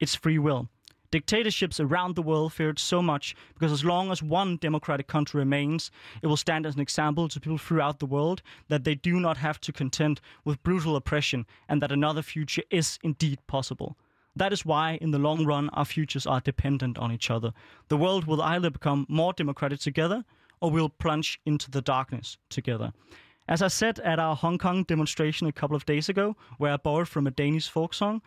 It's 0.00 0.16
free 0.16 0.38
will. 0.38 0.68
Dictatorships 1.10 1.80
around 1.80 2.14
the 2.14 2.22
world 2.22 2.52
fear 2.52 2.70
it 2.70 2.78
so 2.78 3.02
much 3.02 3.34
because 3.54 3.72
as 3.72 3.84
long 3.84 4.12
as 4.12 4.22
one 4.22 4.56
democratic 4.56 5.08
country 5.08 5.40
remains, 5.40 5.90
it 6.22 6.28
will 6.28 6.36
stand 6.36 6.64
as 6.64 6.76
an 6.76 6.80
example 6.80 7.28
to 7.28 7.40
people 7.40 7.58
throughout 7.58 7.98
the 7.98 8.06
world 8.06 8.42
that 8.68 8.84
they 8.84 8.94
do 8.94 9.18
not 9.18 9.36
have 9.36 9.60
to 9.62 9.72
contend 9.72 10.20
with 10.44 10.62
brutal 10.62 10.94
oppression 10.94 11.46
and 11.68 11.82
that 11.82 11.90
another 11.90 12.22
future 12.22 12.62
is 12.70 12.98
indeed 13.02 13.38
possible. 13.48 13.96
That 14.36 14.52
is 14.52 14.64
why, 14.64 14.98
in 15.00 15.10
the 15.10 15.18
long 15.18 15.44
run, 15.44 15.68
our 15.70 15.84
futures 15.84 16.26
are 16.26 16.40
dependent 16.40 16.96
on 16.96 17.10
each 17.10 17.28
other. 17.28 17.52
The 17.88 17.96
world 17.96 18.26
will 18.26 18.40
either 18.40 18.70
become 18.70 19.04
more 19.08 19.32
democratic 19.32 19.80
together 19.80 20.24
or 20.60 20.70
we'll 20.70 20.88
plunge 20.88 21.40
into 21.44 21.72
the 21.72 21.82
darkness 21.82 22.36
together. 22.48 22.92
As 23.48 23.62
I 23.62 23.68
said 23.68 23.98
at 24.00 24.20
our 24.20 24.36
Hong 24.36 24.58
Kong 24.58 24.84
demonstration 24.84 25.48
a 25.48 25.52
couple 25.52 25.74
of 25.74 25.84
days 25.84 26.08
ago, 26.08 26.36
where 26.58 26.72
I 26.72 26.76
borrowed 26.76 27.08
from 27.08 27.26
a 27.26 27.32
Danish 27.32 27.68
folk 27.68 27.94
song, 27.94 28.22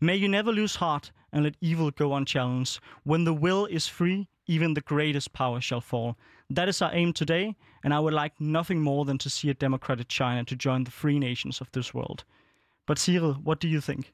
May 0.00 0.16
you 0.16 0.28
never 0.28 0.52
lose 0.52 0.76
heart 0.76 1.12
and 1.32 1.44
let 1.44 1.56
evil 1.60 1.90
go 1.90 2.14
unchallenged. 2.14 2.80
When 3.04 3.24
the 3.24 3.34
will 3.34 3.66
is 3.66 3.88
free, 3.88 4.28
even 4.46 4.74
the 4.74 4.80
greatest 4.80 5.32
power 5.32 5.60
shall 5.60 5.80
fall. 5.80 6.16
That 6.50 6.68
is 6.68 6.82
our 6.82 6.92
aim 6.92 7.12
today, 7.12 7.56
and 7.82 7.94
I 7.94 8.00
would 8.00 8.12
like 8.12 8.40
nothing 8.40 8.80
more 8.80 9.04
than 9.04 9.18
to 9.18 9.30
see 9.30 9.50
a 9.50 9.54
democratic 9.54 10.08
China 10.08 10.44
to 10.44 10.56
join 10.56 10.84
the 10.84 10.90
free 10.90 11.18
nations 11.18 11.60
of 11.60 11.70
this 11.72 11.94
world. 11.94 12.24
But 12.86 12.98
Cyril, 12.98 13.34
what 13.34 13.60
do 13.60 13.68
you 13.68 13.80
think? 13.80 14.12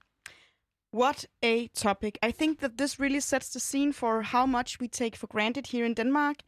What 0.91 1.27
a 1.43 1.69
topic. 1.69 2.19
I 2.23 2.31
think 2.31 2.61
that 2.61 2.79
this 2.79 2.99
really 2.99 3.21
sets 3.21 3.51
the 3.51 3.61
scene 3.61 3.93
for 3.93 4.23
how 4.23 4.47
much 4.47 4.81
we 4.81 4.89
take 4.89 5.17
for 5.17 5.27
granted 5.27 5.67
here 5.69 5.85
in 5.85 5.95
Denmark. 5.95 6.39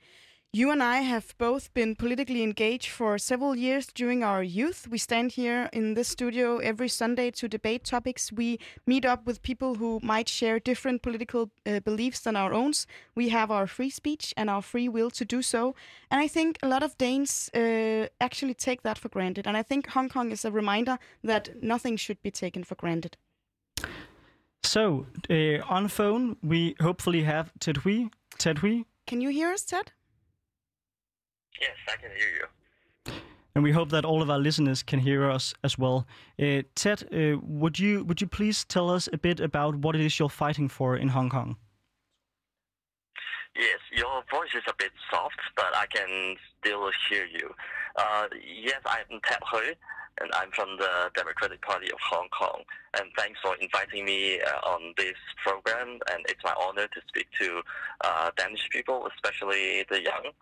You 0.53 0.73
and 0.73 0.83
I 0.83 1.03
have 1.03 1.33
both 1.39 1.73
been 1.75 1.95
politically 1.95 2.43
engaged 2.43 2.89
for 2.89 3.19
several 3.19 3.55
years 3.55 3.87
during 3.87 4.25
our 4.25 4.43
youth. 4.43 4.89
We 4.91 4.99
stand 4.99 5.31
here 5.33 5.71
in 5.73 5.95
this 5.95 6.09
studio 6.09 6.59
every 6.59 6.89
Sunday 6.89 7.31
to 7.31 7.47
debate 7.47 7.85
topics. 7.85 8.33
We 8.33 8.59
meet 8.85 9.05
up 9.05 9.27
with 9.27 9.43
people 9.43 9.77
who 9.77 10.01
might 10.03 10.29
share 10.29 10.59
different 10.59 11.03
political 11.03 11.53
uh, 11.65 11.79
beliefs 11.79 12.19
than 12.23 12.35
our 12.35 12.53
own. 12.53 12.73
We 13.15 13.29
have 13.29 13.53
our 13.53 13.69
free 13.69 13.91
speech 13.91 14.35
and 14.37 14.51
our 14.51 14.61
free 14.61 14.89
will 14.89 15.11
to 15.11 15.25
do 15.25 15.41
so. 15.41 15.77
And 16.11 16.21
I 16.21 16.27
think 16.27 16.59
a 16.65 16.67
lot 16.67 16.83
of 16.83 16.99
Danes 16.99 17.49
uh, 17.55 18.09
actually 18.21 18.55
take 18.55 18.83
that 18.83 18.99
for 18.99 19.09
granted. 19.09 19.47
And 19.47 19.57
I 19.57 19.63
think 19.63 19.91
Hong 19.91 20.09
Kong 20.09 20.33
is 20.33 20.45
a 20.45 20.51
reminder 20.51 20.99
that 21.23 21.63
nothing 21.63 21.97
should 21.97 22.21
be 22.23 22.33
taken 22.33 22.65
for 22.65 22.75
granted. 22.75 23.17
So, 24.65 25.07
uh, 25.31 25.63
on 25.69 25.87
phone, 25.87 26.39
we 26.43 26.75
hopefully 26.81 27.23
have 27.23 27.53
Ted 27.61 27.77
Hui. 27.79 28.09
Ted 28.37 28.59
Hui, 28.59 28.83
Can 29.07 29.21
you 29.21 29.29
hear 29.29 29.53
us, 29.53 29.63
Ted? 29.63 29.93
Yes, 31.61 31.77
I 31.89 31.97
can 31.97 32.11
hear 32.11 32.29
you. 32.39 32.47
and 33.55 33.65
we 33.65 33.73
hope 33.73 33.91
that 33.91 34.05
all 34.05 34.23
of 34.23 34.31
our 34.31 34.39
listeners 34.39 34.83
can 34.83 35.01
hear 35.01 35.29
us 35.31 35.55
as 35.65 35.79
well. 35.79 36.07
Uh, 36.39 36.63
Ted, 36.75 37.03
uh, 37.13 37.39
would 37.43 37.79
you 37.79 38.05
would 38.05 38.21
you 38.21 38.27
please 38.27 38.65
tell 38.65 38.91
us 38.91 39.09
a 39.13 39.19
bit 39.19 39.41
about 39.41 39.77
what 39.77 39.95
it 39.95 40.01
is 40.01 40.19
you're 40.19 40.29
fighting 40.29 40.69
for 40.69 40.97
in 40.97 41.09
Hong 41.09 41.31
Kong? 41.31 41.57
Yes, 43.57 43.81
your 43.93 44.23
voice 44.31 44.55
is 44.55 44.63
a 44.69 44.75
bit 44.79 44.93
soft, 45.11 45.41
but 45.57 45.75
I 45.75 45.87
can 45.87 46.37
still 46.61 46.91
hear 47.09 47.27
you. 47.27 47.53
Uh, 47.97 48.27
yes, 48.63 48.81
I'm 48.87 49.21
Ted 49.25 49.41
Hui, 49.51 49.75
and 50.21 50.31
I'm 50.35 50.51
from 50.51 50.77
the 50.79 51.11
Democratic 51.15 51.63
Party 51.63 51.91
of 51.91 51.99
Hong 52.01 52.29
Kong. 52.29 52.63
And 52.99 53.09
thanks 53.17 53.39
for 53.43 53.57
inviting 53.57 54.05
me 54.05 54.41
uh, 54.41 54.69
on 54.69 54.93
this 54.97 55.17
program. 55.43 55.99
And 56.13 56.25
it's 56.29 56.43
my 56.45 56.55
honor 56.61 56.87
to 56.87 57.01
speak 57.09 57.27
to 57.41 57.63
uh, 58.05 58.31
Danish 58.37 58.69
people, 58.71 59.09
especially 59.15 59.85
the 59.91 60.03
young, 60.03 60.33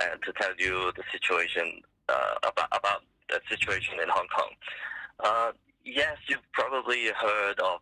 and 0.00 0.22
to 0.22 0.32
tell 0.40 0.52
you 0.58 0.92
the 0.96 1.02
situation 1.10 1.80
uh, 2.08 2.34
about 2.42 2.68
about 2.72 3.02
the 3.28 3.40
situation 3.48 3.94
in 4.00 4.08
Hong 4.08 4.28
Kong. 4.34 4.50
Uh, 5.22 5.52
yes, 5.84 6.16
you've 6.28 6.52
probably 6.52 7.06
heard 7.06 7.58
of 7.60 7.80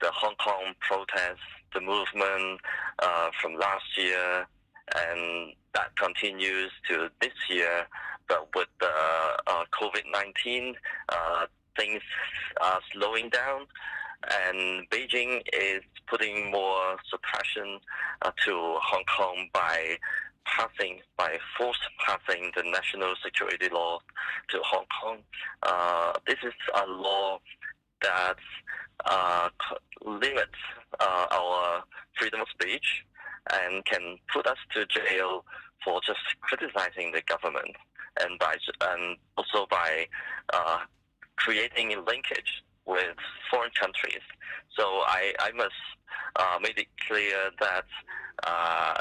the 0.00 0.10
Hong 0.12 0.34
Kong 0.42 0.74
protests, 0.80 1.38
the 1.74 1.80
movement 1.80 2.60
uh, 2.98 3.30
from 3.40 3.54
last 3.54 3.96
year, 3.96 4.46
and 4.96 5.52
that 5.74 5.94
continues 5.96 6.70
to 6.88 7.08
this 7.20 7.34
year. 7.48 7.86
But 8.30 8.48
with 8.54 8.68
the 8.78 8.86
uh, 8.86 9.64
COVID 9.72 10.04
19, 10.12 10.76
uh, 11.08 11.46
things 11.76 12.00
are 12.62 12.78
slowing 12.92 13.28
down, 13.28 13.66
and 14.22 14.88
Beijing 14.88 15.42
is 15.52 15.82
putting 16.08 16.48
more 16.48 16.96
suppression 17.10 17.80
uh, 18.22 18.30
to 18.46 18.76
Hong 18.80 19.02
Kong 19.16 19.48
by 19.52 19.96
passing, 20.44 21.00
by 21.16 21.38
force 21.58 21.80
passing 22.06 22.52
the 22.56 22.62
national 22.62 23.14
security 23.24 23.68
law 23.68 23.98
to 24.50 24.60
Hong 24.64 24.84
Kong. 25.02 25.18
Uh, 25.64 26.12
this 26.24 26.38
is 26.44 26.54
a 26.80 26.86
law 26.86 27.40
that 28.02 28.36
uh, 29.06 29.48
limits 30.04 30.60
uh, 31.00 31.26
our 31.32 31.82
freedom 32.16 32.42
of 32.42 32.46
speech 32.48 33.04
and 33.52 33.84
can 33.86 34.18
put 34.32 34.46
us 34.46 34.58
to 34.72 34.86
jail 34.86 35.44
for 35.84 36.00
just 36.06 36.20
criticizing 36.42 37.10
the 37.10 37.22
government 37.22 37.74
and 38.20 38.38
by 38.38 38.56
and 38.92 39.16
also 39.36 39.66
by 39.70 40.06
uh, 40.52 40.78
creating 41.36 41.92
a 41.94 42.00
linkage 42.00 42.62
with 42.86 43.16
foreign 43.50 43.70
countries. 43.80 44.24
So 44.76 44.84
I, 44.84 45.32
I 45.40 45.52
must 45.52 45.80
uh, 46.36 46.58
make 46.62 46.78
it 46.78 46.88
clear 47.06 47.50
that 47.60 47.84
uh, 48.46 49.00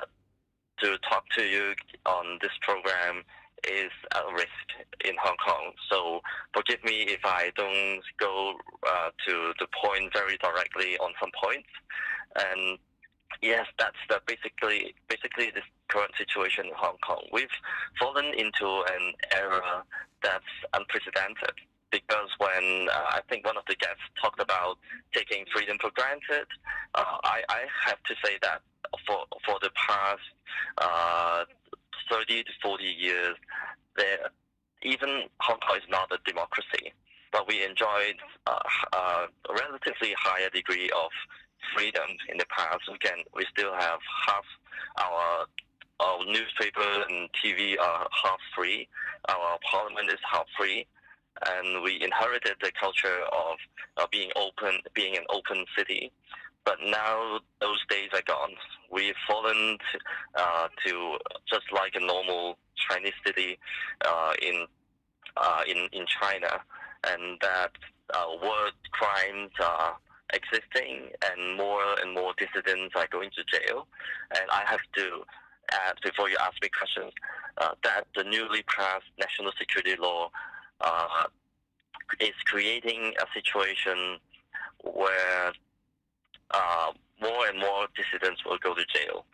to 0.82 0.98
talk 1.10 1.24
to 1.38 1.43
you 1.43 1.74
on 2.06 2.39
this 2.41 2.52
program 2.62 3.24
is 3.67 3.91
a 4.15 4.34
risk 4.34 4.67
in 5.04 5.13
Hong 5.22 5.36
Kong. 5.45 5.72
So 5.91 6.22
forgive 6.54 6.84
me 6.84 7.04
if 7.04 7.19
I 7.26 7.52
don't 7.56 8.02
go 8.19 8.54
uh, 8.88 9.10
to 9.28 9.54
the 9.60 9.67
point 9.83 10.13
very 10.13 10.38
directly 10.38 10.98
on 10.98 11.12
some 11.19 11.31
points. 11.44 11.67
And 12.36 12.77
yes, 13.42 13.65
that's 13.77 13.98
the 14.10 14.21
basically 14.25 14.94
basically 15.08 15.52
this 15.52 15.63
current 15.88 16.12
situation 16.17 16.65
in 16.67 16.73
Hong 16.75 16.98
Kong. 17.06 17.23
We've 17.32 17.48
fallen 18.00 18.34
into 18.38 18.65
an 18.65 19.13
era 19.36 19.84
that's 20.23 20.54
unprecedented. 20.73 21.56
because 21.92 22.30
when 22.38 22.88
uh, 22.90 23.17
I 23.17 23.21
think 23.30 23.46
one 23.46 23.58
of 23.58 23.63
the 23.67 23.75
guests 23.75 24.02
talked 24.21 24.42
about 24.42 24.77
taking 25.13 25.46
freedom 25.54 25.77
for 25.82 25.92
granted, 25.92 26.48
uh, 26.96 27.17
I, 27.23 27.42
I 27.50 27.62
have 27.86 28.02
to 28.04 28.15
say 28.23 28.38
that 28.42 28.62
for 29.08 29.25
for 29.46 29.58
the 29.62 29.71
past 29.75 30.21
uh, 30.77 31.46
30 32.12 32.44
to 32.44 32.52
40 32.62 32.84
years, 32.84 33.36
there, 33.96 34.30
even 34.84 35.23
Hong 35.42 35.60
Kong 35.60 35.77
is 35.77 35.84
not 35.90 36.12
a 36.12 36.17
democracy, 36.25 36.94
but 37.32 37.48
we 37.48 37.63
enjoyed 37.63 38.17
uh, 38.48 38.60
a 38.94 39.27
relatively 39.50 40.13
higher 40.17 40.50
degree 40.50 40.90
of 40.92 41.10
freedom 41.75 42.10
in 42.29 42.37
the 42.37 42.45
past. 42.55 42.81
We 42.91 42.97
can 42.99 43.19
we 43.35 43.45
still 43.51 43.73
have 43.73 43.99
half 44.27 44.45
our 44.99 45.45
our 45.99 46.25
newspaper 46.25 47.03
and 47.10 47.29
TV 47.33 47.77
are 47.79 48.07
half 48.23 48.39
free. 48.55 48.87
Our 49.27 49.57
parliament 49.69 50.10
is 50.10 50.19
half 50.31 50.45
free, 50.57 50.85
and 51.47 51.83
we 51.83 52.01
inherited 52.01 52.55
the 52.62 52.71
culture 52.79 53.21
of 53.31 53.57
uh, 53.97 54.07
being 54.12 54.31
open, 54.35 54.79
being 54.93 55.17
an 55.17 55.23
open 55.29 55.65
city. 55.77 56.12
But 56.65 56.77
now 56.85 57.39
those 57.62 57.79
days 57.89 58.10
are 58.13 58.21
gone. 58.25 58.51
We've 58.91 59.15
fallen 59.27 59.77
to, 59.91 59.99
uh, 60.41 60.67
to 60.85 61.17
just 61.49 61.65
like 61.73 61.95
a 61.95 61.99
normal 61.99 62.57
Chinese 62.89 63.13
city 63.25 63.57
uh, 64.05 64.33
in 64.41 64.65
uh, 65.37 65.62
in 65.67 65.89
in 65.91 66.05
China, 66.21 66.62
and 67.07 67.39
that 67.41 67.71
uh, 68.13 68.25
war 68.41 68.69
crimes 68.91 69.51
are 69.62 69.97
existing, 70.34 71.10
and 71.30 71.58
more 71.58 72.00
and 72.02 72.13
more 72.13 72.34
dissidents 72.38 72.96
are 72.96 73.08
going 73.12 73.30
to 73.32 73.44
jail. 73.46 73.88
And 74.32 74.50
I 74.52 74.63
have 74.65 74.82
to 74.96 75.23
add 75.71 75.96
before 76.04 76.30
you 76.30 76.38
ask 76.42 76.56
me 76.62 76.69
questions 76.69 77.13
uh, 77.58 77.71
that 77.84 78.06
the 78.15 78.23
newly 78.23 78.63
passed 78.63 79.06
national 79.19 79.52
security 79.58 79.96
law 80.00 80.30
uh, 80.82 81.25
is 82.19 82.34
creating 82.46 83.13
a 83.21 83.25
situation 83.34 84.17
where 84.84 85.52
uh, 86.52 86.92
more 87.21 87.48
and 87.48 87.60
more 87.60 87.88
dissidents 87.96 88.44
will 88.46 88.58
go 88.58 88.73
to 88.73 88.86
jail, 88.94 89.25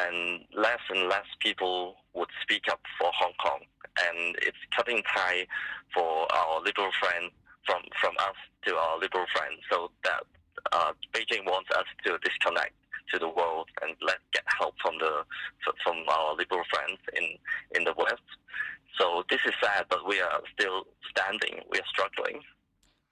and 0.00 0.44
less 0.56 0.80
and 0.90 1.08
less 1.08 1.26
people 1.40 1.96
would 2.14 2.28
speak 2.42 2.64
up 2.70 2.80
for 2.98 3.10
Hong 3.14 3.32
Kong. 3.42 3.60
And 4.08 4.36
it's 4.42 4.58
cutting 4.76 5.02
tie 5.14 5.46
for 5.94 6.26
our 6.32 6.62
liberal 6.62 6.90
friend 7.00 7.30
from 7.68 7.82
from 8.00 8.14
us 8.18 8.38
to 8.66 8.74
our 8.74 8.98
liberal 8.98 9.26
friends, 9.36 9.60
so 9.70 9.90
that 10.04 10.24
uh, 10.72 10.92
Beijing 11.12 11.44
wants 11.44 11.68
us 11.76 11.84
to 12.04 12.18
disconnect 12.24 12.74
to 13.12 13.18
the 13.18 13.28
world 13.28 13.68
and 13.82 13.94
let 14.00 14.18
get 14.32 14.44
help 14.58 14.74
from 14.82 14.94
the 14.98 15.12
from 15.84 15.96
our 16.08 16.34
liberal 16.34 16.64
friends 16.72 16.98
in 17.16 17.24
in 17.76 17.84
the 17.84 17.94
West. 17.96 18.28
So 18.98 19.22
this 19.30 19.40
is 19.46 19.52
sad, 19.62 19.84
but 19.90 20.08
we 20.08 20.20
are 20.20 20.40
still 20.58 20.86
standing. 21.10 21.62
We 21.70 21.78
are 21.78 21.88
struggling. 21.94 22.42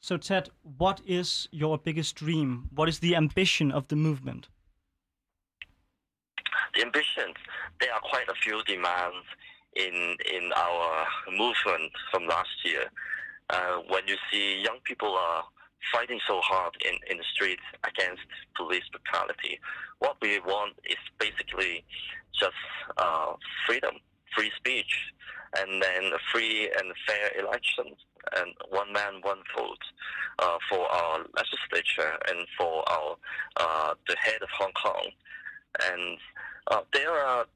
So, 0.01 0.17
Ted, 0.17 0.51
what 0.79 1.01
is 1.07 1.49
your 1.53 1.79
biggest 1.79 2.17
dream? 2.17 2.69
What 2.75 2.89
is 2.89 2.99
the 3.01 3.17
ambition 3.17 3.71
of 3.73 3.89
the 3.89 3.97
movement? 3.97 4.49
the 6.77 6.83
ambitions, 6.83 7.37
there 7.81 7.93
are 7.93 8.01
quite 8.01 8.29
a 8.29 8.35
few 8.43 8.63
demands 8.65 9.27
in 9.75 10.17
in 10.33 10.53
our 10.57 11.07
movement 11.31 11.93
from 12.11 12.27
last 12.27 12.57
year. 12.65 12.85
Uh, 13.51 13.79
when 13.89 14.03
you 14.07 14.17
see 14.31 14.63
young 14.63 14.79
people 14.85 15.15
are 15.15 15.45
fighting 15.93 16.19
so 16.27 16.41
hard 16.43 16.75
in, 16.85 16.95
in 17.11 17.19
the 17.19 17.25
streets 17.35 17.63
against 17.87 18.23
police 18.57 18.83
brutality, 18.91 19.59
what 20.01 20.17
we 20.21 20.41
want 20.41 20.75
is 20.89 20.97
basically 21.19 21.85
just 22.39 22.55
uh, 22.99 23.33
freedom, 23.67 23.95
free 24.35 24.51
speech, 24.57 25.13
and 25.59 25.83
then 25.83 26.13
a 26.13 26.19
free 26.33 26.71
and 26.79 26.93
fair 27.07 27.39
elections, 27.39 27.97
and 28.37 28.53
one 28.71 28.93
man, 28.93 29.21
one 29.23 29.39
vote 29.57 29.79
uh, 30.41 30.59
for 30.69 30.91
our 30.93 31.19
legislature 31.37 32.19
and 32.29 32.47
for 32.59 32.83
our 32.91 33.17
uh, 33.57 33.95
the 34.09 34.17
head 34.21 34.43
of 34.43 34.49
Hong 34.59 34.73
Kong. 34.73 35.09
And 35.91 36.19
uh, 36.71 36.81
there 36.93 37.13
are 37.13 37.47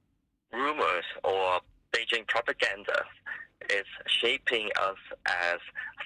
rumors 0.53 1.05
or 1.25 1.61
Beijing 1.93 2.27
propaganda 2.29 3.05
is 3.69 3.85
shaping 4.07 4.71
us 4.81 4.99
as 5.27 5.59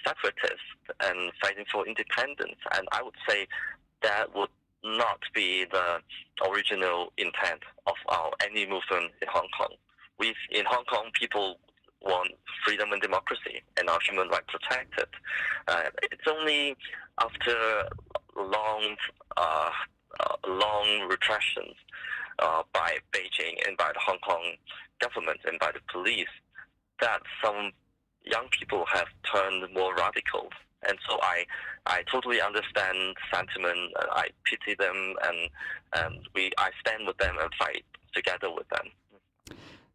separatists 0.07 0.59
and 1.01 1.33
fighting 1.41 1.65
for 1.71 1.87
independence. 1.87 2.59
And 2.75 2.87
I 2.93 3.03
would 3.03 3.15
say 3.29 3.47
that 4.03 4.35
would 4.35 4.51
not 4.83 5.21
be 5.35 5.65
the 5.71 6.01
original 6.51 7.13
intent 7.17 7.63
of 7.87 7.95
our 8.09 8.31
any 8.45 8.67
movement 8.67 9.13
in 9.23 9.29
Hong 9.29 9.49
Kong. 9.57 9.75
We 10.19 10.35
in 10.51 10.65
Hong 10.67 10.85
Kong, 10.85 11.11
people 11.19 11.59
want 12.03 12.33
freedom 12.65 12.93
and 12.93 13.01
democracy 13.01 13.63
and 13.79 13.89
our 13.89 13.99
human 14.07 14.29
rights 14.29 14.47
protected. 14.49 15.09
Uh, 15.67 15.85
it's 16.03 16.29
only 16.29 16.77
after 17.21 17.89
long, 18.37 18.97
uh, 19.37 19.71
long 20.47 21.09
repressions 21.09 21.75
uh, 22.41 22.63
by 22.73 22.99
Beijing 23.13 23.67
and 23.67 23.77
by 23.77 23.91
the 23.95 24.01
Hong 24.01 24.19
Kong 24.19 24.55
government 25.01 25.41
and 25.47 25.59
by 25.59 25.71
the 25.73 25.81
police 25.91 26.29
that 27.01 27.21
some 27.43 27.73
young 28.25 28.49
people 28.51 28.85
have 28.93 29.07
turned 29.33 29.73
more 29.75 29.95
radical. 29.95 30.49
And 30.87 30.99
so 31.09 31.19
I, 31.23 31.45
I 31.87 32.03
totally 32.11 32.41
understand 32.41 33.17
sentiment. 33.33 33.93
I 34.13 34.29
pity 34.45 34.75
them, 34.79 35.15
and 35.23 35.49
and 35.95 36.29
we, 36.35 36.51
I 36.59 36.71
stand 36.81 37.07
with 37.07 37.17
them 37.19 37.37
and 37.41 37.51
fight 37.59 37.85
together 38.15 38.53
with 38.55 38.69
them. 38.69 38.89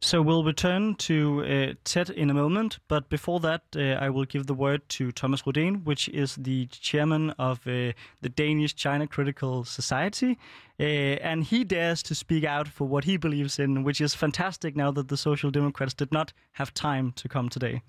So 0.02 0.22
we'll 0.22 0.46
return 0.46 0.96
to 0.96 1.44
uh, 1.44 1.74
Ted 1.84 2.10
in 2.10 2.30
a 2.30 2.34
moment, 2.34 2.80
but 2.88 3.10
before 3.10 3.42
that, 3.42 3.64
uh, 3.76 3.82
I 4.00 4.10
will 4.10 4.24
give 4.24 4.48
the 4.48 4.54
word 4.54 4.88
to 4.90 5.12
Thomas 5.12 5.46
Rodin, 5.46 5.84
which 5.84 6.08
is 6.10 6.38
the 6.38 6.68
chairman 6.68 7.32
of 7.32 7.68
uh, 7.68 7.92
the 8.22 8.30
Danish 8.34 8.76
China 8.76 9.08
Critical 9.08 9.66
Society, 9.66 10.38
uh, 10.80 10.84
and 10.84 11.44
he 11.44 11.66
dares 11.66 12.02
to 12.04 12.16
speak 12.16 12.46
out 12.46 12.70
for 12.70 12.88
what 12.88 13.04
he 13.04 13.18
believes 13.18 13.60
in, 13.60 13.84
which 13.84 14.00
is 14.00 14.16
fantastic. 14.16 14.74
Now 14.74 14.90
that 14.92 15.10
the 15.10 15.18
Social 15.18 15.52
Democrats 15.52 15.94
did 15.94 16.14
not 16.14 16.32
have 16.54 16.74
time 16.74 17.12
to 17.18 17.28
come 17.28 17.50
today. 17.50 17.82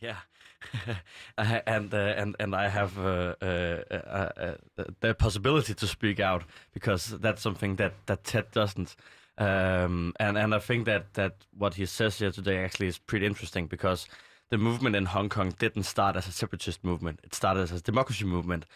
Yeah, 0.00 0.16
and 1.38 1.94
uh, 1.94 2.14
and 2.16 2.34
and 2.40 2.56
I 2.56 2.68
have 2.68 2.98
uh, 2.98 3.34
the 3.38 5.14
possibility 5.16 5.74
to 5.74 5.86
speak 5.86 6.18
out 6.18 6.42
because 6.72 7.10
that's 7.20 7.42
something 7.42 7.76
that 7.76 7.94
that 8.06 8.24
Ted 8.24 8.50
doesn't. 8.50 8.96
Um, 9.36 10.14
and 10.20 10.38
and 10.38 10.54
I 10.54 10.58
think 10.60 10.86
that 10.86 11.14
that 11.14 11.46
what 11.56 11.74
he 11.74 11.86
says 11.86 12.18
here 12.18 12.30
today 12.30 12.58
actually 12.58 12.86
is 12.86 12.98
pretty 12.98 13.26
interesting 13.26 13.66
because 13.66 14.06
the 14.50 14.58
movement 14.58 14.94
in 14.94 15.06
Hong 15.06 15.28
Kong 15.28 15.54
didn't 15.58 15.84
start 15.84 16.16
as 16.16 16.28
a 16.28 16.32
separatist 16.32 16.84
movement; 16.84 17.20
it 17.24 17.34
started 17.34 17.62
as 17.62 17.72
a 17.72 17.80
democracy 17.80 18.24
movement. 18.24 18.66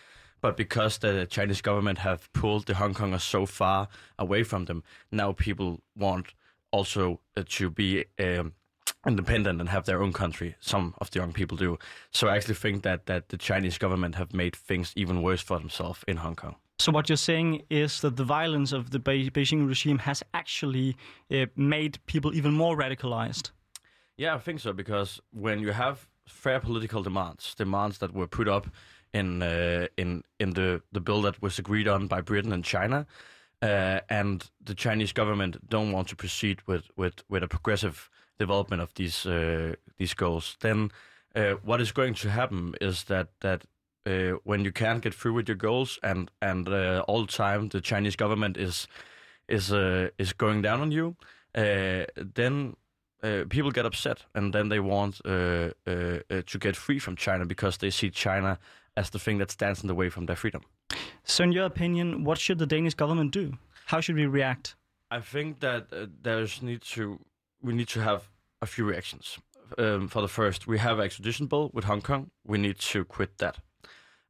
But 0.41 0.57
because 0.57 0.99
the 0.99 1.27
Chinese 1.29 1.61
government 1.61 1.99
have 1.99 2.33
pulled 2.33 2.67
the 2.67 2.75
Hong 2.75 2.95
Kongers 2.95 3.23
so 3.23 3.45
far 3.47 3.89
away 4.19 4.45
from 4.45 4.67
them, 4.67 4.85
now 5.11 5.33
people 5.33 5.81
want 5.97 6.35
also 6.71 7.21
uh, 7.37 7.43
to 7.49 7.71
be 7.71 8.05
um, 8.21 8.53
independent 9.07 9.61
and 9.61 9.69
have 9.69 9.85
their 9.85 10.03
own 10.03 10.13
country. 10.13 10.55
Some 10.61 10.95
of 10.99 11.11
the 11.11 11.19
young 11.19 11.33
people 11.33 11.57
do. 11.57 11.79
So 12.13 12.29
I 12.29 12.37
actually 12.37 12.55
think 12.55 12.83
that 12.83 13.07
that 13.07 13.29
the 13.29 13.37
Chinese 13.37 13.79
government 13.79 14.15
have 14.15 14.33
made 14.33 14.55
things 14.55 14.93
even 14.97 15.23
worse 15.23 15.43
for 15.43 15.59
themselves 15.59 16.05
in 16.07 16.19
Hong 16.19 16.37
Kong. 16.37 16.57
So 16.79 16.93
what 16.93 17.09
you're 17.09 17.17
saying 17.17 17.63
is 17.71 18.01
that 18.03 18.17
the 18.17 18.25
violence 18.25 18.73
of 18.73 18.91
the 18.91 19.01
Be- 19.01 19.31
Beijing 19.31 19.67
regime 19.67 19.99
has 19.99 20.23
actually 20.33 20.97
uh, 21.31 21.47
made 21.57 21.99
people 22.07 22.35
even 22.35 22.53
more 22.53 22.77
radicalized. 22.77 23.51
Yeah, 24.17 24.35
I 24.35 24.39
think 24.39 24.61
so 24.61 24.73
because 24.73 25.21
when 25.33 25.61
you 25.61 25.73
have 25.73 26.07
fair 26.27 26.61
political 26.61 27.03
demands, 27.03 27.55
demands 27.55 27.99
that 27.99 28.13
were 28.13 28.29
put 28.29 28.49
up 28.49 28.69
in 29.13 29.43
uh, 29.43 29.87
in 29.97 30.23
in 30.39 30.53
the 30.55 30.83
the 30.93 31.01
bill 31.01 31.23
that 31.23 31.41
was 31.43 31.59
agreed 31.59 31.89
on 31.89 32.07
by 32.07 32.21
Britain 32.21 32.53
and 32.53 32.65
China, 32.65 33.07
uh, 33.63 34.01
and 34.09 34.51
the 34.65 34.75
Chinese 34.75 35.13
government 35.13 35.57
don't 35.69 35.93
want 35.93 36.09
to 36.09 36.17
proceed 36.17 36.61
with 36.67 36.91
with 36.97 37.23
with 37.29 37.43
a 37.43 37.49
progressive 37.49 38.11
development 38.39 38.83
of 38.83 38.93
these 38.95 39.27
uh, 39.27 39.75
these 39.97 40.15
goals, 40.15 40.57
then 40.61 40.91
uh, 41.35 41.55
what 41.65 41.81
is 41.81 41.93
going 41.93 42.15
to 42.15 42.31
happen 42.31 42.75
is 42.81 43.05
that 43.05 43.29
that 43.41 43.65
uh, 44.07 44.39
when 44.45 44.65
you 44.65 44.73
can't 44.73 45.03
get 45.03 45.15
through 45.15 45.35
with 45.35 45.49
your 45.49 45.57
goals 45.57 45.99
and 46.03 46.31
and 46.41 46.69
uh, 46.69 47.05
all 47.09 47.27
the 47.27 47.33
time 47.33 47.69
the 47.69 47.81
Chinese 47.81 48.17
government 48.17 48.57
is 48.57 48.89
is 49.49 49.73
uh, 49.73 50.09
is 50.19 50.33
going 50.33 50.63
down 50.63 50.81
on 50.81 50.93
you, 50.93 51.17
uh, 51.55 52.05
then 52.17 52.77
uh, 53.23 53.45
people 53.49 53.71
get 53.71 53.87
upset 53.87 54.25
and 54.35 54.53
then 54.53 54.69
they 54.69 54.81
want 54.81 55.21
uh, 55.25 55.31
uh, 55.87 55.91
uh, 56.31 56.43
to 56.47 56.59
get 56.59 56.77
free 56.77 56.99
from 56.99 57.17
China 57.17 57.45
because 57.45 57.79
they 57.79 57.91
see 57.91 58.11
China 58.11 58.59
as 58.97 59.11
the 59.11 59.19
thing 59.19 59.39
that 59.39 59.51
stands 59.51 59.83
in 59.83 59.89
the 59.89 59.95
way 59.95 60.11
from 60.11 60.27
their 60.27 60.37
freedom. 60.37 60.63
So 61.25 61.45
in 61.45 61.53
your 61.53 61.67
opinion, 61.67 62.25
what 62.25 62.39
should 62.39 62.59
the 62.59 62.67
Danish 62.67 62.95
government 62.95 63.33
do? 63.33 63.59
How 63.87 64.01
should 64.01 64.17
we 64.17 64.27
react? 64.27 64.77
I 65.11 65.21
think 65.21 65.61
that 65.61 65.87
uh, 65.93 66.07
there's 66.23 66.63
need 66.63 66.83
to 66.95 67.19
we 67.63 67.73
need 67.73 67.89
to 67.89 68.01
have 68.01 68.29
a 68.63 68.67
few 68.67 68.85
reactions. 68.85 69.39
Um, 69.77 70.09
for 70.09 70.23
the 70.23 70.29
first, 70.29 70.67
we 70.67 70.79
have 70.79 71.01
extradition 71.01 71.47
bill 71.47 71.71
with 71.75 71.85
Hong 71.85 72.01
Kong. 72.01 72.31
We 72.47 72.59
need 72.59 72.79
to 72.79 73.05
quit 73.05 73.39
that, 73.39 73.59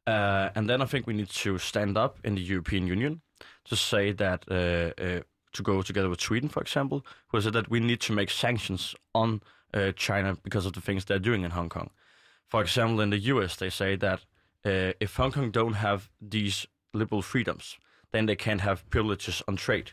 uh, 0.09 0.51
and 0.55 0.69
then 0.69 0.81
I 0.81 0.87
think 0.87 1.07
we 1.07 1.15
need 1.15 1.29
to 1.29 1.59
stand 1.59 1.97
up 1.99 2.19
in 2.25 2.35
the 2.35 2.41
European 2.41 2.87
Union 2.87 3.21
to 3.65 3.77
say 3.77 4.13
that 4.13 4.45
uh, 4.51 4.55
uh, 5.03 5.21
to 5.53 5.63
go 5.63 5.83
together 5.83 6.09
with 6.09 6.21
Sweden, 6.21 6.49
for 6.49 6.63
example, 6.63 7.05
who 7.29 7.41
said 7.41 7.53
that 7.53 7.71
we 7.71 7.81
need 7.81 8.01
to 8.01 8.13
make 8.13 8.31
sanctions 8.31 8.95
on 9.15 9.41
uh, 9.75 9.93
China 9.97 10.37
because 10.43 10.67
of 10.67 10.73
the 10.73 10.81
things 10.81 11.05
they're 11.05 11.19
doing 11.19 11.45
in 11.45 11.51
Hong 11.51 11.69
Kong. 11.69 11.91
for 12.47 12.63
example, 12.63 13.03
in 13.03 13.11
the 13.11 13.19
US, 13.35 13.57
they 13.57 13.71
say 13.71 13.97
that 13.97 14.21
if 15.01 15.17
Hong 15.17 15.33
Kong 15.33 15.51
don't 15.51 15.75
have 15.75 16.09
these 16.21 16.67
liberal 16.95 17.23
freedoms, 17.23 17.79
then 18.13 18.27
they 18.27 18.37
can't 18.37 18.61
have 18.61 18.89
privileges 18.91 19.43
on 19.47 19.57
trade. 19.57 19.93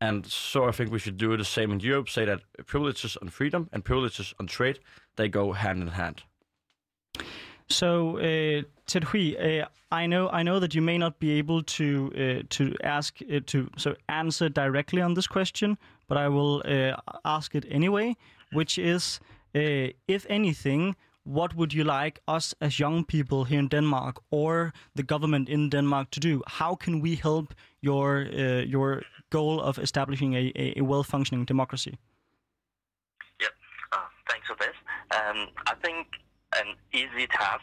And 0.00 0.26
so 0.26 0.68
I 0.68 0.72
think 0.72 0.92
we 0.92 1.00
should 1.00 1.16
do 1.16 1.36
the 1.36 1.44
same 1.44 1.72
in 1.72 1.80
Europe, 1.80 2.08
say 2.08 2.24
that 2.24 2.40
privileges 2.66 3.16
on 3.20 3.28
freedom 3.30 3.68
and 3.72 3.84
privileges 3.84 4.34
on 4.38 4.46
trade, 4.46 4.78
they 5.16 5.28
go 5.28 5.52
hand 5.52 5.82
in 5.82 5.88
hand. 5.88 6.22
So, 7.70 8.18
uh, 8.18 8.62
Ted 8.86 9.04
Hui, 9.04 9.36
uh, 9.36 9.66
I 9.90 10.06
know 10.06 10.28
I 10.30 10.42
know 10.42 10.58
that 10.58 10.74
you 10.74 10.82
may 10.82 10.98
not 10.98 11.18
be 11.18 11.38
able 11.38 11.62
to 11.62 12.10
uh, 12.14 12.42
to 12.48 12.74
ask 12.82 13.18
uh, 13.22 13.40
to 13.46 13.70
so 13.76 13.94
answer 14.08 14.48
directly 14.48 15.02
on 15.02 15.14
this 15.14 15.26
question, 15.26 15.78
but 16.08 16.18
I 16.18 16.28
will 16.28 16.62
uh, 16.64 16.96
ask 17.24 17.54
it 17.54 17.64
anyway, 17.70 18.16
which 18.52 18.78
is, 18.78 19.20
uh, 19.54 19.92
if 20.06 20.26
anything, 20.28 20.96
what 21.24 21.54
would 21.54 21.74
you 21.74 21.84
like 21.84 22.20
us 22.26 22.54
as 22.60 22.78
young 22.78 23.04
people 23.04 23.44
here 23.44 23.58
in 23.58 23.68
Denmark 23.68 24.22
or 24.30 24.72
the 24.94 25.02
government 25.02 25.48
in 25.48 25.68
Denmark 25.68 26.10
to 26.10 26.20
do? 26.20 26.42
How 26.46 26.74
can 26.74 27.00
we 27.00 27.16
help 27.16 27.54
your 27.80 28.26
uh, 28.32 28.64
your 28.64 29.02
goal 29.30 29.60
of 29.60 29.78
establishing 29.78 30.34
a, 30.34 30.52
a, 30.76 30.80
well 30.80 31.02
functioning 31.02 31.44
democracy? 31.44 31.98
Yep. 33.40 33.52
Uh, 33.92 34.08
thanks 34.30 34.46
for 34.46 34.56
this. 34.58 34.76
Um, 35.10 35.48
I 35.66 35.74
think 35.82 36.06
an 36.56 36.74
easy 36.92 37.26
task 37.26 37.62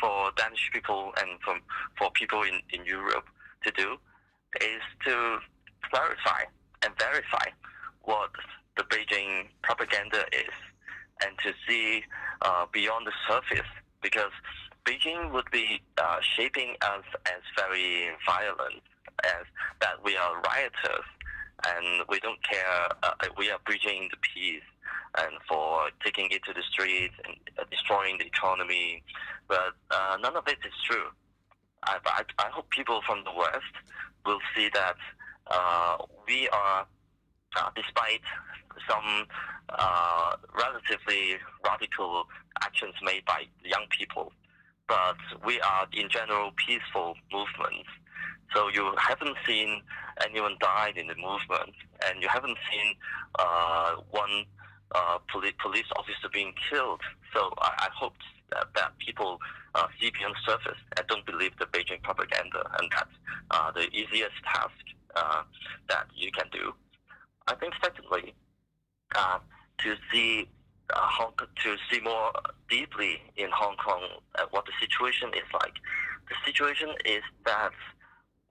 for 0.00 0.30
Danish 0.36 0.70
people 0.72 1.12
and 1.20 1.40
from, 1.44 1.60
for 1.98 2.10
people 2.12 2.42
in, 2.42 2.60
in 2.70 2.84
Europe 2.86 3.26
to 3.64 3.70
do 3.72 3.96
is 4.60 4.82
to 5.06 5.38
clarify 5.90 6.42
and 6.84 6.92
verify 6.98 7.46
what 8.02 8.30
the 8.76 8.82
Beijing 8.84 9.46
propaganda 9.62 10.24
is 10.32 10.54
and 11.24 11.36
to 11.44 11.52
see 11.68 12.02
uh, 12.42 12.66
beyond 12.72 13.06
the 13.06 13.12
surface 13.28 13.68
because 14.02 14.32
Beijing 14.84 15.32
would 15.32 15.50
be 15.52 15.80
uh, 15.98 16.16
shaping 16.36 16.74
us 16.82 17.04
as 17.26 17.40
very 17.56 18.10
violent, 18.26 18.82
as 19.24 19.46
that 19.80 20.02
we 20.02 20.16
are 20.16 20.42
rioters 20.42 21.06
and 21.66 22.04
we 22.08 22.20
don't 22.20 22.42
care, 22.42 22.88
uh, 23.02 23.12
we 23.36 23.50
are 23.50 23.58
breaching 23.64 24.08
the 24.10 24.16
peace 24.20 24.62
and 25.18 25.36
for 25.48 25.90
taking 26.04 26.28
it 26.30 26.42
to 26.44 26.52
the 26.52 26.62
streets 26.70 27.14
and 27.26 27.36
uh, 27.58 27.64
destroying 27.70 28.18
the 28.18 28.26
economy. 28.26 29.02
But 29.48 29.74
uh, 29.90 30.16
none 30.20 30.36
of 30.36 30.48
it 30.48 30.58
is 30.64 30.72
true. 30.88 31.08
I, 31.84 31.98
I, 32.06 32.22
I 32.38 32.48
hope 32.50 32.70
people 32.70 33.00
from 33.06 33.24
the 33.24 33.32
West 33.32 33.74
will 34.24 34.40
see 34.54 34.70
that 34.74 34.96
uh, 35.48 35.96
we 36.26 36.48
are, 36.48 36.86
uh, 37.56 37.70
despite 37.74 38.22
some 38.88 39.26
uh, 39.68 40.36
relatively 40.54 41.36
radical 41.64 42.24
actions 42.62 42.94
made 43.02 43.24
by 43.24 43.44
young 43.64 43.86
people, 43.96 44.32
but 44.88 45.16
we 45.44 45.60
are 45.60 45.86
in 45.92 46.08
general 46.08 46.52
peaceful 46.66 47.14
movements. 47.32 47.88
So 48.54 48.68
you 48.68 48.92
haven't 48.98 49.36
seen 49.46 49.82
anyone 50.24 50.56
died 50.60 50.96
in 50.96 51.06
the 51.06 51.14
movement, 51.14 51.74
and 52.06 52.22
you 52.22 52.28
haven't 52.28 52.58
seen 52.70 52.94
uh, 53.38 53.94
one 54.10 54.44
uh, 54.94 55.18
poli- 55.32 55.54
police 55.62 55.86
officer 55.96 56.28
being 56.32 56.52
killed. 56.70 57.00
So 57.34 57.52
I, 57.58 57.86
I 57.86 57.88
hope 57.94 58.14
that, 58.50 58.66
that 58.74 58.98
people 58.98 59.38
uh, 59.74 59.86
see 60.00 60.10
beyond 60.10 60.34
the 60.34 60.52
surface 60.52 60.78
and 60.96 61.06
don't 61.06 61.24
believe 61.24 61.52
the 61.58 61.66
Beijing 61.66 62.02
propaganda, 62.02 62.62
and 62.78 62.90
that's 62.90 63.16
uh, 63.50 63.70
the 63.72 63.88
easiest 63.90 64.36
task 64.44 64.72
uh, 65.16 65.42
that 65.88 66.06
you 66.14 66.30
can 66.32 66.46
do. 66.52 66.74
I 67.48 67.54
think 67.54 67.74
secondly, 67.82 68.34
uh, 69.14 69.38
to 69.78 69.94
see 70.12 70.48
uh, 70.90 71.00
Hong 71.00 71.32
to 71.38 71.76
see 71.90 72.00
more 72.00 72.32
deeply 72.68 73.20
in 73.36 73.48
Hong 73.52 73.76
Kong 73.76 74.02
uh, 74.36 74.44
what 74.50 74.66
the 74.66 74.72
situation 74.80 75.28
is 75.30 75.48
like. 75.52 75.74
The 76.28 76.36
situation 76.44 76.90
is 77.04 77.22
that 77.44 77.72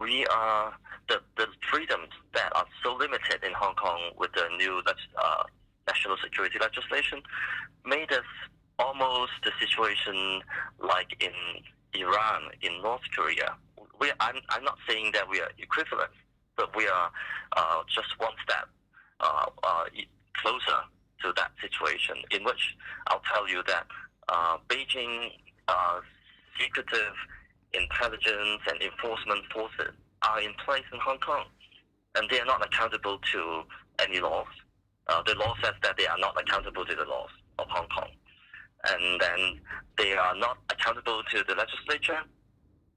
we 0.01 0.25
are 0.27 0.73
the, 1.07 1.21
the 1.37 1.45
freedoms 1.69 2.09
that 2.33 2.51
are 2.55 2.65
so 2.83 2.95
limited 2.95 3.43
in 3.45 3.53
Hong 3.53 3.75
Kong 3.75 4.11
with 4.17 4.31
the 4.33 4.45
new 4.57 4.81
uh, 4.87 5.43
national 5.87 6.17
security 6.23 6.57
legislation 6.59 7.21
made 7.85 8.11
us 8.11 8.25
almost 8.79 9.31
the 9.43 9.51
situation 9.59 10.41
like 10.79 11.23
in 11.23 11.31
Iran, 11.93 12.49
in 12.61 12.81
North 12.81 13.01
Korea. 13.15 13.55
We, 13.99 14.11
I'm, 14.19 14.35
I'm 14.49 14.63
not 14.63 14.77
saying 14.89 15.11
that 15.13 15.29
we 15.29 15.39
are 15.39 15.51
equivalent, 15.59 16.11
but 16.57 16.75
we 16.75 16.87
are 16.87 17.11
uh, 17.55 17.83
just 17.87 18.07
one 18.17 18.33
step 18.43 18.67
uh, 19.19 19.45
uh, 19.63 19.83
closer 20.41 20.79
to 21.21 21.33
that 21.35 21.51
situation, 21.61 22.15
in 22.31 22.43
which 22.43 22.75
I'll 23.07 23.21
tell 23.31 23.47
you 23.47 23.61
that 23.67 23.85
uh, 24.29 24.57
Beijing 24.67 25.33
uh, 25.67 25.99
secretive 26.59 27.13
intelligence 27.73 28.61
and 28.69 28.81
enforcement 28.81 29.45
forces 29.53 29.93
are 30.27 30.41
in 30.41 30.53
place 30.65 30.83
in 30.93 30.99
Hong 30.99 31.19
Kong, 31.19 31.45
and 32.15 32.29
they 32.29 32.39
are 32.39 32.45
not 32.45 32.65
accountable 32.65 33.19
to 33.31 33.63
any 33.99 34.19
laws. 34.19 34.47
Uh, 35.07 35.21
the 35.23 35.35
law 35.35 35.55
says 35.63 35.73
that 35.83 35.97
they 35.97 36.07
are 36.07 36.17
not 36.17 36.39
accountable 36.39 36.85
to 36.85 36.95
the 36.95 37.05
laws 37.05 37.29
of 37.59 37.67
Hong 37.69 37.87
Kong, 37.87 38.09
and 38.89 39.21
then 39.21 39.59
they 39.97 40.13
are 40.13 40.35
not 40.35 40.57
accountable 40.69 41.21
to 41.31 41.43
the 41.47 41.55
legislature. 41.55 42.19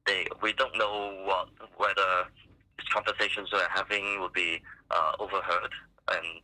They, 0.06 0.26
we 0.42 0.52
don't 0.52 0.76
know 0.76 1.22
what 1.24 1.48
whether 1.78 2.28
these 2.78 2.88
conversations 2.92 3.48
we're 3.52 3.66
having 3.70 4.20
will 4.20 4.28
be 4.28 4.60
uh, 4.90 5.12
overheard 5.18 5.72
and 6.12 6.42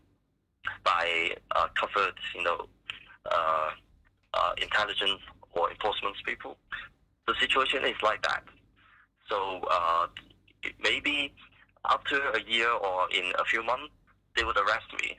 by 0.84 1.32
uh, 1.56 1.68
covered, 1.78 2.14
you 2.34 2.42
know, 2.42 2.66
uh, 3.30 3.70
uh, 4.34 4.52
intelligence 4.60 5.20
or 5.52 5.70
enforcement 5.70 6.16
people. 6.24 6.56
The 7.26 7.34
situation 7.40 7.84
is 7.84 7.96
like 8.02 8.22
that. 8.22 8.42
So 9.28 9.60
uh, 9.70 10.06
maybe 10.82 11.32
after 11.88 12.20
a 12.30 12.42
year 12.42 12.70
or 12.70 13.08
in 13.10 13.32
a 13.38 13.44
few 13.44 13.62
months, 13.62 13.92
they 14.36 14.44
would 14.44 14.56
arrest 14.56 14.86
me 15.00 15.18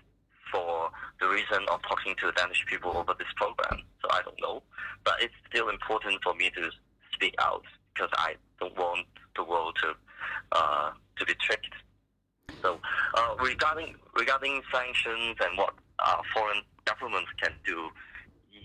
for 0.51 0.89
the 1.19 1.27
reason 1.27 1.63
of 1.71 1.81
talking 1.87 2.15
to 2.19 2.31
Danish 2.33 2.65
people 2.67 2.95
over 2.97 3.13
this 3.17 3.27
program. 3.35 3.83
So 4.01 4.09
I 4.11 4.21
don't 4.23 4.39
know, 4.41 4.61
but 5.03 5.15
it's 5.21 5.33
still 5.49 5.69
important 5.69 6.21
for 6.23 6.33
me 6.35 6.51
to 6.55 6.69
speak 7.13 7.35
out 7.39 7.63
because 7.93 8.09
I 8.13 8.35
don't 8.59 8.75
want 8.77 9.05
the 9.35 9.43
world 9.43 9.77
to 9.81 9.93
uh, 10.51 10.91
to 11.17 11.25
be 11.25 11.33
tricked. 11.35 11.73
So 12.61 12.79
uh, 13.15 13.35
regarding 13.39 13.95
regarding 14.15 14.61
sanctions 14.73 15.37
and 15.39 15.57
what 15.57 15.73
uh, 15.99 16.21
foreign 16.33 16.61
governments 16.85 17.29
can 17.41 17.53
do, 17.65 17.89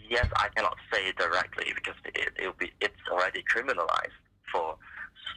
yes, 0.08 0.26
I 0.36 0.48
cannot 0.54 0.76
say 0.92 1.12
directly 1.12 1.72
because 1.74 1.94
it 2.04 2.32
will 2.40 2.54
be 2.58 2.72
it's 2.80 2.94
already 3.10 3.42
criminalized 3.42 4.18
for 4.52 4.76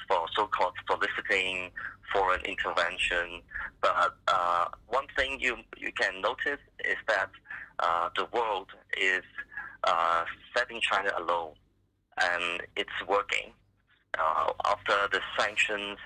for 0.08 0.26
so-called 0.36 0.74
soliciting 0.90 1.72
foreign 2.14 2.42
intervention. 2.42 3.42
But 3.82 4.16
uh, 4.28 4.66
one 4.88 5.08
thing 5.16 5.40
you 5.40 5.58
you 5.78 5.92
can 5.92 6.22
notice 6.22 6.60
is 6.86 6.98
that 7.08 7.30
uh, 7.80 8.10
the 8.16 8.26
world 8.34 8.68
is 9.00 9.24
uh, 9.84 10.26
setting 10.56 10.82
China 10.82 11.12
alone, 11.18 11.54
and 12.22 12.62
it's 12.76 12.98
working. 13.08 13.54
Uh, 14.18 14.52
after 14.66 15.08
the 15.12 15.22
sanctions 15.38 15.98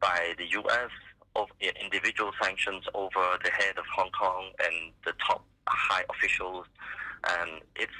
by 0.00 0.32
the 0.38 0.46
U.S. 0.52 0.90
of 1.36 1.48
individual 1.60 2.32
sanctions 2.42 2.84
over 2.94 3.38
the 3.44 3.50
head 3.50 3.76
of 3.76 3.84
Hong 3.94 4.10
Kong 4.18 4.50
and 4.64 4.92
the 5.04 5.12
top 5.24 5.44
high 5.68 6.04
officials, 6.08 6.66
and 7.28 7.60
it's 7.76 7.92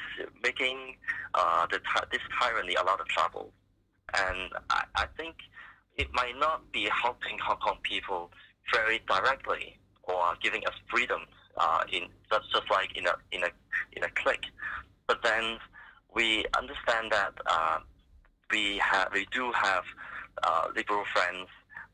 making 0.43 0.97
uh, 1.35 1.67
the 1.71 1.81
this 2.11 2.21
tyranny 2.41 2.75
a 2.75 2.83
lot 2.85 3.01
of 3.01 3.09
trouble. 3.09 3.53
And 4.15 4.53
I, 4.71 4.85
I 4.97 5.07
think 5.17 5.37
it 5.97 6.09
might 6.13 6.39
not 6.39 6.73
be 6.73 6.89
helping 7.03 7.39
Hong 7.39 7.59
Kong 7.59 7.79
people 7.83 8.31
very 8.73 9.01
directly 9.09 9.79
or 10.05 10.35
giving 10.43 10.67
us 10.67 10.75
freedom 10.89 11.23
uh, 11.57 11.83
in 11.93 12.03
just, 12.31 12.53
just 12.53 12.71
like 12.71 12.97
in 12.97 13.07
a 13.07 13.15
in 13.33 13.43
a 13.45 13.51
in 13.93 14.05
a 14.05 14.11
click. 14.11 14.45
But 15.07 15.23
then 15.23 15.59
we 16.15 16.45
understand 16.57 17.13
that 17.13 17.33
uh, 17.47 17.79
we 18.51 18.79
have 18.79 19.09
we 19.13 19.27
do 19.33 19.53
have 19.53 19.85
uh, 20.43 20.69
liberal 20.75 21.05
friends 21.13 21.49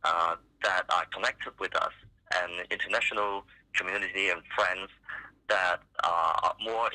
uh, 0.05 0.37
that 0.63 0.85
are 0.91 1.05
connected 1.13 1.53
with 1.59 1.75
us 1.77 1.93
and 2.35 2.67
international 2.71 3.45
community 3.75 4.31
and 4.31 4.43
friends 4.55 4.89
that 5.49 5.81
are 6.03 6.55
more 6.63 6.89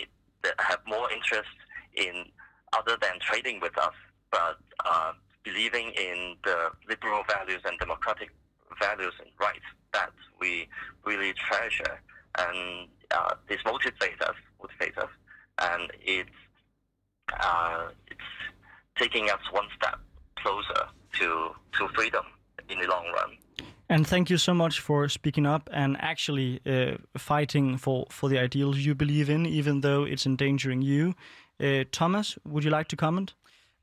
that 0.43 0.53
have 0.57 0.79
more 0.87 1.11
interest 1.11 1.49
in 1.95 2.25
other 2.73 2.97
than 3.01 3.19
trading 3.19 3.59
with 3.59 3.77
us, 3.77 3.93
but 4.31 4.57
uh, 4.85 5.11
believing 5.43 5.91
in 5.91 6.35
the 6.43 6.69
liberal 6.87 7.23
values 7.27 7.61
and 7.65 7.77
democratic 7.79 8.29
values 8.79 9.13
and 9.19 9.29
rights 9.39 9.65
that 9.93 10.11
we 10.39 10.67
really 11.05 11.33
treasure, 11.33 11.99
and 12.39 12.87
uh, 13.11 13.33
this 13.49 13.59
motivates 13.65 14.21
us, 14.21 14.35
motivates 14.61 14.97
us, 14.97 15.09
and 15.59 15.91
it's 16.01 16.29
uh, 17.39 17.87
it's 18.07 18.21
taking 18.97 19.29
us 19.29 19.39
one 19.51 19.67
step 19.75 19.99
closer 20.35 20.87
to 21.13 21.51
to 21.77 21.87
freedom 21.93 22.23
in 22.69 22.79
the 22.79 22.87
long 22.87 23.05
run. 23.13 23.37
And 23.91 24.07
thank 24.07 24.29
you 24.29 24.37
so 24.37 24.53
much 24.53 24.79
for 24.79 25.09
speaking 25.09 25.45
up 25.45 25.69
and 25.73 25.97
actually 25.99 26.61
uh, 26.65 26.95
fighting 27.17 27.75
for, 27.75 28.05
for 28.09 28.29
the 28.29 28.39
ideals 28.39 28.77
you 28.77 28.95
believe 28.95 29.29
in, 29.29 29.45
even 29.45 29.81
though 29.81 30.05
it's 30.05 30.25
endangering 30.25 30.81
you. 30.81 31.13
Uh, 31.59 31.83
Thomas, 31.91 32.37
would 32.45 32.63
you 32.63 32.69
like 32.69 32.87
to 32.87 32.95
comment? 32.95 33.33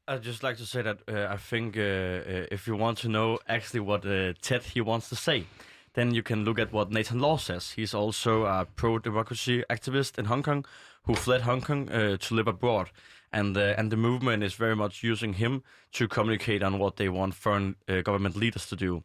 I'd 0.09 0.23
just 0.23 0.43
like 0.43 0.57
to 0.57 0.65
say 0.65 0.81
that 0.81 1.01
uh, 1.07 1.27
I 1.31 1.37
think 1.37 1.77
uh, 1.77 1.81
uh, 1.83 2.47
if 2.51 2.67
you 2.67 2.75
want 2.75 2.97
to 2.99 3.09
know 3.11 3.39
actually 3.47 3.81
what 3.81 4.07
uh, 4.07 4.33
Ted 4.41 4.63
he 4.63 4.81
wants 4.81 5.11
to 5.11 5.15
say, 5.15 5.45
then 5.93 6.15
you 6.15 6.23
can 6.23 6.43
look 6.43 6.59
at 6.59 6.73
what 6.73 6.91
Nathan 6.91 7.19
Law 7.19 7.37
says. 7.37 7.73
He's 7.73 7.93
also 7.93 8.47
a 8.47 8.65
pro-democracy 8.65 9.63
activist 9.69 10.19
in 10.19 10.25
Hong 10.25 10.43
Kong 10.43 10.65
who 11.03 11.17
fled 11.17 11.43
Hong 11.43 11.61
Kong 11.61 11.87
to 11.87 12.35
live 12.35 12.49
abroad, 12.49 12.91
and 13.31 13.55
uh, 13.59 13.75
and 13.77 13.93
the 13.93 13.97
movement 13.99 14.43
is 14.43 14.55
very 14.55 14.75
much 14.75 15.03
using 15.03 15.35
him 15.35 15.63
to 15.93 16.09
communicate 16.09 16.63
on 16.63 16.79
what 16.79 16.97
they 16.97 17.11
want 17.11 17.35
foreign 17.35 17.77
uh, 17.87 18.01
government 18.01 18.37
leaders 18.37 18.67
to 18.69 18.77
do. 18.77 19.03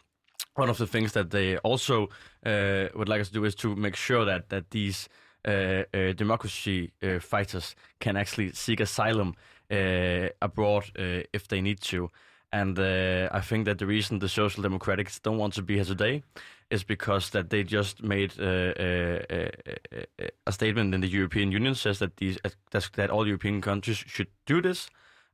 One 0.56 0.70
of 0.70 0.78
the 0.78 0.88
things 0.88 1.14
that 1.14 1.32
they 1.32 1.58
also 1.58 2.10
uh, 2.46 2.90
would 2.96 3.10
like 3.10 3.22
us 3.22 3.30
to 3.30 3.34
do 3.34 3.46
is 3.46 3.56
to 3.56 3.76
make 3.76 3.96
sure 3.96 4.26
that 4.26 4.50
that 4.50 4.70
these 4.70 5.10
uh, 5.46 5.84
uh, 5.94 6.14
democracy 6.14 6.92
uh, 7.02 7.20
fighters 7.20 7.76
can 8.00 8.18
actually 8.18 8.52
seek 8.54 8.80
asylum 8.80 9.36
uh, 9.72 10.30
abroad 10.42 10.84
uh, 10.98 11.24
if 11.34 11.48
they 11.48 11.62
need 11.62 11.82
to. 11.82 12.10
And 12.52 12.78
uh, 12.78 13.30
I 13.32 13.42
think 13.42 13.66
that 13.66 13.80
the 13.80 13.88
reason 13.88 14.20
the 14.20 14.30
Social 14.30 14.62
Democrats 14.62 15.20
don't 15.20 15.40
want 15.40 15.56
to 15.56 15.64
be 15.64 15.76
here 15.76 15.86
today 15.86 16.22
is 16.70 16.84
because 16.84 17.32
that 17.32 17.50
they 17.50 17.64
just 17.64 18.04
made 18.04 18.34
uh, 18.40 18.44
uh, 18.44 19.20
uh, 19.30 19.50
uh 20.22 20.28
a 20.46 20.52
statement 20.52 20.94
in 20.94 21.02
the 21.02 21.08
European 21.08 21.52
Union 21.52 21.76
says 21.76 21.98
that 22.00 22.18
these 22.18 22.38
uh, 22.46 22.80
that 22.94 23.10
all 23.10 23.26
European 23.26 23.60
countries 23.62 23.98
should 23.98 24.28
do 24.46 24.62
this. 24.62 24.90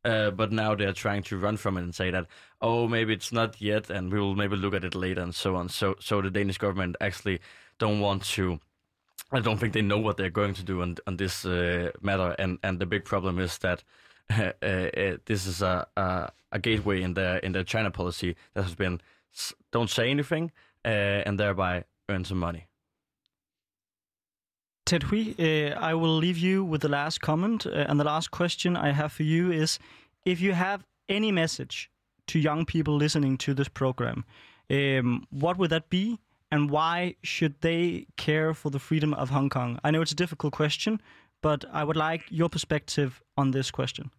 Uh, 0.05 0.31
but 0.31 0.51
now 0.51 0.73
they're 0.75 0.93
trying 0.93 1.21
to 1.21 1.37
run 1.37 1.57
from 1.57 1.77
it 1.77 1.81
and 1.81 1.93
say 1.93 2.09
that 2.09 2.25
oh 2.61 2.87
maybe 2.87 3.13
it's 3.13 3.33
not 3.33 3.59
yet 3.59 3.89
and 3.89 4.13
we 4.13 4.19
will 4.19 4.33
maybe 4.33 4.55
look 4.55 4.73
at 4.73 4.85
it 4.85 4.95
later 4.95 5.21
and 5.21 5.35
so 5.35 5.55
on. 5.55 5.67
So 5.67 5.95
so 5.99 6.21
the 6.21 6.31
Danish 6.31 6.57
government 6.57 6.95
actually 7.01 7.39
don't 7.79 7.99
want 7.99 8.23
to 8.25 8.59
I 9.31 9.39
don't 9.41 9.57
think 9.57 9.73
they 9.73 9.81
know 9.81 9.99
what 9.99 10.17
they're 10.17 10.29
going 10.29 10.53
to 10.55 10.63
do 10.63 10.81
on, 10.81 10.97
on 11.05 11.17
this 11.17 11.45
uh, 11.45 11.91
matter, 12.01 12.35
and, 12.39 12.57
and 12.63 12.79
the 12.79 12.87
big 12.87 13.05
problem 13.05 13.37
is 13.37 13.59
that 13.59 13.83
uh, 14.31 14.53
uh, 14.63 15.17
this 15.25 15.45
is 15.45 15.61
a, 15.61 15.87
a 15.95 16.31
a 16.51 16.59
gateway 16.59 17.01
in 17.01 17.13
the 17.13 17.43
in 17.45 17.51
the 17.51 17.63
China 17.63 17.91
policy 17.91 18.35
that 18.53 18.63
has 18.63 18.75
been 18.75 19.01
don't 19.71 19.89
say 19.89 20.09
anything 20.09 20.51
uh, 20.83 21.21
and 21.25 21.39
thereby 21.39 21.83
earn 22.09 22.25
some 22.25 22.39
money. 22.39 22.65
Ted 24.89 25.03
Hui, 25.03 25.35
uh, 25.37 25.79
I 25.79 25.93
will 25.93 26.17
leave 26.17 26.39
you 26.39 26.63
with 26.65 26.81
the 26.81 26.89
last 26.89 27.21
comment. 27.21 27.67
Uh, 27.67 27.85
and 27.87 27.99
the 27.99 28.03
last 28.03 28.31
question 28.31 28.75
I 28.75 28.91
have 28.91 29.11
for 29.11 29.21
you 29.21 29.51
is 29.51 29.77
if 30.25 30.41
you 30.41 30.53
have 30.53 30.83
any 31.07 31.31
message 31.31 31.91
to 32.25 32.39
young 32.39 32.65
people 32.65 32.95
listening 32.95 33.37
to 33.37 33.53
this 33.53 33.67
program, 33.67 34.25
um, 34.71 35.27
what 35.29 35.59
would 35.59 35.69
that 35.69 35.91
be? 35.91 36.17
And 36.51 36.71
why 36.71 37.17
should 37.21 37.61
they 37.61 38.07
care 38.17 38.55
for 38.55 38.71
the 38.71 38.79
freedom 38.79 39.13
of 39.13 39.29
Hong 39.29 39.47
Kong? 39.47 39.79
I 39.83 39.91
know 39.91 40.01
it's 40.01 40.11
a 40.11 40.15
difficult 40.15 40.53
question, 40.53 40.99
but 41.43 41.65
I 41.71 41.83
would 41.83 41.95
like 41.95 42.23
your 42.31 42.49
perspective 42.49 43.21
on 43.37 43.51
this 43.51 43.69
question. 43.69 44.09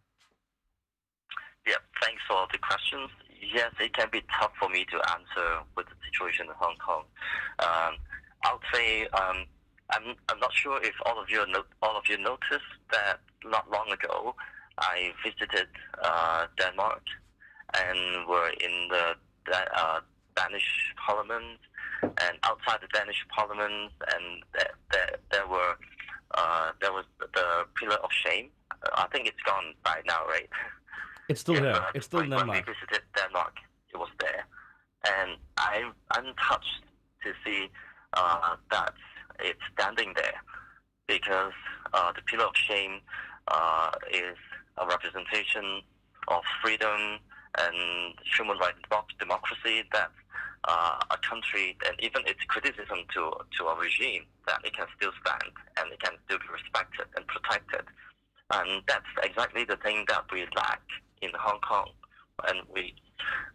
Yeah, 1.67 1.83
thanks 2.01 2.23
for 2.29 2.37
all 2.37 2.47
the 2.53 2.59
questions. 2.59 3.11
Yes, 3.43 3.73
it 3.81 3.93
can 3.93 4.07
be 4.13 4.23
tough 4.39 4.53
for 4.57 4.69
me 4.69 4.85
to 4.93 4.97
answer 5.11 5.65
with 5.77 5.87
the 5.87 5.97
situation 6.07 6.47
in 6.47 6.53
Hong 6.57 6.77
Kong. 6.77 7.03
Um, 7.59 7.97
I 8.45 8.53
would 8.53 8.63
say 8.73 9.09
um, 9.09 9.47
I'm, 9.93 10.15
I'm 10.29 10.39
not 10.41 10.53
sure 10.53 10.81
if 10.83 10.95
all 11.07 11.21
of 11.21 11.29
you 11.31 11.45
no, 11.49 11.63
all 11.83 11.97
of 11.97 12.05
you 12.09 12.19
noticed 12.19 12.73
that 12.93 13.19
not 13.45 13.71
long 13.71 13.91
ago 13.93 14.35
I 14.79 15.13
visited 15.25 15.69
uh, 16.03 16.47
Denmark 16.59 17.03
and 17.75 18.27
were 18.27 18.51
in 18.61 18.89
the 18.89 19.15
uh, 19.53 20.01
Danish 20.37 20.95
Parliament 20.97 21.59
and 22.03 22.39
outside 22.45 22.81
the 22.81 22.89
Danish 22.93 23.25
Parliament 23.35 23.93
and 24.15 24.43
there, 24.55 24.75
there, 24.93 25.17
there 25.31 25.47
were 25.47 25.77
uh, 26.35 26.71
there 26.81 26.93
was 26.93 27.05
the 27.21 27.67
Pillar 27.79 27.97
of 27.97 28.11
Shame. 28.25 28.51
I 28.95 29.07
think 29.13 29.27
it's 29.27 29.43
gone 29.45 29.75
by 29.85 30.01
now, 30.07 30.25
right? 30.27 30.49
It's 31.29 31.41
still 31.41 31.61
there. 31.61 31.85
It's 31.95 32.07
still 32.07 32.21
in 32.21 32.31
when 32.31 32.49
we 32.49 32.61
visited 32.61 33.03
Denmark, 33.17 33.55
it 33.93 33.99
was 33.99 34.09
there, 34.21 34.47
and 35.07 35.37
I'm 35.57 35.93
I'm 36.13 36.35
touched 36.49 36.83
to 37.25 37.33
see 37.45 37.69
uh, 38.15 38.57
that 38.71 38.95
it's 39.43 39.61
standing 39.73 40.13
there 40.17 40.41
because 41.07 41.53
uh, 41.93 42.13
the 42.13 42.23
pillar 42.23 42.45
of 42.45 42.57
shame 42.57 43.01
uh, 43.49 43.91
is 44.13 44.37
a 44.79 44.87
representation 44.87 45.83
of 46.29 46.43
freedom 46.63 47.19
and 47.59 48.15
human 48.37 48.57
rights 48.59 48.79
democracy 49.19 49.83
that 49.93 50.11
uh, 50.65 50.99
a 51.11 51.17
country 51.19 51.77
and 51.87 51.97
even 52.01 52.23
its 52.27 52.43
criticism 52.49 52.99
to 53.13 53.33
to 53.57 53.65
a 53.67 53.79
regime 53.79 54.25
that 54.47 54.61
it 54.65 54.75
can 54.75 54.87
still 54.97 55.13
stand 55.25 55.53
and 55.79 55.93
it 55.93 56.01
can 56.01 56.13
still 56.27 56.39
be 56.39 56.47
respected 56.53 57.07
and 57.17 57.27
protected. 57.27 57.87
And 58.53 58.83
that's 58.87 59.07
exactly 59.23 59.65
the 59.65 59.77
thing 59.77 60.05
that 60.09 60.25
we 60.33 60.47
lack 60.57 60.83
in 61.23 61.31
Hong 61.35 61.61
Kong. 61.61 61.91
And 62.49 62.61
we, 62.73 62.95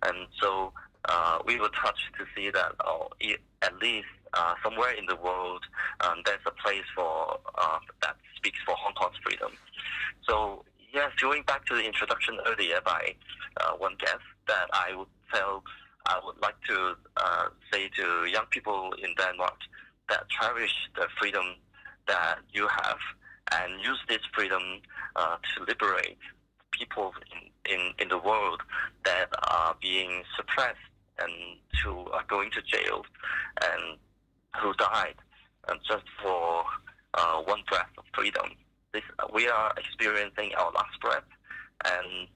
and 0.04 0.28
so 0.42 0.72
uh, 1.10 1.40
we 1.46 1.60
were 1.60 1.70
touched 1.70 2.10
to 2.18 2.26
see 2.36 2.50
that 2.52 2.74
oh, 2.86 3.10
at 3.62 3.78
least 3.82 4.08
uh, 4.36 4.54
somewhere 4.64 4.92
in 4.92 5.06
the 5.06 5.16
world 5.16 5.64
um, 6.02 6.22
there's 6.26 6.46
a 6.46 6.52
place 6.52 6.86
for 6.96 7.40
uh, 7.58 7.80
that 8.02 8.16
speaks 8.36 8.60
for 8.66 8.76
Hong 8.76 8.94
Kong's 8.94 9.18
freedom. 9.24 9.52
So 10.28 10.64
yes, 10.94 11.12
going 11.20 11.44
back 11.44 11.66
to 11.66 11.76
the 11.76 11.86
introduction 11.86 12.38
earlier 12.48 12.80
by 12.86 13.16
uh, 13.62 13.74
one 13.78 13.96
guest, 14.00 14.24
that 14.48 14.68
I 14.74 14.96
would 14.96 15.08
tell, 15.34 15.64
I 16.06 16.20
would 16.24 16.40
like 16.42 16.56
to 16.70 16.96
uh, 17.18 17.46
say 17.72 17.90
to 17.98 18.26
young 18.26 18.46
people 18.50 18.94
in 19.04 19.14
Denmark 19.18 19.58
that 20.10 20.24
cherish 20.30 20.74
the 20.96 21.08
freedom 21.20 21.56
that 22.08 22.38
you 22.54 22.68
have 22.68 22.98
and 23.52 23.82
use 23.82 24.00
this 24.08 24.22
freedom 24.34 24.62
uh, 25.16 25.38
to 25.56 25.64
liberate 25.66 26.18
people 26.72 27.14
in, 27.32 27.74
in, 27.74 27.94
in 28.00 28.08
the 28.10 28.18
world 28.18 28.62
that 29.06 29.28
are 29.50 29.76
being 29.82 30.24
suppressed 30.36 30.78
and 31.20 31.32
who 31.84 32.10
are 32.12 32.24
going 32.28 32.52
to 32.52 32.62
jail 32.62 33.04
and 33.62 33.98
who 34.62 34.74
died 34.74 35.16
just 35.88 36.06
for 36.22 36.64
uh, 37.14 37.42
one 37.42 37.62
breath 37.70 37.90
of 37.98 38.04
freedom. 38.14 38.52
This, 38.94 39.04
we 39.34 39.48
are 39.48 39.74
experiencing 39.78 40.54
our 40.56 40.72
last 40.72 41.00
breath, 41.02 41.24
and 41.86 42.28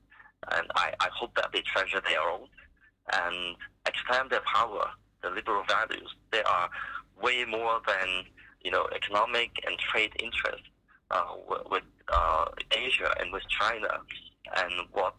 and 0.51 0.67
I, 0.75 0.93
I 0.99 1.09
hope 1.13 1.35
that 1.35 1.51
they 1.53 1.61
treasure 1.61 2.01
their 2.01 2.21
own 2.21 2.47
and 3.13 3.55
expand 3.87 4.29
their 4.29 4.41
power, 4.41 4.89
the 5.21 5.29
liberal 5.29 5.63
values. 5.67 6.15
They 6.31 6.41
are 6.43 6.69
way 7.21 7.45
more 7.45 7.81
than 7.87 8.25
you 8.63 8.71
know 8.71 8.87
economic 8.95 9.51
and 9.65 9.77
trade 9.77 10.11
interests 10.19 10.67
uh, 11.11 11.33
with, 11.47 11.61
with 11.69 11.83
uh, 12.11 12.45
Asia 12.71 13.13
and 13.19 13.31
with 13.31 13.43
China, 13.49 13.89
and 14.57 14.73
what 14.91 15.15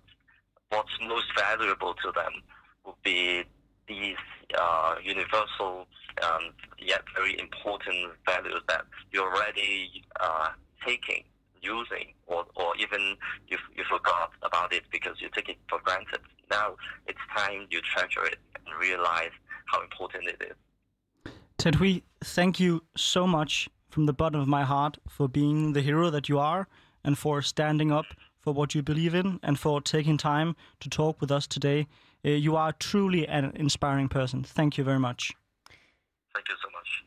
what's 0.70 0.98
most 1.07 1.26
valuable 1.36 1.94
to 1.94 2.12
them 2.14 2.42
would 2.84 3.03
be 3.03 3.44
these 3.88 4.16
uh, 4.59 4.94
universal 5.03 5.86
um, 6.22 6.52
yet 6.78 7.02
very 7.14 7.38
important 7.38 8.12
values 8.26 8.62
that 8.68 8.82
you're 9.12 9.32
already 9.34 10.04
uh, 10.20 10.48
taking, 10.86 11.24
using, 11.62 12.14
or, 12.26 12.44
or 12.56 12.76
even 12.78 13.16
you, 13.48 13.58
you 13.76 13.84
forgot 13.88 14.30
about 14.42 14.72
it 14.72 14.84
because 14.90 15.20
you 15.20 15.28
take 15.34 15.48
it 15.48 15.58
for 15.68 15.78
granted. 15.84 16.20
Now 16.50 16.76
it's 17.06 17.18
time 17.36 17.66
you 17.70 17.80
treasure 17.80 18.24
it 18.24 18.38
and 18.54 18.74
realize 18.80 19.30
how 19.66 19.82
important 19.82 20.26
it 20.26 20.42
is. 20.50 21.32
Ted 21.58 21.76
Hui, 21.76 22.02
thank 22.24 22.58
you 22.58 22.82
so 22.96 23.26
much 23.26 23.68
from 23.90 24.06
the 24.06 24.12
bottom 24.12 24.40
of 24.40 24.48
my 24.48 24.64
heart 24.64 24.98
for 25.08 25.28
being 25.28 25.72
the 25.74 25.82
hero 25.82 26.10
that 26.10 26.28
you 26.28 26.38
are 26.38 26.68
and 27.04 27.18
for 27.18 27.42
standing 27.42 27.92
up 27.92 28.06
for 28.38 28.54
what 28.54 28.74
you 28.74 28.82
believe 28.82 29.14
in 29.14 29.38
and 29.42 29.58
for 29.58 29.80
taking 29.80 30.16
time 30.16 30.56
to 30.80 30.88
talk 30.88 31.20
with 31.20 31.30
us 31.30 31.46
today. 31.46 31.86
Uh, 32.24 32.30
you 32.30 32.56
are 32.56 32.72
truly 32.72 33.26
an 33.28 33.52
inspiring 33.54 34.08
person. 34.08 34.42
Thank 34.42 34.78
you 34.78 34.84
very 34.84 34.98
much. 34.98 35.32
Thank 36.34 36.48
you 36.48 36.56
so 36.62 36.70
much. 36.72 37.04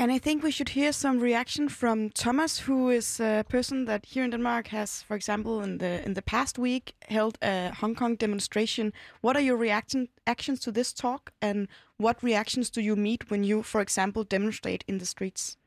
And 0.00 0.10
I 0.10 0.18
think 0.18 0.42
we 0.42 0.50
should 0.50 0.70
hear 0.70 0.92
some 0.92 1.20
reaction 1.20 1.68
from 1.68 2.08
Thomas, 2.08 2.60
who 2.60 2.88
is 2.88 3.20
a 3.20 3.44
person 3.46 3.84
that 3.84 4.06
here 4.06 4.24
in 4.24 4.30
Denmark 4.30 4.68
has, 4.68 5.02
for 5.02 5.14
example, 5.14 5.60
in 5.60 5.76
the 5.76 6.02
in 6.06 6.14
the 6.14 6.22
past 6.22 6.58
week 6.58 6.94
held 7.08 7.36
a 7.42 7.70
Hong 7.80 7.94
Kong 7.94 8.16
demonstration. 8.16 8.94
What 9.20 9.36
are 9.36 9.42
your 9.42 9.58
reaction 9.58 10.08
actions 10.26 10.60
to 10.60 10.72
this 10.72 10.94
talk, 10.94 11.32
and 11.42 11.68
what 11.98 12.22
reactions 12.22 12.70
do 12.70 12.80
you 12.80 12.96
meet 12.96 13.30
when 13.30 13.44
you, 13.44 13.62
for 13.62 13.82
example, 13.82 14.24
demonstrate 14.24 14.84
in 14.88 14.98
the 14.98 15.06
streets? 15.06 15.58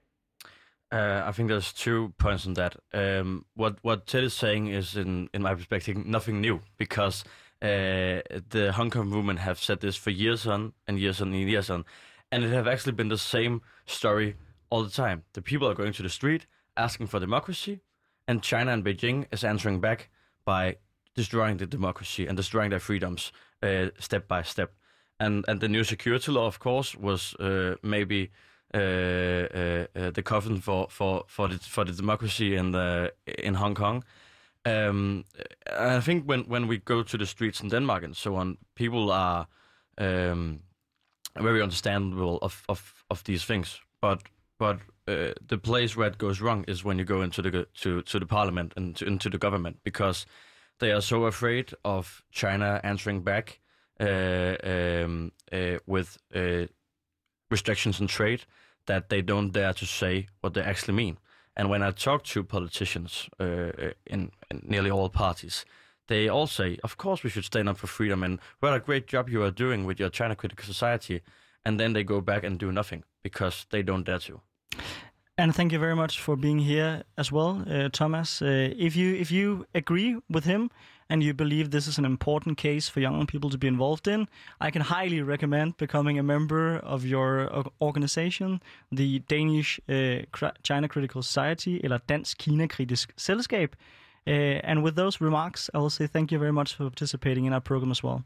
Uh, 0.91 1.21
I 1.29 1.31
think 1.31 1.49
there's 1.49 1.73
two 1.73 2.13
points 2.17 2.47
on 2.47 2.53
that. 2.53 2.75
Um, 2.91 3.45
what 3.55 3.77
what 3.83 4.07
Ted 4.07 4.23
is 4.23 4.33
saying 4.33 4.67
is, 4.67 4.95
in 4.95 5.29
in 5.33 5.43
my 5.43 5.53
perspective, 5.55 6.05
nothing 6.05 6.41
new 6.41 6.59
because 6.77 7.23
uh, 7.61 8.21
the 8.49 8.71
Hong 8.75 8.89
Kong 8.89 9.07
movement 9.07 9.39
have 9.39 9.59
said 9.59 9.79
this 9.79 9.95
for 9.95 10.11
years 10.11 10.47
on 10.47 10.73
and 10.87 10.99
years 10.99 11.21
on 11.21 11.33
and 11.33 11.49
years 11.49 11.69
on, 11.69 11.85
and 12.33 12.43
it 12.43 12.51
have 12.51 12.67
actually 12.67 12.93
been 12.93 13.09
the 13.09 13.17
same 13.17 13.61
story 13.85 14.35
all 14.71 14.83
the 14.83 14.89
time. 14.89 15.21
The 15.33 15.41
people 15.41 15.67
are 15.67 15.75
going 15.75 15.93
to 15.93 16.03
the 16.03 16.09
street 16.09 16.47
asking 16.75 17.07
for 17.07 17.19
democracy, 17.19 17.79
and 18.27 18.41
China 18.41 18.71
and 18.71 18.83
Beijing 18.83 19.27
is 19.31 19.43
answering 19.43 19.79
back 19.79 20.09
by 20.43 20.77
destroying 21.15 21.57
the 21.57 21.67
democracy 21.67 22.25
and 22.27 22.35
destroying 22.35 22.71
their 22.71 22.79
freedoms 22.79 23.31
uh, 23.61 23.89
step 23.99 24.27
by 24.27 24.41
step. 24.43 24.71
And 25.19 25.45
and 25.47 25.59
the 25.59 25.67
new 25.67 25.83
security 25.83 26.31
law, 26.31 26.47
of 26.47 26.57
course, 26.57 26.95
was 26.95 27.35
uh, 27.35 27.75
maybe 27.83 28.31
uh, 28.73 28.77
uh, 28.77 29.85
uh, 29.95 30.11
the 30.11 30.23
coffin 30.23 30.59
for 30.59 30.87
for 30.89 31.25
for 31.27 31.47
the 31.47 31.59
for 31.59 31.85
the 31.85 31.93
democracy 31.93 32.55
in 32.55 32.71
the 32.71 33.13
in 33.25 33.53
Hong 33.53 33.75
Kong. 33.75 34.03
Um, 34.65 35.25
I 35.67 35.99
think 35.99 36.25
when, 36.25 36.47
when 36.47 36.67
we 36.67 36.77
go 36.77 37.03
to 37.03 37.17
the 37.17 37.25
streets 37.25 37.61
in 37.61 37.69
Denmark 37.69 38.03
and 38.03 38.15
so 38.15 38.35
on, 38.35 38.57
people 38.75 39.11
are 39.11 39.47
um, 39.97 40.61
very 41.41 41.61
understandable 41.61 42.37
of, 42.41 42.63
of, 42.69 43.03
of 43.09 43.23
these 43.23 43.45
things. 43.45 43.79
But 44.01 44.23
but 44.59 44.77
uh, 45.07 45.33
the 45.47 45.57
place 45.57 45.97
where 45.97 46.07
it 46.07 46.17
goes 46.17 46.39
wrong 46.39 46.63
is 46.67 46.83
when 46.83 46.99
you 46.99 47.05
go 47.05 47.21
into 47.21 47.41
the 47.41 47.67
to 47.81 48.01
to 48.01 48.19
the 48.19 48.25
parliament 48.25 48.73
and 48.75 48.95
to, 48.95 49.05
into 49.05 49.29
the 49.29 49.37
government 49.37 49.77
because 49.83 50.25
they 50.79 50.91
are 50.91 51.01
so 51.01 51.25
afraid 51.25 51.73
of 51.83 52.23
China 52.31 52.79
answering 52.83 53.23
back 53.23 53.59
uh, 53.99 54.55
um, 54.63 55.31
uh, 55.51 55.77
with 55.85 56.17
uh, 56.35 56.65
restrictions 57.49 58.01
on 58.01 58.07
trade 58.07 58.45
that 58.85 59.09
they 59.09 59.21
don't 59.21 59.51
dare 59.51 59.73
to 59.73 59.85
say 59.85 60.27
what 60.41 60.53
they 60.53 60.61
actually 60.61 60.93
mean. 60.93 61.17
And 61.55 61.69
when 61.69 61.83
I 61.83 61.91
talk 61.91 62.23
to 62.23 62.43
politicians 62.43 63.29
uh, 63.39 63.93
in, 64.07 64.31
in 64.49 64.61
nearly 64.63 64.89
all 64.89 65.09
parties, 65.09 65.65
they 66.07 66.27
all 66.27 66.47
say, 66.47 66.77
"Of 66.83 66.97
course, 66.97 67.23
we 67.23 67.29
should 67.29 67.45
stand 67.45 67.69
up 67.69 67.77
for 67.77 67.87
freedom." 67.87 68.23
And 68.23 68.39
what 68.59 68.73
a 68.73 68.79
great 68.79 69.07
job 69.07 69.29
you 69.29 69.43
are 69.43 69.51
doing 69.51 69.85
with 69.85 69.99
your 69.99 70.09
China 70.09 70.35
Critical 70.35 70.65
Society. 70.65 71.21
And 71.65 71.79
then 71.79 71.93
they 71.93 72.03
go 72.03 72.21
back 72.21 72.43
and 72.43 72.59
do 72.59 72.71
nothing 72.71 73.03
because 73.23 73.65
they 73.69 73.83
don't 73.83 74.03
dare 74.03 74.19
to. 74.19 74.41
And 75.35 75.55
thank 75.55 75.71
you 75.71 75.79
very 75.79 75.95
much 75.95 76.19
for 76.19 76.35
being 76.35 76.59
here 76.59 77.03
as 77.17 77.31
well, 77.31 77.63
uh, 77.67 77.89
Thomas. 77.91 78.41
Uh, 78.41 78.69
if 78.77 78.95
you 78.95 79.15
if 79.15 79.31
you 79.31 79.65
agree 79.73 80.17
with 80.29 80.45
him 80.45 80.69
and 81.09 81.23
you 81.23 81.33
believe 81.33 81.71
this 81.71 81.87
is 81.87 81.97
an 81.97 82.05
important 82.05 82.57
case 82.57 82.87
for 82.87 82.99
young 82.99 83.25
people 83.25 83.49
to 83.49 83.57
be 83.57 83.67
involved 83.67 84.07
in, 84.07 84.27
I 84.61 84.69
can 84.69 84.83
highly 84.83 85.23
recommend 85.23 85.77
becoming 85.77 86.19
a 86.19 86.23
member 86.23 86.77
of 86.77 87.03
your 87.03 87.49
organization, 87.81 88.61
the 88.91 89.19
Danish 89.27 89.79
uh, 89.89 90.49
China 90.61 90.87
Critical 90.87 91.23
Society, 91.23 91.81
eller 91.83 91.99
Dansk 92.07 92.37
Kina 92.37 92.67
Kritisk 92.67 93.07
Selskab. 93.17 93.73
Uh, 94.27 94.69
and 94.69 94.83
with 94.83 94.95
those 94.95 95.25
remarks, 95.25 95.69
I 95.73 95.77
will 95.77 95.89
say 95.89 96.07
thank 96.07 96.31
you 96.31 96.39
very 96.39 96.53
much 96.53 96.75
for 96.75 96.89
participating 96.89 97.45
in 97.45 97.53
our 97.53 97.61
program 97.61 97.91
as 97.91 98.03
well. 98.03 98.21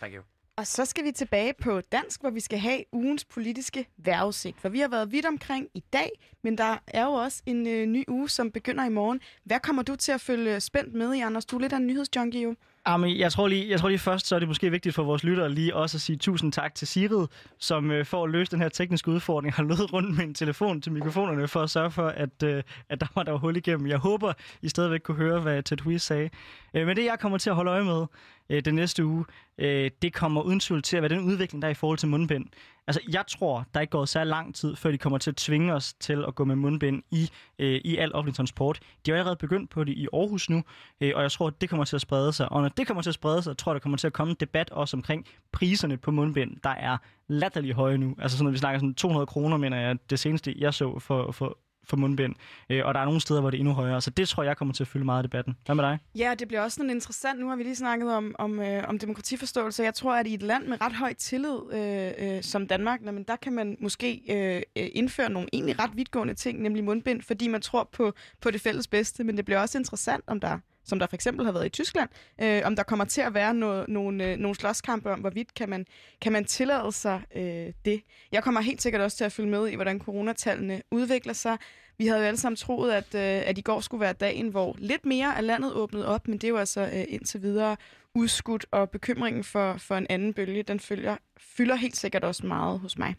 Thank 0.00 0.14
you. 0.14 0.22
Og 0.56 0.66
så 0.66 0.84
skal 0.84 1.04
vi 1.04 1.12
tilbage 1.12 1.54
på 1.62 1.80
dansk, 1.80 2.20
hvor 2.20 2.30
vi 2.30 2.40
skal 2.40 2.58
have 2.58 2.84
ugens 2.92 3.24
politiske 3.24 3.88
vejrudsigt. 3.96 4.60
For 4.60 4.68
vi 4.68 4.78
har 4.80 4.88
været 4.88 5.12
vidt 5.12 5.26
omkring 5.26 5.68
i 5.74 5.84
dag, 5.92 6.10
men 6.42 6.58
der 6.58 6.78
er 6.86 7.04
jo 7.04 7.12
også 7.12 7.42
en 7.46 7.66
øh, 7.66 7.86
ny 7.86 8.04
uge, 8.08 8.28
som 8.28 8.50
begynder 8.50 8.84
i 8.84 8.88
morgen. 8.88 9.20
Hvad 9.44 9.60
kommer 9.60 9.82
du 9.82 9.96
til 9.96 10.12
at 10.12 10.20
følge 10.20 10.60
spændt 10.60 10.94
med 10.94 11.14
i, 11.14 11.20
Anders? 11.20 11.44
Du 11.44 11.56
er 11.56 11.60
lidt 11.60 11.72
af 11.72 11.76
en 11.76 11.86
nyhedsjunkie 11.86 12.42
jo. 12.42 12.54
Ah, 12.84 12.92
Jamen, 12.92 13.18
jeg 13.18 13.32
tror, 13.32 13.48
lige, 13.48 13.70
jeg 13.70 13.80
tror 13.80 13.88
lige 13.88 13.98
først, 13.98 14.26
så 14.26 14.34
er 14.34 14.38
det 14.38 14.48
måske 14.48 14.70
vigtigt 14.70 14.94
for 14.94 15.02
vores 15.02 15.24
lyttere 15.24 15.50
lige 15.50 15.76
også 15.76 15.96
at 15.96 16.00
sige 16.00 16.16
tusind 16.16 16.52
tak 16.52 16.74
til 16.74 16.88
Sirid, 16.88 17.26
som 17.58 17.90
øh, 17.90 18.04
for 18.04 18.24
at 18.24 18.30
løse 18.30 18.50
den 18.50 18.60
her 18.60 18.68
tekniske 18.68 19.10
udfordring 19.10 19.54
har 19.54 19.62
løbet 19.62 19.92
rundt 19.92 20.16
med 20.16 20.24
en 20.24 20.34
telefon 20.34 20.80
til 20.80 20.92
mikrofonerne 20.92 21.48
for 21.48 21.62
at 21.62 21.70
sørge 21.70 21.90
for, 21.90 22.08
at, 22.08 22.42
øh, 22.44 22.62
at 22.88 23.00
der 23.00 23.06
var 23.14 23.22
der 23.22 23.32
var 23.32 23.38
hul 23.38 23.56
igennem. 23.56 23.86
Jeg 23.86 23.98
håber, 23.98 24.32
I 24.62 24.68
stadigvæk 24.68 25.00
kunne 25.00 25.16
høre, 25.16 25.40
hvad 25.40 25.62
Ted 25.62 25.80
Hui 25.80 25.98
sagde. 25.98 26.30
Øh, 26.74 26.86
men 26.86 26.96
det, 26.96 27.04
jeg 27.04 27.18
kommer 27.18 27.38
til 27.38 27.50
at 27.50 27.56
holde 27.56 27.70
øje 27.70 27.84
med 27.84 28.06
øh, 28.52 28.64
den 28.64 28.74
næste 28.74 29.04
uge, 29.04 29.24
øh, 29.58 29.90
det 30.02 30.12
kommer 30.12 30.42
uden 30.42 30.60
tvivl 30.60 30.82
til 30.82 30.96
at 30.96 31.02
være 31.02 31.08
den 31.08 31.20
udvikling, 31.20 31.62
der 31.62 31.68
er 31.68 31.72
i 31.72 31.74
forhold 31.74 31.98
til 31.98 32.08
mundbind. 32.08 32.46
Altså, 32.86 33.00
jeg 33.12 33.24
tror, 33.28 33.66
der 33.74 33.80
er 33.80 33.80
ikke 33.80 33.90
gået 33.90 34.08
særlig 34.08 34.30
lang 34.30 34.54
tid, 34.54 34.76
før 34.76 34.90
de 34.90 34.98
kommer 34.98 35.18
til 35.18 35.30
at 35.30 35.36
tvinge 35.36 35.74
os 35.74 35.94
til 35.94 36.24
at 36.28 36.34
gå 36.34 36.44
med 36.44 36.56
mundbind 36.56 37.02
i, 37.10 37.30
øh, 37.58 37.80
i 37.84 37.96
al 37.96 38.14
offentlig 38.14 38.34
transport. 38.34 38.80
De 39.06 39.10
har 39.10 39.18
allerede 39.18 39.36
begyndt 39.36 39.70
på 39.70 39.84
det 39.84 39.92
i 39.92 40.08
Aarhus 40.12 40.50
nu, 40.50 40.62
øh, 41.00 41.12
og 41.14 41.22
jeg 41.22 41.32
tror, 41.32 41.46
at 41.46 41.60
det 41.60 41.68
kommer 41.68 41.84
til 41.84 41.96
at 41.96 42.00
sprede 42.02 42.32
sig. 42.32 42.52
Og 42.52 42.62
når 42.62 42.68
det 42.68 42.86
kommer 42.86 43.02
til 43.02 43.10
at 43.10 43.14
sprede 43.14 43.42
sig, 43.42 43.56
tror 43.56 43.72
jeg, 43.72 43.74
der 43.74 43.82
kommer 43.82 43.98
til 43.98 44.06
at 44.06 44.12
komme 44.12 44.30
en 44.30 44.36
debat 44.40 44.70
også 44.70 44.96
omkring 44.96 45.26
priserne 45.52 45.96
på 45.96 46.10
mundbind, 46.10 46.56
der 46.64 46.70
er 46.70 46.96
latterligt 47.28 47.74
høje 47.74 47.98
nu. 47.98 48.16
Altså 48.18 48.36
sådan, 48.36 48.44
når 48.44 48.52
vi 48.52 48.58
snakker 48.58 48.78
sådan 48.78 48.94
200 48.94 49.26
kroner, 49.26 49.56
mener 49.56 49.80
jeg, 49.80 49.98
det 50.10 50.18
seneste, 50.18 50.54
jeg 50.58 50.74
så 50.74 50.98
for, 50.98 51.32
for, 51.32 51.58
for 51.84 51.96
mundbind. 51.96 52.34
Øh, 52.70 52.86
og 52.86 52.94
der 52.94 53.00
er 53.00 53.04
nogle 53.04 53.20
steder, 53.20 53.40
hvor 53.40 53.50
det 53.50 53.56
er 53.56 53.60
endnu 53.60 53.74
højere. 53.74 54.00
Så 54.00 54.10
det 54.10 54.28
tror 54.28 54.42
jeg 54.42 54.56
kommer 54.56 54.74
til 54.74 54.84
at 54.84 54.88
fylde 54.88 55.04
meget 55.04 55.18
af 55.18 55.22
debatten. 55.22 55.56
Hvad 55.66 55.74
med 55.74 55.84
dig? 55.84 55.98
Ja, 56.14 56.34
det 56.38 56.48
bliver 56.48 56.60
også 56.60 56.74
sådan 56.74 56.90
interessant. 56.90 57.40
Nu 57.40 57.48
har 57.48 57.56
vi 57.56 57.62
lige 57.62 57.76
snakket 57.76 58.14
om, 58.14 58.34
om, 58.38 58.60
øh, 58.60 58.84
om 58.88 58.98
demokratiforståelse. 58.98 59.82
Jeg 59.82 59.94
tror, 59.94 60.14
at 60.14 60.26
i 60.26 60.34
et 60.34 60.42
land 60.42 60.66
med 60.66 60.80
ret 60.80 60.92
høj 60.92 61.12
tillid 61.12 61.58
øh, 61.72 62.36
øh, 62.36 62.42
som 62.42 62.66
Danmark, 62.66 63.00
jamen, 63.04 63.22
der 63.22 63.36
kan 63.36 63.52
man 63.52 63.76
måske 63.80 64.22
øh, 64.30 64.62
øh, 64.82 64.88
indføre 64.92 65.30
nogle 65.30 65.48
egentlig 65.52 65.78
ret 65.78 65.90
vidtgående 65.94 66.34
ting, 66.34 66.62
nemlig 66.62 66.84
mundbind, 66.84 67.22
fordi 67.22 67.48
man 67.48 67.60
tror 67.60 67.88
på, 67.92 68.12
på 68.40 68.50
det 68.50 68.60
fælles 68.60 68.88
bedste. 68.88 69.24
Men 69.24 69.36
det 69.36 69.44
bliver 69.44 69.60
også 69.60 69.78
interessant, 69.78 70.24
om 70.26 70.40
der 70.40 70.58
som 70.84 70.98
der 70.98 71.06
for 71.06 71.14
eksempel 71.14 71.44
har 71.44 71.52
været 71.52 71.66
i 71.66 71.68
Tyskland, 71.68 72.08
øh, 72.42 72.62
om 72.64 72.76
der 72.76 72.82
kommer 72.82 73.04
til 73.04 73.20
at 73.20 73.34
være 73.34 73.54
no, 73.54 73.84
nogle, 73.88 74.32
øh, 74.32 74.36
nogle 74.38 74.54
slåskampe 74.54 75.10
om, 75.10 75.20
hvorvidt 75.20 75.54
kan 75.54 75.68
man, 75.68 75.86
kan 76.20 76.32
man 76.32 76.44
tillade 76.44 76.92
sig 76.92 77.22
øh, 77.36 77.72
det. 77.84 78.02
Jeg 78.32 78.42
kommer 78.42 78.60
helt 78.60 78.82
sikkert 78.82 79.02
også 79.02 79.16
til 79.16 79.24
at 79.24 79.32
følge 79.32 79.50
med 79.50 79.68
i, 79.68 79.74
hvordan 79.74 80.00
coronatallene 80.00 80.82
udvikler 80.90 81.32
sig. 81.32 81.58
Vi 81.98 82.06
havde 82.06 82.20
jo 82.20 82.26
alle 82.26 82.38
sammen 82.38 82.56
troet, 82.56 82.92
at, 82.92 83.14
øh, 83.14 83.48
at 83.48 83.58
i 83.58 83.60
går 83.60 83.80
skulle 83.80 84.00
være 84.00 84.12
dagen, 84.12 84.48
hvor 84.48 84.76
lidt 84.78 85.06
mere 85.06 85.36
af 85.36 85.46
landet 85.46 85.72
åbnede 85.72 86.06
op, 86.06 86.28
men 86.28 86.38
det 86.38 86.44
er 86.44 86.48
jo 86.48 86.56
altså 86.56 86.80
øh, 86.80 87.04
indtil 87.08 87.42
videre 87.42 87.76
udskudt, 88.14 88.66
og 88.70 88.90
bekymringen 88.90 89.44
for, 89.44 89.76
for 89.76 89.96
en 89.96 90.06
anden 90.10 90.34
bølge, 90.34 90.62
den 90.62 90.80
følger, 90.80 91.16
fylder 91.38 91.74
helt 91.74 91.96
sikkert 91.96 92.24
også 92.24 92.46
meget 92.46 92.80
hos 92.80 92.98
mig. 92.98 93.14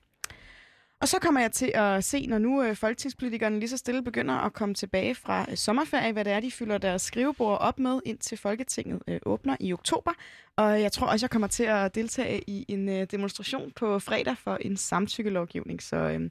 Og 1.03 1.09
så 1.09 1.19
kommer 1.19 1.41
jeg 1.41 1.51
til 1.51 1.71
at 1.73 2.03
se, 2.03 2.25
når 2.27 2.37
nu 2.37 2.63
øh, 2.63 2.75
folketingspolitikerne 2.75 3.59
lige 3.59 3.69
så 3.69 3.77
stille 3.77 4.03
begynder 4.03 4.35
at 4.35 4.53
komme 4.53 4.75
tilbage 4.75 5.15
fra 5.15 5.45
øh, 5.49 5.57
sommerferie, 5.57 6.11
hvad 6.11 6.25
det 6.25 6.33
er, 6.33 6.39
de 6.39 6.51
fylder 6.51 6.77
deres 6.77 7.01
skrivebord 7.01 7.59
op 7.59 7.79
med, 7.79 7.99
indtil 8.05 8.37
Folketinget 8.37 9.01
øh, 9.07 9.19
åbner 9.25 9.55
i 9.59 9.73
oktober. 9.73 10.11
Og 10.55 10.81
jeg 10.81 10.91
tror 10.91 11.07
også, 11.07 11.25
jeg 11.25 11.29
kommer 11.29 11.47
til 11.47 11.63
at 11.63 11.95
deltage 11.95 12.41
i 12.47 12.65
en 12.67 12.89
øh, 12.89 13.07
demonstration 13.11 13.71
på 13.75 13.99
fredag 13.99 14.37
for 14.37 14.57
en 14.61 14.77
samtykkelovgivning. 14.77 15.81
Så 15.81 15.95
øh, 15.95 16.29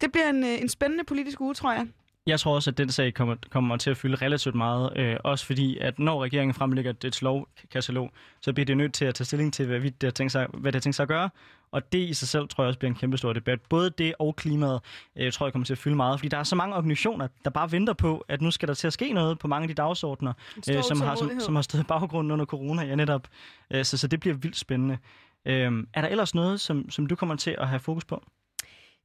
det 0.00 0.12
bliver 0.12 0.30
en, 0.30 0.44
øh, 0.44 0.60
en 0.60 0.68
spændende 0.68 1.04
politisk 1.04 1.40
uge, 1.40 1.54
tror 1.54 1.72
jeg. 1.72 1.86
Jeg 2.26 2.40
tror 2.40 2.54
også, 2.54 2.70
at 2.70 2.78
den 2.78 2.90
sag 2.90 3.14
kommer, 3.14 3.36
kommer 3.50 3.76
til 3.76 3.90
at 3.90 3.96
fylde 3.96 4.16
relativt 4.16 4.54
meget. 4.54 4.96
Øh, 4.96 5.16
også 5.24 5.46
fordi, 5.46 5.78
at 5.78 5.98
når 5.98 6.22
regeringen 6.22 6.54
fremlægger 6.54 6.92
et 7.04 7.22
lovkatalog, 7.22 8.10
så 8.40 8.52
bliver 8.52 8.66
det 8.66 8.76
nødt 8.76 8.94
til 8.94 9.04
at 9.04 9.14
tage 9.14 9.24
stilling 9.24 9.52
til, 9.52 9.66
hvad, 9.66 9.78
vi, 9.78 9.88
det 9.88 10.06
har 10.06 10.10
tænkt 10.10 10.32
sig, 10.32 10.46
hvad 10.54 10.72
det 10.72 10.76
har 10.76 10.80
tænkt 10.80 10.96
sig 10.96 11.02
at 11.02 11.08
gøre. 11.08 11.30
Og 11.72 11.92
det 11.92 11.98
i 11.98 12.14
sig 12.14 12.28
selv 12.28 12.48
tror 12.48 12.64
jeg 12.64 12.68
også 12.68 12.78
bliver 12.78 12.90
en 12.90 12.98
kæmpe 12.98 13.18
stor 13.18 13.32
debat. 13.32 13.60
Både 13.68 13.90
det 13.90 14.14
og 14.18 14.36
klimaet 14.36 14.80
øh, 15.16 15.32
tror 15.32 15.46
jeg 15.46 15.52
kommer 15.52 15.66
til 15.66 15.74
at 15.74 15.78
fylde 15.78 15.96
meget. 15.96 16.18
Fordi 16.20 16.28
der 16.28 16.36
er 16.36 16.42
så 16.42 16.56
mange 16.56 16.76
organisationer, 16.76 17.28
der 17.44 17.50
bare 17.50 17.72
venter 17.72 17.92
på, 17.92 18.24
at 18.28 18.42
nu 18.42 18.50
skal 18.50 18.68
der 18.68 18.74
til 18.74 18.86
at 18.86 18.92
ske 18.92 19.12
noget 19.12 19.38
på 19.38 19.48
mange 19.48 19.64
af 19.64 19.68
de 19.68 19.74
dagsordner, 19.74 20.32
øh, 20.70 20.82
som, 20.82 21.00
har, 21.00 21.14
som, 21.14 21.30
som 21.40 21.54
har 21.54 21.62
stået 21.62 21.82
i 21.82 21.86
baggrunden 21.86 22.30
under 22.30 22.44
corona. 22.44 22.82
Ja, 22.82 22.94
netop. 22.94 23.28
Øh, 23.70 23.84
så, 23.84 23.98
så 23.98 24.06
det 24.06 24.20
bliver 24.20 24.36
vildt 24.36 24.56
spændende. 24.56 24.98
Øh, 25.46 25.72
er 25.94 26.00
der 26.00 26.08
ellers 26.08 26.34
noget, 26.34 26.60
som, 26.60 26.90
som 26.90 27.06
du 27.06 27.16
kommer 27.16 27.36
til 27.36 27.56
at 27.58 27.68
have 27.68 27.80
fokus 27.80 28.04
på? 28.04 28.24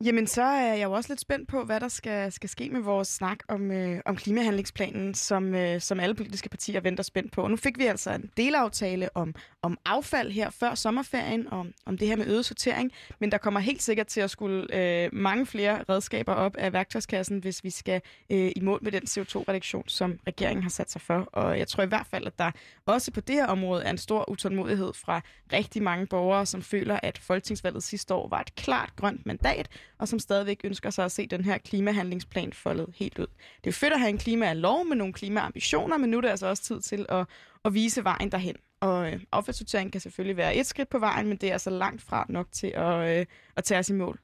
Jamen, 0.03 0.27
så 0.27 0.41
er 0.41 0.73
jeg 0.73 0.83
jo 0.83 0.91
også 0.91 1.11
lidt 1.11 1.19
spændt 1.19 1.49
på, 1.49 1.63
hvad 1.63 1.79
der 1.79 1.87
skal, 1.87 2.31
skal 2.31 2.49
ske 2.49 2.69
med 2.69 2.81
vores 2.81 3.07
snak 3.07 3.37
om, 3.47 3.71
øh, 3.71 4.01
om 4.05 4.15
klimahandlingsplanen, 4.15 5.13
som, 5.13 5.55
øh, 5.55 5.81
som 5.81 5.99
alle 5.99 6.15
politiske 6.15 6.49
partier 6.49 6.79
venter 6.79 7.03
spændt 7.03 7.31
på. 7.31 7.41
Og 7.41 7.49
nu 7.49 7.57
fik 7.57 7.77
vi 7.77 7.85
altså 7.85 8.11
en 8.11 8.29
delaftale 8.37 9.17
om, 9.17 9.35
om 9.61 9.77
affald 9.85 10.31
her 10.31 10.49
før 10.49 10.75
sommerferien, 10.75 11.47
om, 11.47 11.71
om 11.85 11.97
det 11.97 12.07
her 12.07 12.15
med 12.15 12.27
øget 12.27 12.45
sortering, 12.45 12.91
men 13.19 13.31
der 13.31 13.37
kommer 13.37 13.59
helt 13.59 13.83
sikkert 13.83 14.07
til 14.07 14.21
at 14.21 14.29
skulle 14.29 14.75
øh, 14.75 15.09
mange 15.13 15.45
flere 15.45 15.83
redskaber 15.89 16.33
op 16.33 16.55
af 16.57 16.73
værktøjskassen, 16.73 17.39
hvis 17.39 17.63
vi 17.63 17.69
skal 17.69 18.01
øh, 18.29 18.51
i 18.55 18.59
mål 18.61 18.79
med 18.81 18.91
den 18.91 19.03
CO2-reduktion, 19.03 19.87
som 19.87 20.19
regeringen 20.27 20.63
har 20.63 20.69
sat 20.69 20.91
sig 20.91 21.01
for. 21.01 21.29
Og 21.33 21.59
jeg 21.59 21.67
tror 21.67 21.83
i 21.83 21.87
hvert 21.87 22.07
fald, 22.07 22.27
at 22.27 22.39
der 22.39 22.51
også 22.85 23.11
på 23.11 23.21
det 23.21 23.35
her 23.35 23.47
område 23.47 23.83
er 23.83 23.89
en 23.89 23.97
stor 23.97 24.29
utålmodighed 24.29 24.93
fra 24.93 25.21
rigtig 25.53 25.83
mange 25.83 26.07
borgere, 26.07 26.45
som 26.45 26.61
føler, 26.61 26.99
at 27.03 27.17
folketingsvalget 27.17 27.83
sidste 27.83 28.13
år 28.13 28.27
var 28.29 28.39
et 28.39 28.55
klart 28.55 28.95
grønt 28.95 29.25
mandat, 29.25 29.69
og 29.97 30.07
som 30.07 30.19
stadigvæk 30.19 30.61
ønsker 30.63 30.89
sig 30.89 31.05
at 31.05 31.11
se 31.11 31.27
den 31.27 31.45
her 31.45 31.57
klimahandlingsplan 31.57 32.53
foldet 32.53 32.87
helt 32.95 33.19
ud. 33.19 33.27
Det 33.63 33.69
er 33.69 33.73
fedt 33.73 33.93
at 33.93 33.99
have 33.99 34.09
en 34.09 34.17
klimalov 34.17 34.85
med 34.85 34.95
nogle 34.95 35.13
klimaambitioner, 35.13 35.97
men 35.97 36.09
nu 36.09 36.17
er 36.17 36.21
det 36.21 36.29
altså 36.29 36.47
også 36.47 36.63
tid 36.63 36.81
til 36.81 37.05
at, 37.09 37.25
at 37.65 37.73
vise 37.73 38.03
vejen 38.03 38.31
derhen. 38.31 38.55
Og 38.79 39.11
øh, 39.11 39.19
affaldssortering 39.31 39.91
kan 39.91 40.01
selvfølgelig 40.01 40.37
være 40.37 40.55
et 40.55 40.65
skridt 40.65 40.89
på 40.89 40.99
vejen, 40.99 41.27
men 41.27 41.37
det 41.37 41.49
er 41.49 41.53
altså 41.53 41.69
langt 41.69 42.01
fra 42.01 42.25
nok 42.29 42.47
til 42.51 42.67
at, 42.67 43.19
øh, 43.19 43.25
at 43.55 43.63
tage 43.63 43.79
os 43.79 43.89
i 43.89 43.93
mål. 43.93 44.19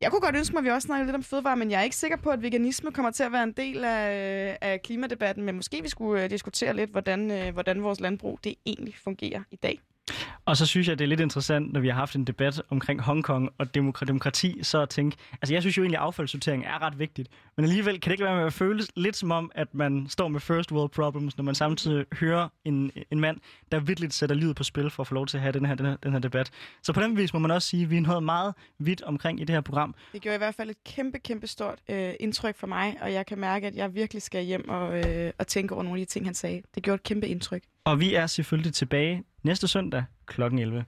Jeg 0.00 0.10
kunne 0.10 0.20
godt 0.20 0.36
ønske 0.36 0.52
mig, 0.52 0.60
at 0.60 0.64
vi 0.64 0.70
også 0.70 0.86
snakkede 0.86 1.06
lidt 1.06 1.16
om 1.16 1.22
fødevare, 1.22 1.56
men 1.56 1.70
jeg 1.70 1.78
er 1.78 1.82
ikke 1.82 1.96
sikker 1.96 2.16
på, 2.16 2.30
at 2.30 2.42
veganisme 2.42 2.92
kommer 2.92 3.10
til 3.10 3.22
at 3.22 3.32
være 3.32 3.42
en 3.42 3.52
del 3.52 3.84
af, 3.84 4.48
øh, 4.50 4.56
af 4.60 4.82
klimadebatten. 4.82 5.44
Men 5.44 5.54
måske 5.54 5.82
vi 5.82 5.88
skulle 5.88 6.24
øh, 6.24 6.30
diskutere 6.30 6.76
lidt, 6.76 6.90
hvordan, 6.90 7.30
øh, 7.30 7.52
hvordan 7.52 7.82
vores 7.82 8.00
landbrug 8.00 8.38
det 8.44 8.54
egentlig 8.66 8.94
fungerer 9.04 9.42
i 9.50 9.56
dag. 9.56 9.80
Og 10.46 10.56
så 10.56 10.66
synes 10.66 10.88
jeg, 10.88 10.98
det 10.98 11.04
er 11.04 11.08
lidt 11.08 11.20
interessant, 11.20 11.72
når 11.72 11.80
vi 11.80 11.88
har 11.88 11.94
haft 11.94 12.16
en 12.16 12.24
debat 12.24 12.62
omkring 12.70 13.00
Hongkong 13.00 13.50
og 13.58 13.66
demokra- 13.76 14.04
demokrati, 14.04 14.58
så 14.62 14.82
at 14.82 14.88
tænke, 14.88 15.16
altså 15.42 15.54
jeg 15.54 15.62
synes 15.62 15.76
jo 15.76 15.82
egentlig, 15.82 15.98
at 15.98 16.04
affaldssortering 16.04 16.64
er 16.64 16.82
ret 16.82 16.98
vigtigt, 16.98 17.28
men 17.56 17.64
alligevel 17.64 18.00
kan 18.00 18.10
det 18.10 18.14
ikke 18.14 18.24
være 18.24 18.36
med 18.36 18.44
at 18.44 18.52
føles 18.52 18.88
lidt 18.96 19.16
som 19.16 19.30
om, 19.30 19.50
at 19.54 19.74
man 19.74 20.06
står 20.08 20.28
med 20.28 20.40
first 20.40 20.72
world 20.72 20.90
problems, 20.90 21.36
når 21.36 21.44
man 21.44 21.54
samtidig 21.54 22.04
hører 22.12 22.48
en, 22.64 22.90
en 23.10 23.20
mand, 23.20 23.36
der 23.72 23.80
virkelig 23.80 24.12
sætter 24.12 24.36
livet 24.36 24.56
på 24.56 24.64
spil 24.64 24.90
for 24.90 25.02
at 25.02 25.06
få 25.06 25.14
lov 25.14 25.26
til 25.26 25.36
at 25.36 25.42
have 25.42 25.52
den 25.52 25.66
her, 25.66 25.74
den 25.74 25.86
her, 25.86 25.96
den 25.96 26.12
her 26.12 26.18
debat. 26.18 26.50
Så 26.82 26.92
på 26.92 27.00
den 27.00 27.16
vis 27.16 27.32
må 27.32 27.38
man 27.38 27.50
også 27.50 27.68
sige, 27.68 27.82
at 27.82 27.90
vi 27.90 27.96
er 27.96 28.00
nået 28.00 28.22
meget 28.22 28.54
vidt 28.78 29.02
omkring 29.02 29.40
i 29.40 29.44
det 29.44 29.54
her 29.54 29.60
program. 29.60 29.94
Det 30.12 30.22
gjorde 30.22 30.34
i 30.34 30.38
hvert 30.38 30.54
fald 30.54 30.70
et 30.70 30.84
kæmpe, 30.84 31.18
kæmpe 31.18 31.46
stort 31.46 31.78
øh, 31.88 32.12
indtryk 32.20 32.56
for 32.56 32.66
mig, 32.66 32.96
og 33.00 33.12
jeg 33.12 33.26
kan 33.26 33.38
mærke, 33.38 33.66
at 33.66 33.76
jeg 33.76 33.94
virkelig 33.94 34.22
skal 34.22 34.44
hjem 34.44 34.68
og, 34.68 34.98
øh, 34.98 35.32
og 35.38 35.46
tænke 35.46 35.74
over 35.74 35.82
nogle 35.82 36.00
af 36.00 36.06
de 36.06 36.12
ting, 36.12 36.26
han 36.26 36.34
sagde. 36.34 36.62
Det 36.74 36.82
gjorde 36.82 36.94
et 36.94 37.02
kæmpe 37.02 37.28
indtryk. 37.28 37.62
Og 37.84 38.00
vi 38.00 38.14
er 38.14 38.26
selvfølgelig 38.26 38.74
tilbage 38.74 39.22
næste 39.42 39.68
søndag 39.68 40.04
klokken 40.24 40.58
11. 40.58 40.86